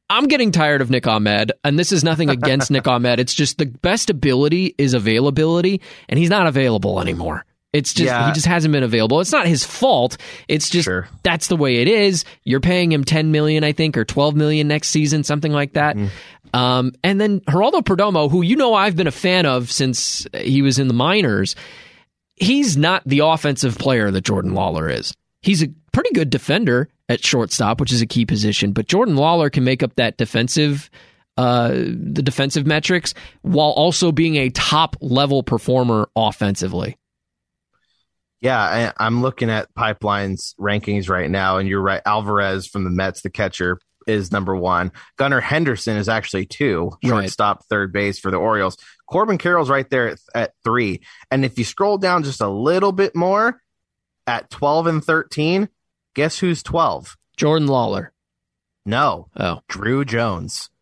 I'm 0.09 0.27
getting 0.27 0.51
tired 0.51 0.81
of 0.81 0.89
Nick 0.89 1.07
Ahmed, 1.07 1.51
and 1.63 1.77
this 1.77 1.91
is 1.91 2.03
nothing 2.03 2.29
against 2.29 2.71
Nick 2.71 2.87
Ahmed. 2.87 3.19
It's 3.19 3.33
just 3.33 3.57
the 3.57 3.65
best 3.65 4.09
ability 4.09 4.75
is 4.77 4.93
availability, 4.93 5.81
and 6.07 6.17
he's 6.19 6.29
not 6.29 6.47
available 6.47 6.99
anymore. 7.01 7.45
It's 7.73 7.93
just 7.93 8.07
yeah. 8.07 8.27
he 8.27 8.33
just 8.33 8.45
hasn't 8.45 8.71
been 8.71 8.83
available. 8.83 9.19
It's 9.19 9.31
not 9.31 9.45
his 9.45 9.65
fault. 9.65 10.17
It's 10.47 10.69
just 10.69 10.85
sure. 10.85 11.07
that's 11.23 11.47
the 11.47 11.57
way 11.57 11.81
it 11.81 11.89
is. 11.89 12.23
You're 12.45 12.61
paying 12.61 12.91
him 12.91 13.03
10 13.03 13.31
million, 13.31 13.63
I 13.63 13.73
think, 13.73 13.97
or 13.97 14.05
12 14.05 14.35
million 14.35 14.67
next 14.69 14.89
season, 14.89 15.23
something 15.23 15.51
like 15.51 15.73
that. 15.73 15.97
Mm. 15.97 16.09
Um, 16.53 16.93
and 17.03 17.19
then 17.19 17.41
Geraldo 17.41 17.81
Perdomo, 17.83 18.29
who 18.29 18.41
you 18.41 18.55
know 18.55 18.73
I've 18.73 18.95
been 18.95 19.07
a 19.07 19.11
fan 19.11 19.45
of 19.45 19.71
since 19.71 20.27
he 20.33 20.61
was 20.61 20.79
in 20.79 20.87
the 20.87 20.93
minors, 20.93 21.55
he's 22.35 22.77
not 22.77 23.03
the 23.05 23.19
offensive 23.19 23.77
player 23.77 24.11
that 24.11 24.21
Jordan 24.21 24.51
Lawlar 24.51 24.93
is. 24.93 25.13
He's 25.41 25.63
a 25.63 25.69
pretty 25.91 26.11
good 26.13 26.29
defender 26.29 26.89
at 27.09 27.23
shortstop, 27.23 27.79
which 27.79 27.91
is 27.91 28.01
a 28.01 28.07
key 28.07 28.25
position, 28.25 28.71
but 28.71 28.87
Jordan 28.87 29.15
Lawlar 29.15 29.51
can 29.51 29.63
make 29.63 29.83
up 29.83 29.95
that 29.95 30.17
defensive 30.17 30.89
uh, 31.37 31.69
the 31.69 32.23
defensive 32.23 32.65
metrics 32.65 33.13
while 33.43 33.69
also 33.69 34.11
being 34.11 34.37
a 34.37 34.49
top 34.49 34.95
level 35.01 35.43
performer 35.43 36.09
offensively. 36.15 36.97
Yeah, 38.41 38.93
I, 38.97 39.05
am 39.05 39.21
looking 39.21 39.49
at 39.49 39.73
Pipeline's 39.75 40.55
rankings 40.59 41.09
right 41.09 41.29
now, 41.29 41.57
and 41.57 41.67
you're 41.67 41.81
right. 41.81 42.01
Alvarez 42.05 42.67
from 42.67 42.83
the 42.83 42.89
Mets, 42.89 43.21
the 43.21 43.29
catcher, 43.29 43.79
is 44.07 44.31
number 44.31 44.55
one. 44.55 44.91
Gunnar 45.17 45.41
Henderson 45.41 45.97
is 45.97 46.09
actually 46.09 46.45
two, 46.45 46.91
shortstop, 47.03 47.57
right. 47.57 47.65
third 47.69 47.93
base 47.93 48.19
for 48.19 48.31
the 48.31 48.37
Orioles. 48.37 48.77
Corbin 49.07 49.37
Carroll's 49.37 49.69
right 49.69 49.89
there 49.89 50.09
at, 50.09 50.19
at, 50.35 50.53
three. 50.63 51.01
And 51.31 51.45
if 51.45 51.57
you 51.57 51.63
scroll 51.63 51.97
down 51.97 52.23
just 52.23 52.41
a 52.41 52.47
little 52.47 52.91
bit 52.91 53.15
more, 53.15 53.61
at 54.27 54.49
12 54.49 54.87
and 54.87 55.03
13, 55.03 55.69
guess 56.13 56.37
who's 56.37 56.61
12? 56.61 57.15
Jordan 57.37 57.67
Lawlar. 57.67 58.09
No. 58.85 59.29
Oh. 59.35 59.61
Drew 59.67 60.05
Jones. 60.05 60.69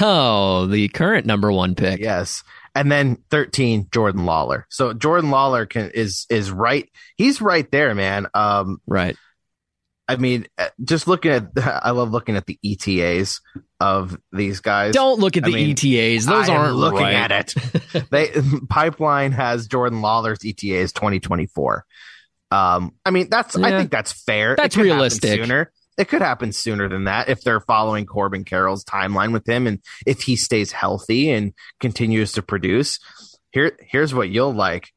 Oh, 0.00 0.66
the 0.66 0.88
current 0.88 1.26
number 1.26 1.52
one 1.52 1.74
pick. 1.74 2.00
Yes. 2.00 2.42
And 2.74 2.90
then 2.90 3.18
13, 3.28 3.88
Jordan 3.92 4.22
Lawlar. 4.22 4.62
So 4.70 4.94
Jordan 4.94 5.28
Lawlar 5.30 5.68
can 5.68 5.90
is 5.92 6.24
is 6.30 6.50
right. 6.50 6.88
He's 7.16 7.42
right 7.42 7.70
there, 7.70 7.94
man. 7.94 8.28
Um, 8.32 8.80
right. 8.86 9.14
I 10.08 10.16
mean, 10.16 10.46
uh, 10.56 10.68
just 10.82 11.06
looking 11.06 11.30
at, 11.30 11.50
I 11.56 11.90
love 11.90 12.10
looking 12.10 12.36
at 12.36 12.46
the 12.46 12.58
ETAs 12.64 13.40
of 13.78 14.18
these 14.32 14.60
guys. 14.60 14.94
Don't 14.94 15.20
look 15.20 15.36
at 15.36 15.44
the 15.44 15.52
mean, 15.52 15.70
ETAs; 15.70 16.26
those 16.26 16.48
I 16.48 16.56
aren't 16.56 16.76
looking 16.76 17.00
right. 17.00 17.30
at 17.30 17.54
it. 17.54 18.06
they 18.10 18.32
Pipeline 18.68 19.32
has 19.32 19.68
Jordan 19.68 20.00
Lawlar's 20.00 20.40
ETAs 20.44 20.92
2024. 20.92 21.84
Um, 22.50 22.94
I 23.04 23.10
mean, 23.10 23.28
that's 23.30 23.56
yeah. 23.56 23.66
I 23.66 23.70
think 23.70 23.90
that's 23.90 24.12
fair. 24.12 24.56
That's 24.56 24.76
realistic. 24.76 25.42
Sooner. 25.42 25.70
It 25.98 26.08
could 26.08 26.22
happen 26.22 26.52
sooner 26.52 26.88
than 26.88 27.04
that 27.04 27.28
if 27.28 27.42
they're 27.42 27.60
following 27.60 28.06
Corbin 28.06 28.44
Carroll's 28.44 28.84
timeline 28.84 29.32
with 29.32 29.46
him, 29.48 29.66
and 29.66 29.80
if 30.06 30.22
he 30.22 30.36
stays 30.36 30.72
healthy 30.72 31.30
and 31.30 31.52
continues 31.80 32.32
to 32.32 32.42
produce. 32.42 32.98
Here, 33.50 33.76
here's 33.80 34.14
what 34.14 34.28
you'll 34.28 34.52
like. 34.54 34.92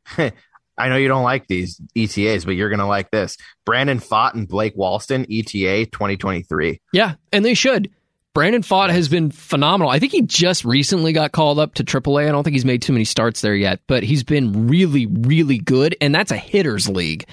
I 0.78 0.90
know 0.90 0.96
you 0.96 1.08
don't 1.08 1.24
like 1.24 1.48
these 1.48 1.80
ETAs, 1.96 2.46
but 2.46 2.56
you're 2.56 2.70
going 2.70 2.80
to 2.80 2.86
like 2.86 3.12
this. 3.12 3.38
Brandon 3.66 4.00
Pfaadt 4.00 4.34
and 4.34 4.48
Blake 4.48 4.76
Walston, 4.76 5.26
ETA 5.30 5.90
2023. 5.92 6.82
Yeah, 6.94 7.16
and 7.32 7.46
they 7.46 7.54
should. 7.54 7.92
Brandon 8.34 8.62
Pfaadt 8.62 8.92
has 8.92 9.10
been 9.10 9.30
phenomenal. 9.30 9.92
I 9.92 10.00
think 10.00 10.14
he 10.14 10.22
just 10.22 10.64
recently 10.64 11.12
got 11.12 11.34
called 11.34 11.60
up 11.60 11.74
to 11.76 11.84
AAA. 11.84 12.30
I 12.30 12.32
don't 12.32 12.44
think 12.44 12.54
he's 12.54 12.66
made 12.66 12.82
too 12.82 12.94
many 12.94 13.04
starts 13.04 13.42
there 13.42 13.56
yet, 13.56 13.82
but 13.88 14.04
he's 14.04 14.24
been 14.24 14.68
really, 14.68 15.06
really 15.06 15.58
good, 15.58 15.98
and 16.00 16.16
that's 16.16 16.32
a 16.32 16.38
hitter's 16.38 16.88
league. 16.88 17.26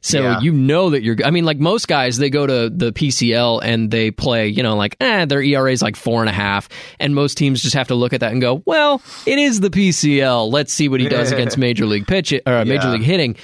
So 0.00 0.22
yeah. 0.22 0.40
you 0.40 0.52
know 0.52 0.90
that 0.90 1.02
you're. 1.02 1.16
I 1.24 1.30
mean, 1.30 1.44
like 1.44 1.58
most 1.58 1.88
guys, 1.88 2.16
they 2.16 2.30
go 2.30 2.46
to 2.46 2.70
the 2.70 2.92
PCL 2.92 3.60
and 3.64 3.90
they 3.90 4.12
play. 4.12 4.46
You 4.48 4.62
know, 4.62 4.76
like 4.76 4.96
eh, 5.00 5.24
their 5.24 5.42
ERA 5.42 5.72
is 5.72 5.82
like 5.82 5.96
four 5.96 6.20
and 6.20 6.28
a 6.28 6.32
half, 6.32 6.68
and 7.00 7.14
most 7.14 7.36
teams 7.36 7.60
just 7.60 7.74
have 7.74 7.88
to 7.88 7.96
look 7.96 8.12
at 8.12 8.20
that 8.20 8.30
and 8.32 8.40
go, 8.40 8.62
"Well, 8.64 9.02
it 9.26 9.38
is 9.38 9.60
the 9.60 9.68
PCL. 9.68 10.52
Let's 10.52 10.72
see 10.72 10.88
what 10.88 11.00
he 11.00 11.08
does 11.08 11.32
against 11.32 11.58
Major 11.58 11.86
League 11.86 12.06
pitch 12.06 12.32
or 12.32 12.40
uh, 12.46 12.64
Major. 12.64 12.88
League 12.88 13.02
hitting." 13.02 13.36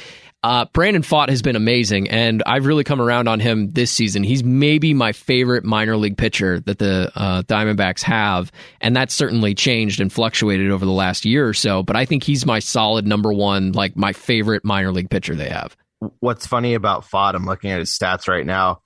Uh, 0.42 0.64
Brandon 0.72 1.02
Pfaadt 1.02 1.28
has 1.28 1.40
been 1.40 1.54
amazing, 1.54 2.10
and 2.10 2.42
I've 2.46 2.66
really 2.66 2.82
come 2.84 3.00
around 3.00 3.28
on 3.28 3.38
him 3.38 3.70
this 3.70 3.90
season. 3.90 4.24
He's 4.24 4.42
maybe 4.42 4.92
my 4.92 5.12
favorite 5.12 5.64
minor 5.64 5.96
league 5.96 6.16
pitcher 6.16 6.58
that 6.60 6.78
the 6.78 7.12
uh, 7.14 7.42
Diamondbacks 7.42 8.02
have, 8.02 8.50
and 8.80 8.96
that's 8.96 9.14
certainly 9.14 9.54
changed 9.54 10.00
and 10.00 10.12
fluctuated 10.12 10.70
over 10.70 10.84
the 10.84 10.90
last 10.90 11.24
year 11.24 11.46
or 11.46 11.54
so. 11.54 11.82
But 11.84 11.94
I 11.94 12.04
think 12.06 12.24
he's 12.24 12.44
my 12.44 12.58
solid 12.58 13.06
number 13.06 13.32
one, 13.32 13.72
like 13.72 13.96
my 13.96 14.12
favorite 14.12 14.64
minor 14.64 14.90
league 14.90 15.10
pitcher 15.10 15.36
they 15.36 15.48
have 15.48 15.76
what's 16.20 16.46
funny 16.46 16.74
about 16.74 17.04
Pfaadt, 17.04 17.34
I'm 17.34 17.46
looking 17.46 17.70
at 17.70 17.78
his 17.78 17.96
stats 17.96 18.28
right 18.28 18.46
now. 18.46 18.82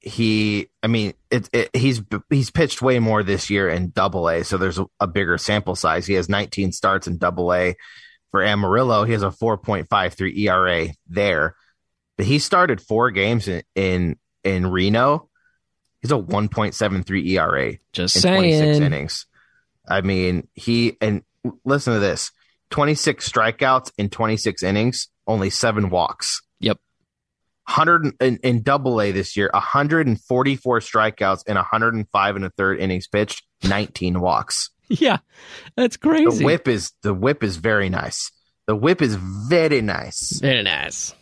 He, 0.00 0.68
I 0.82 0.88
mean, 0.88 1.14
it, 1.30 1.48
it, 1.52 1.70
he's 1.74 2.02
he's 2.28 2.50
pitched 2.50 2.82
way 2.82 2.98
more 2.98 3.22
this 3.22 3.50
year 3.50 3.68
in 3.68 3.90
Double 3.90 4.28
A, 4.28 4.42
so 4.42 4.58
there's 4.58 4.78
a, 4.78 4.86
a, 4.98 5.06
bigger 5.06 5.38
sample 5.38 5.76
size. 5.76 6.06
He 6.06 6.14
has 6.14 6.28
19 6.28 6.72
starts 6.72 7.06
in 7.06 7.18
Double 7.18 7.52
A. 7.54 7.76
For 8.32 8.42
Amarillo, 8.42 9.04
he 9.04 9.12
has 9.12 9.22
a 9.22 9.30
4.53 9.30 10.36
ERA 10.38 10.88
there, 11.06 11.54
but 12.16 12.26
he 12.26 12.38
started 12.38 12.80
four 12.80 13.10
games 13.10 13.46
in 13.46 13.62
in, 13.74 14.16
in 14.42 14.66
Reno, 14.66 15.28
He's 16.02 16.10
a 16.10 16.16
1.73 16.16 17.26
ERA 17.28 17.74
Just 17.92 18.16
in 18.16 18.22
saying. 18.22 18.60
26 18.60 18.78
innings. 18.78 19.26
I 19.88 20.00
mean, 20.00 20.48
he 20.54 20.96
and 21.00 21.22
listen 21.64 21.94
to 21.94 22.00
this: 22.00 22.32
26 22.70 23.28
strikeouts 23.30 23.92
in 23.96 24.10
26 24.10 24.64
innings, 24.64 25.08
only 25.26 25.48
seven 25.48 25.90
walks. 25.90 26.42
Yep. 26.58 26.78
100 27.66 28.14
in, 28.20 28.38
in 28.38 28.62
Double 28.62 29.00
A 29.00 29.12
this 29.12 29.36
year, 29.36 29.48
144 29.54 30.80
strikeouts 30.80 31.44
and 31.46 31.56
105 31.56 32.36
and 32.36 32.44
a 32.44 32.50
third 32.50 32.80
innings 32.80 33.06
pitched, 33.06 33.44
19 33.62 34.20
walks. 34.20 34.70
Yeah, 35.00 35.18
that's 35.76 35.96
crazy. 35.96 36.38
The 36.38 36.44
whip 36.44 36.68
is 36.68 36.92
the 37.02 37.14
whip 37.14 37.42
is 37.42 37.56
very 37.56 37.88
nice. 37.88 38.30
The 38.66 38.76
whip 38.76 39.02
is 39.02 39.14
very 39.16 39.80
nice. 39.82 40.38
Very 40.40 40.62
nice. 40.62 41.14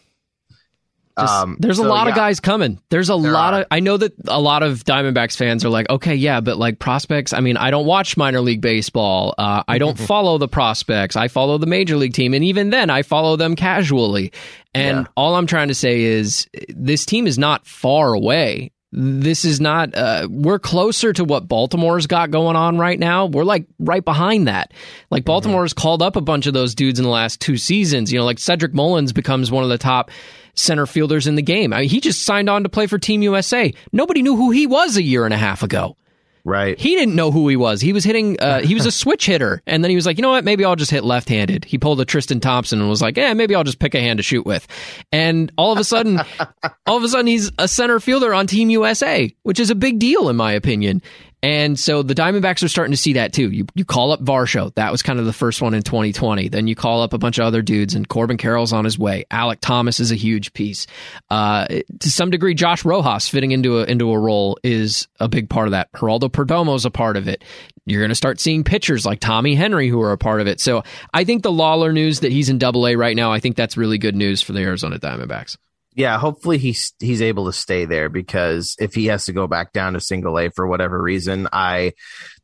Just- 1.19 1.33
Um, 1.33 1.57
there's 1.59 1.79
a 1.79 1.83
so, 1.83 1.89
lot 1.89 2.07
of 2.09 2.15
guys 2.15 2.39
coming. 2.41 2.81
There's 2.91 3.11
a 3.11 3.17
There 3.19 3.33
lot 3.33 3.55
are. 3.55 3.61
of. 3.63 3.67
I 3.71 3.81
know 3.81 3.97
that 3.97 4.13
a 4.29 4.41
lot 4.41 4.63
of 4.63 4.85
Diamondbacks 4.85 5.37
fans 5.37 5.65
are 5.65 5.69
like, 5.69 5.89
okay, 5.91 6.15
yeah, 6.15 6.41
but 6.41 6.57
like 6.57 6.79
prospects. 6.79 7.33
I 7.33 7.41
mean, 7.41 7.57
I 7.57 7.71
don't 7.71 7.85
watch 7.87 8.17
minor 8.17 8.41
league 8.41 8.61
baseball. 8.61 9.35
Uh, 9.37 9.63
I 9.69 9.79
don't 9.79 9.99
follow 10.13 10.39
the 10.39 10.49
prospects. 10.49 11.17
I 11.17 11.29
follow 11.29 11.59
the 11.59 11.67
major 11.67 11.97
league 11.97 12.15
team, 12.15 12.33
and 12.33 12.45
even 12.45 12.71
then, 12.71 12.91
I 12.91 13.03
follow 13.03 13.37
them 13.37 13.57
casually. 13.57 14.33
And 14.73 14.99
Yeah. 14.99 15.13
all 15.17 15.35
I'm 15.35 15.47
trying 15.47 15.69
to 15.69 15.75
say 15.75 16.03
is, 16.03 16.47
this 16.69 17.05
team 17.05 17.27
is 17.27 17.39
not 17.39 17.67
far 17.67 18.15
away. 18.15 18.71
This 18.93 19.45
is 19.45 19.61
not. 19.61 19.95
Uh, 19.95 20.27
we're 20.29 20.59
closer 20.59 21.13
to 21.13 21.25
what 21.25 21.47
Baltimore's 21.47 22.09
got 22.09 22.33
going 22.33 22.57
on 22.57 22.77
right 22.77 22.99
now. 22.99 23.27
We're 23.27 23.45
like 23.45 23.67
right 23.79 24.05
behind 24.05 24.49
that. 24.49 24.73
Like 25.11 25.25
Baltimore's 25.25 25.73
called 25.73 26.03
up 26.03 26.17
a 26.17 26.21
bunch 26.21 26.47
of 26.47 26.55
those 26.55 26.75
dudes 26.75 26.99
in 26.99 27.05
the 27.05 27.11
last 27.11 27.41
two 27.41 27.57
seasons. 27.57 28.13
You 28.13 28.19
know, 28.19 28.25
like 28.25 28.41
Cedric 28.41 28.75
Mullins 28.75 29.13
becomes 29.13 29.51
one 29.53 29.63
of 29.63 29.71
the 29.71 29.79
top 29.79 30.11
center 30.55 30.87
fielders 30.87 31.29
in 31.29 31.37
the 31.37 31.43
game. 31.43 31.73
I 31.73 31.81
mean, 31.81 31.89
he 31.89 32.01
just 32.01 32.25
signed 32.25 32.51
on 32.51 32.65
to 32.65 32.69
play 32.69 32.89
for 32.89 32.99
Team 32.99 33.23
USA. 33.23 33.73
Nobody 33.93 34.23
knew 34.23 34.35
who 34.35 34.51
he 34.51 34.67
was 34.67 34.97
a 34.97 35.03
year 35.03 35.25
and 35.25 35.33
a 35.33 35.39
half 35.39 35.63
ago. 35.63 35.97
Right. 36.45 36.79
He 36.79 36.95
didn't 36.97 37.15
know 37.15 37.31
who 37.31 37.49
he 37.49 37.57
was. 37.57 37.81
He 37.81 37.93
was 37.93 38.05
hitting. 38.05 38.41
Uh, 38.41 38.61
he 38.61 38.75
was 38.75 38.87
a 38.87 38.93
switch 38.93 39.27
hitter, 39.27 39.63
and 39.67 39.83
then 39.83 39.91
he 39.91 39.97
was 39.97 40.07
like, 40.07 40.19
you 40.19 40.23
know 40.23 40.31
what? 40.31 40.45
Maybe 40.45 40.65
I'll 40.65 40.77
just 40.77 40.91
hit 40.91 41.05
left-handed. 41.05 41.65
He 41.65 41.79
pulled 41.79 42.01
a 42.01 42.05
Tristan 42.05 42.41
Thompson 42.41 42.81
and 42.81 42.89
was 42.89 43.03
like, 43.03 43.17
yeah, 43.17 43.35
maybe 43.35 43.55
I'll 43.55 43.65
just 43.65 43.79
pick 43.79 43.95
a 43.95 44.01
hand 44.01 44.19
to 44.19 44.23
shoot 44.23 44.47
with. 44.47 44.67
And 45.13 45.53
all 45.57 45.73
of 45.73 45.79
a 45.79 45.85
sudden, 45.85 46.21
all 46.87 46.97
of 46.97 47.03
a 47.03 47.09
sudden, 47.09 47.27
he's 47.27 47.51
a 47.59 47.69
center 47.69 48.01
fielder 48.01 48.35
on 48.35 48.47
Team 48.47 48.71
USA, 48.71 49.35
which 49.43 49.61
is 49.61 49.71
a 49.71 49.75
big 49.75 49.99
deal 49.99 50.29
in 50.29 50.37
my 50.37 50.53
opinion. 50.53 51.03
And 51.43 51.79
so 51.79 52.03
the 52.03 52.15
Diamondbacks 52.15 52.63
are 52.63 52.69
starting 52.69 52.93
to 52.93 52.99
see 52.99 53.15
that 53.15 53.33
too. 53.33 53.51
You 53.51 53.67
you 53.75 53.85
call 53.85 54.13
up 54.13 54.23
Varsho. 54.23 54.75
That 54.75 54.93
was 54.93 55.03
kind 55.03 55.19
of 55.19 55.25
the 55.25 55.33
first 55.33 55.63
one 55.63 55.73
in 55.73 55.83
2020. 55.83 56.49
Then 56.49 56.67
you 56.67 56.75
call 56.75 57.03
up 57.03 57.13
a 57.15 57.19
bunch 57.19 57.39
of 57.39 57.45
other 57.47 57.63
dudes, 57.63 57.95
and 57.95 58.07
Corbin 58.07 58.37
Carroll's 58.37 58.73
on 58.73 58.85
his 58.85 58.99
way. 58.99 59.25
Alek 59.31 59.61
Thomas 59.61 60.01
is 60.01 60.13
a 60.13 60.17
huge 60.17 60.53
piece. 60.53 60.87
Uh, 61.31 61.67
to 62.01 62.11
some 62.11 62.31
degree, 62.31 62.55
Josh 62.55 62.85
Rojas 62.85 63.29
fitting 63.29 63.53
into 63.53 63.79
a 63.79 63.85
into 63.85 64.11
a 64.11 64.19
role 64.19 64.59
is 64.63 65.09
a 65.19 65.29
big 65.29 65.49
part 65.49 65.67
of 65.67 65.73
that. 65.73 65.91
Geraldo 65.93 66.31
Perdomo's 66.31 66.85
a 66.85 66.91
part 66.91 67.17
of 67.17 67.27
it. 67.27 67.43
You're 67.87 68.03
going 68.03 68.11
to 68.11 68.15
start 68.15 68.39
seeing 68.39 68.63
pitchers 68.63 69.07
like 69.07 69.21
Tommy 69.21 69.55
Henry 69.55 69.89
who 69.89 70.01
are 70.03 70.13
a 70.13 70.19
part 70.19 70.41
of 70.41 70.47
it. 70.47 70.61
So 70.61 70.85
I 71.15 71.25
think 71.25 71.43
the 71.43 71.51
Lawlar 71.51 71.93
news 71.93 72.21
that 72.21 72.31
he's 72.31 72.49
in 72.51 72.59
Double 72.59 72.87
A 72.87 72.95
right 72.95 73.17
now, 73.17 73.33
I 73.33 73.41
think 73.41 73.57
that's 73.57 73.77
really 73.77 73.99
good 73.99 74.15
news 74.15 74.43
for 74.43 74.53
the 74.53 74.61
Arizona 74.61 74.99
Diamondbacks. 74.99 75.57
Yeah, 76.01 76.19
hopefully 76.19 76.57
he's 76.57 76.95
he's 76.99 77.21
able 77.21 77.45
to 77.45 77.53
stay 77.53 77.85
there 77.85 78.09
because 78.09 78.75
if 78.81 78.95
he 78.95 79.07
has 79.07 79.27
to 79.27 79.35
go 79.35 79.47
back 79.47 79.75
down 79.75 79.93
to 79.93 80.01
single 80.01 80.39
A 80.39 80.49
for 80.49 80.67
whatever 80.67 81.01
reason, 81.01 81.47
I 81.53 81.93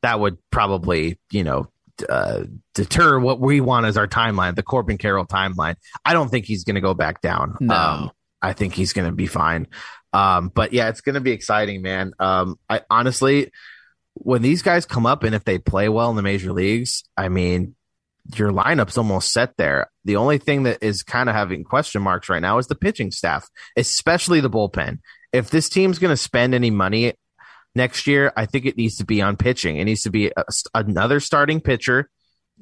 that 0.03 0.21
would 0.21 0.37
probably 0.51 1.19
you 1.31 1.43
know 1.43 1.71
uh, 2.07 2.45
deter 2.75 3.19
what 3.19 3.41
we 3.41 3.63
want 3.63 3.87
as 3.87 3.97
our 3.97 4.07
timeline, 4.07 4.57
the 4.57 4.63
Corbin 4.63 4.99
Carroll 4.99 5.25
timeline. 5.25 5.77
I 6.05 6.13
don't 6.13 6.29
think 6.29 6.45
he's 6.45 6.65
going 6.65 6.75
to 6.75 6.83
go 6.83 6.93
back 6.93 7.23
down. 7.23 7.57
No. 7.59 7.75
Um, 7.75 8.11
I 8.43 8.53
think 8.53 8.75
he's 8.75 8.93
going 8.93 9.09
to 9.09 9.17
be 9.17 9.27
fine. 9.27 9.69
Um, 10.13 10.53
but 10.55 10.75
yeah, 10.75 10.91
it's 10.91 11.01
going 11.01 11.15
to 11.15 11.23
be 11.23 11.31
exciting, 11.31 11.81
man. 11.81 12.13
Um, 12.19 12.59
I 12.69 12.83
honestly, 12.91 13.53
when 14.13 14.43
these 14.43 14.61
guys 14.61 14.85
come 14.85 15.07
up 15.07 15.23
and 15.23 15.35
if 15.35 15.45
they 15.45 15.57
play 15.59 15.89
well 15.89 16.11
in 16.11 16.17
the 16.17 16.23
major 16.23 16.53
leagues, 16.53 17.05
I 17.17 17.31
mean, 17.31 17.75
your 18.35 18.51
lineup's 18.51 18.99
almost 18.99 19.33
set 19.33 19.57
there. 19.57 19.91
The 20.05 20.17
only 20.17 20.39
thing 20.39 20.65
that 20.65 20.83
is 20.83 21.03
kind 21.03 21.29
of 21.29 21.35
having 21.35 21.65
question 21.65 22.03
marks 22.03 22.29
right 22.29 22.43
now 22.43 22.59
is 22.59 22.67
the 22.67 22.75
pitching 22.75 23.11
staff, 23.11 23.49
especially 23.77 24.41
the 24.41 24.51
bullpen. 24.51 24.99
If 25.33 25.51
this 25.51 25.69
team's 25.69 25.99
going 25.99 26.13
to 26.13 26.17
spend 26.17 26.55
any 26.55 26.71
money 26.71 27.15
next 27.75 28.07
year, 28.07 28.33
I 28.37 28.47
think 28.47 28.67
it 28.67 28.77
needs 28.77 28.97
to 28.97 29.05
be 29.05 29.21
on 29.23 29.37
pitching. 29.37 29.77
It 29.77 29.85
needs 29.85 30.03
to 30.03 30.11
be 30.11 30.33
a, 30.37 30.45
another 30.75 31.21
starting 31.21 31.61
pitcher, 31.61 32.09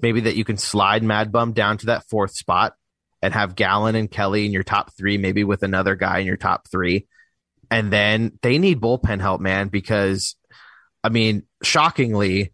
maybe 0.01 0.21
that 0.21 0.37
you 0.37 0.45
can 0.45 0.57
slide 0.57 1.03
Mad 1.03 1.31
Bum 1.31 1.53
down 1.53 1.79
to 1.79 1.87
that 1.87 2.09
fourth 2.09 2.35
spot 2.35 2.75
and 3.23 3.33
have 3.33 3.55
Gallen 3.55 3.95
and 3.95 4.11
Kelly 4.11 4.45
in 4.45 4.53
your 4.53 4.65
top 4.65 4.93
three, 4.97 5.19
maybe 5.19 5.45
with 5.45 5.63
another 5.63 5.95
guy 5.95 6.19
in 6.19 6.27
your 6.27 6.37
top 6.37 6.69
three. 6.71 7.07
And 7.71 7.93
then 7.93 8.39
they 8.43 8.59
need 8.59 8.81
bullpen 8.81 9.21
help, 9.21 9.41
man, 9.41 9.69
because 9.69 10.37
I 11.03 11.11
mean, 11.11 11.45
shockingly, 11.63 12.54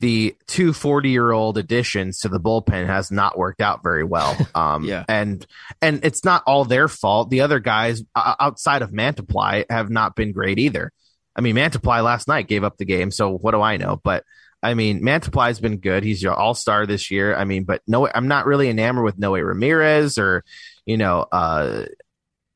the 0.00 0.34
two 0.46 0.72
40 0.72 1.10
year 1.10 1.30
old 1.30 1.58
additions 1.58 2.20
to 2.20 2.28
the 2.28 2.40
bullpen 2.40 2.86
has 2.86 3.10
not 3.10 3.38
worked 3.38 3.60
out 3.60 3.82
very 3.82 4.04
well. 4.04 4.36
Um, 4.54 4.84
Yeah. 4.84 5.04
and, 5.08 5.46
and 5.80 6.04
it's 6.04 6.24
not 6.24 6.42
all 6.46 6.64
their 6.64 6.88
fault. 6.88 7.30
The 7.30 7.42
other 7.42 7.60
guys 7.60 8.02
uh, 8.14 8.34
outside 8.40 8.82
of 8.82 8.90
Mantiply 8.90 9.64
have 9.70 9.90
not 9.90 10.16
been 10.16 10.32
great 10.32 10.58
either. 10.58 10.90
I 11.36 11.42
mean, 11.42 11.54
Mantiply 11.54 12.02
last 12.02 12.26
night 12.28 12.48
gave 12.48 12.64
up 12.64 12.76
the 12.78 12.84
game. 12.84 13.10
So 13.10 13.30
what 13.36 13.52
do 13.52 13.60
I 13.60 13.76
know? 13.76 14.00
But 14.02 14.24
I 14.62 14.74
mean, 14.74 15.00
Mantiply's 15.02 15.60
been 15.60 15.78
good. 15.78 16.02
He's 16.02 16.22
your 16.22 16.34
all 16.34 16.54
star 16.54 16.84
this 16.86 17.10
year. 17.10 17.34
I 17.34 17.44
mean, 17.44 17.64
but 17.64 17.80
no, 17.86 18.06
I'm 18.08 18.28
not 18.28 18.46
really 18.46 18.68
enamored 18.68 19.04
with 19.04 19.18
Noe 19.18 19.32
Ramirez 19.38 20.18
or, 20.18 20.44
you 20.84 20.96
know, 20.98 21.26
uh, 21.30 21.84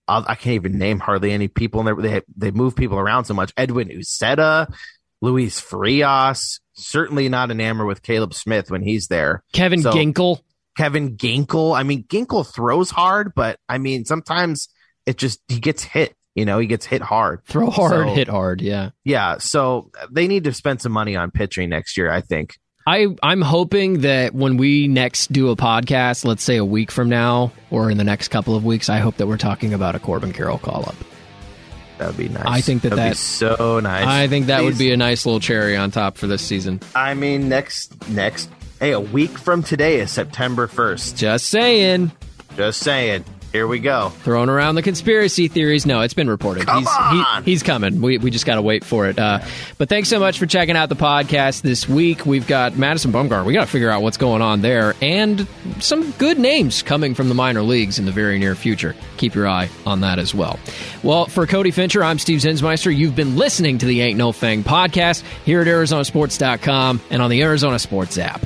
I'll, 0.06 0.22
can't 0.22 0.46
even 0.48 0.76
name 0.76 0.98
hardly 0.98 1.32
any 1.32 1.48
people 1.48 1.80
in 1.80 1.86
there. 1.86 1.94
They 1.96 2.20
they 2.36 2.50
move 2.50 2.76
people 2.76 2.98
around 2.98 3.24
so 3.24 3.32
much. 3.32 3.52
Edwin 3.56 3.88
Uceta, 3.88 4.70
Luis 5.24 5.58
Frias, 5.58 6.60
certainly 6.74 7.28
not 7.30 7.50
enamored 7.50 7.86
with 7.86 8.02
Caleb 8.02 8.34
Smith 8.34 8.70
when 8.70 8.82
he's 8.82 9.08
there. 9.08 9.42
Kevin 9.52 9.80
So- 9.82 9.92
Ginkel. 9.92 10.40
Kevin 10.76 11.16
Ginkel. 11.16 11.74
I 11.76 11.82
mean, 11.84 12.02
Ginkel 12.04 12.44
throws 12.46 12.90
hard, 12.90 13.32
but 13.34 13.58
I 13.68 13.78
mean, 13.78 14.04
sometimes 14.04 14.68
it 15.06 15.16
just 15.16 15.40
he 15.48 15.60
gets 15.60 15.82
hit. 15.84 16.14
You 16.34 16.44
know, 16.44 16.58
he 16.58 16.66
gets 16.66 16.84
hit 16.84 17.00
hard. 17.00 17.42
Throw 17.46 17.70
hard, 17.70 18.08
So- 18.08 18.14
hit 18.14 18.28
hard. 18.28 18.60
Yeah. 18.60 18.90
Yeah, 19.04 19.38
so 19.38 19.90
they 20.10 20.26
need 20.26 20.44
to 20.44 20.52
spend 20.52 20.82
some 20.82 20.92
money 20.92 21.14
on 21.16 21.30
pitching 21.30 21.70
next 21.70 21.96
year. 21.96 22.10
I 22.10 22.20
think. 22.20 22.58
I, 22.86 23.06
I'm 23.22 23.40
hoping 23.40 24.00
that 24.02 24.34
when 24.34 24.58
we 24.58 24.88
next 24.88 25.32
do 25.32 25.48
a 25.48 25.56
podcast, 25.56 26.26
let's 26.26 26.42
say 26.42 26.56
a 26.58 26.64
week 26.66 26.90
from 26.90 27.08
now 27.08 27.50
or 27.70 27.90
in 27.90 27.96
the 27.96 28.04
next 28.04 28.28
couple 28.28 28.54
of 28.56 28.62
weeks, 28.64 28.90
I 28.90 28.98
hope 28.98 29.16
that 29.16 29.26
we're 29.26 29.38
talking 29.38 29.72
about 29.72 29.94
a 29.94 29.98
Corbin 29.98 30.34
Carroll 30.34 30.58
call 30.58 30.82
up. 30.82 30.94
That 31.98 32.08
would 32.08 32.16
be 32.16 32.28
nice. 32.28 32.42
I 32.44 32.60
think 32.60 32.82
that 32.82 32.90
That'd 32.90 33.04
be 33.04 33.08
that- 33.10 33.16
so 33.16 33.80
nice. 33.80 34.06
I 34.06 34.26
think 34.26 34.46
that 34.46 34.62
would 34.64 34.78
be 34.78 34.92
a 34.92 34.96
nice 34.96 35.24
little 35.24 35.40
cherry 35.40 35.76
on 35.76 35.90
top 35.90 36.16
for 36.16 36.26
this 36.26 36.42
season. 36.42 36.80
I 36.94 37.14
mean, 37.14 37.48
next 37.48 38.08
next. 38.08 38.48
Hey, 38.80 38.92
a 38.92 39.00
week 39.00 39.38
from 39.38 39.62
today 39.62 40.00
is 40.00 40.10
September 40.10 40.66
first. 40.66 41.16
Just 41.16 41.46
saying. 41.46 42.10
Just 42.56 42.80
saying. 42.80 43.24
Here 43.54 43.68
we 43.68 43.78
go. 43.78 44.08
Throwing 44.08 44.48
around 44.48 44.74
the 44.74 44.82
conspiracy 44.82 45.46
theories. 45.46 45.86
No, 45.86 46.00
it's 46.00 46.12
been 46.12 46.28
reported. 46.28 46.66
Come 46.66 46.80
he's, 46.80 46.88
on! 46.88 47.44
He, 47.44 47.52
he's 47.52 47.62
coming. 47.62 48.00
We, 48.00 48.18
we 48.18 48.32
just 48.32 48.46
got 48.46 48.56
to 48.56 48.62
wait 48.62 48.84
for 48.84 49.06
it. 49.06 49.16
Uh, 49.16 49.42
but 49.78 49.88
thanks 49.88 50.08
so 50.08 50.18
much 50.18 50.40
for 50.40 50.46
checking 50.46 50.74
out 50.74 50.88
the 50.88 50.96
podcast 50.96 51.62
this 51.62 51.88
week. 51.88 52.26
We've 52.26 52.48
got 52.48 52.76
Madison 52.76 53.12
Bumgarner. 53.12 53.44
We 53.44 53.52
got 53.52 53.66
to 53.66 53.70
figure 53.70 53.90
out 53.90 54.02
what's 54.02 54.16
going 54.16 54.42
on 54.42 54.60
there 54.62 54.96
and 55.00 55.46
some 55.78 56.10
good 56.18 56.36
names 56.36 56.82
coming 56.82 57.14
from 57.14 57.28
the 57.28 57.36
minor 57.36 57.62
leagues 57.62 57.96
in 57.96 58.06
the 58.06 58.10
very 58.10 58.40
near 58.40 58.56
future. 58.56 58.96
Keep 59.18 59.36
your 59.36 59.46
eye 59.46 59.70
on 59.86 60.00
that 60.00 60.18
as 60.18 60.34
well. 60.34 60.58
Well, 61.04 61.26
for 61.26 61.46
Cody 61.46 61.70
Fincher, 61.70 62.02
I'm 62.02 62.18
Steve 62.18 62.40
Zinsmeister. 62.40 62.92
You've 62.92 63.14
been 63.14 63.36
listening 63.36 63.78
to 63.78 63.86
the 63.86 64.00
Ain't 64.00 64.18
No 64.18 64.32
Fang 64.32 64.64
podcast 64.64 65.22
here 65.44 65.60
at 65.60 65.68
ArizonaSports.com 65.68 67.02
and 67.08 67.22
on 67.22 67.30
the 67.30 67.40
Arizona 67.42 67.78
Sports 67.78 68.18
app. 68.18 68.44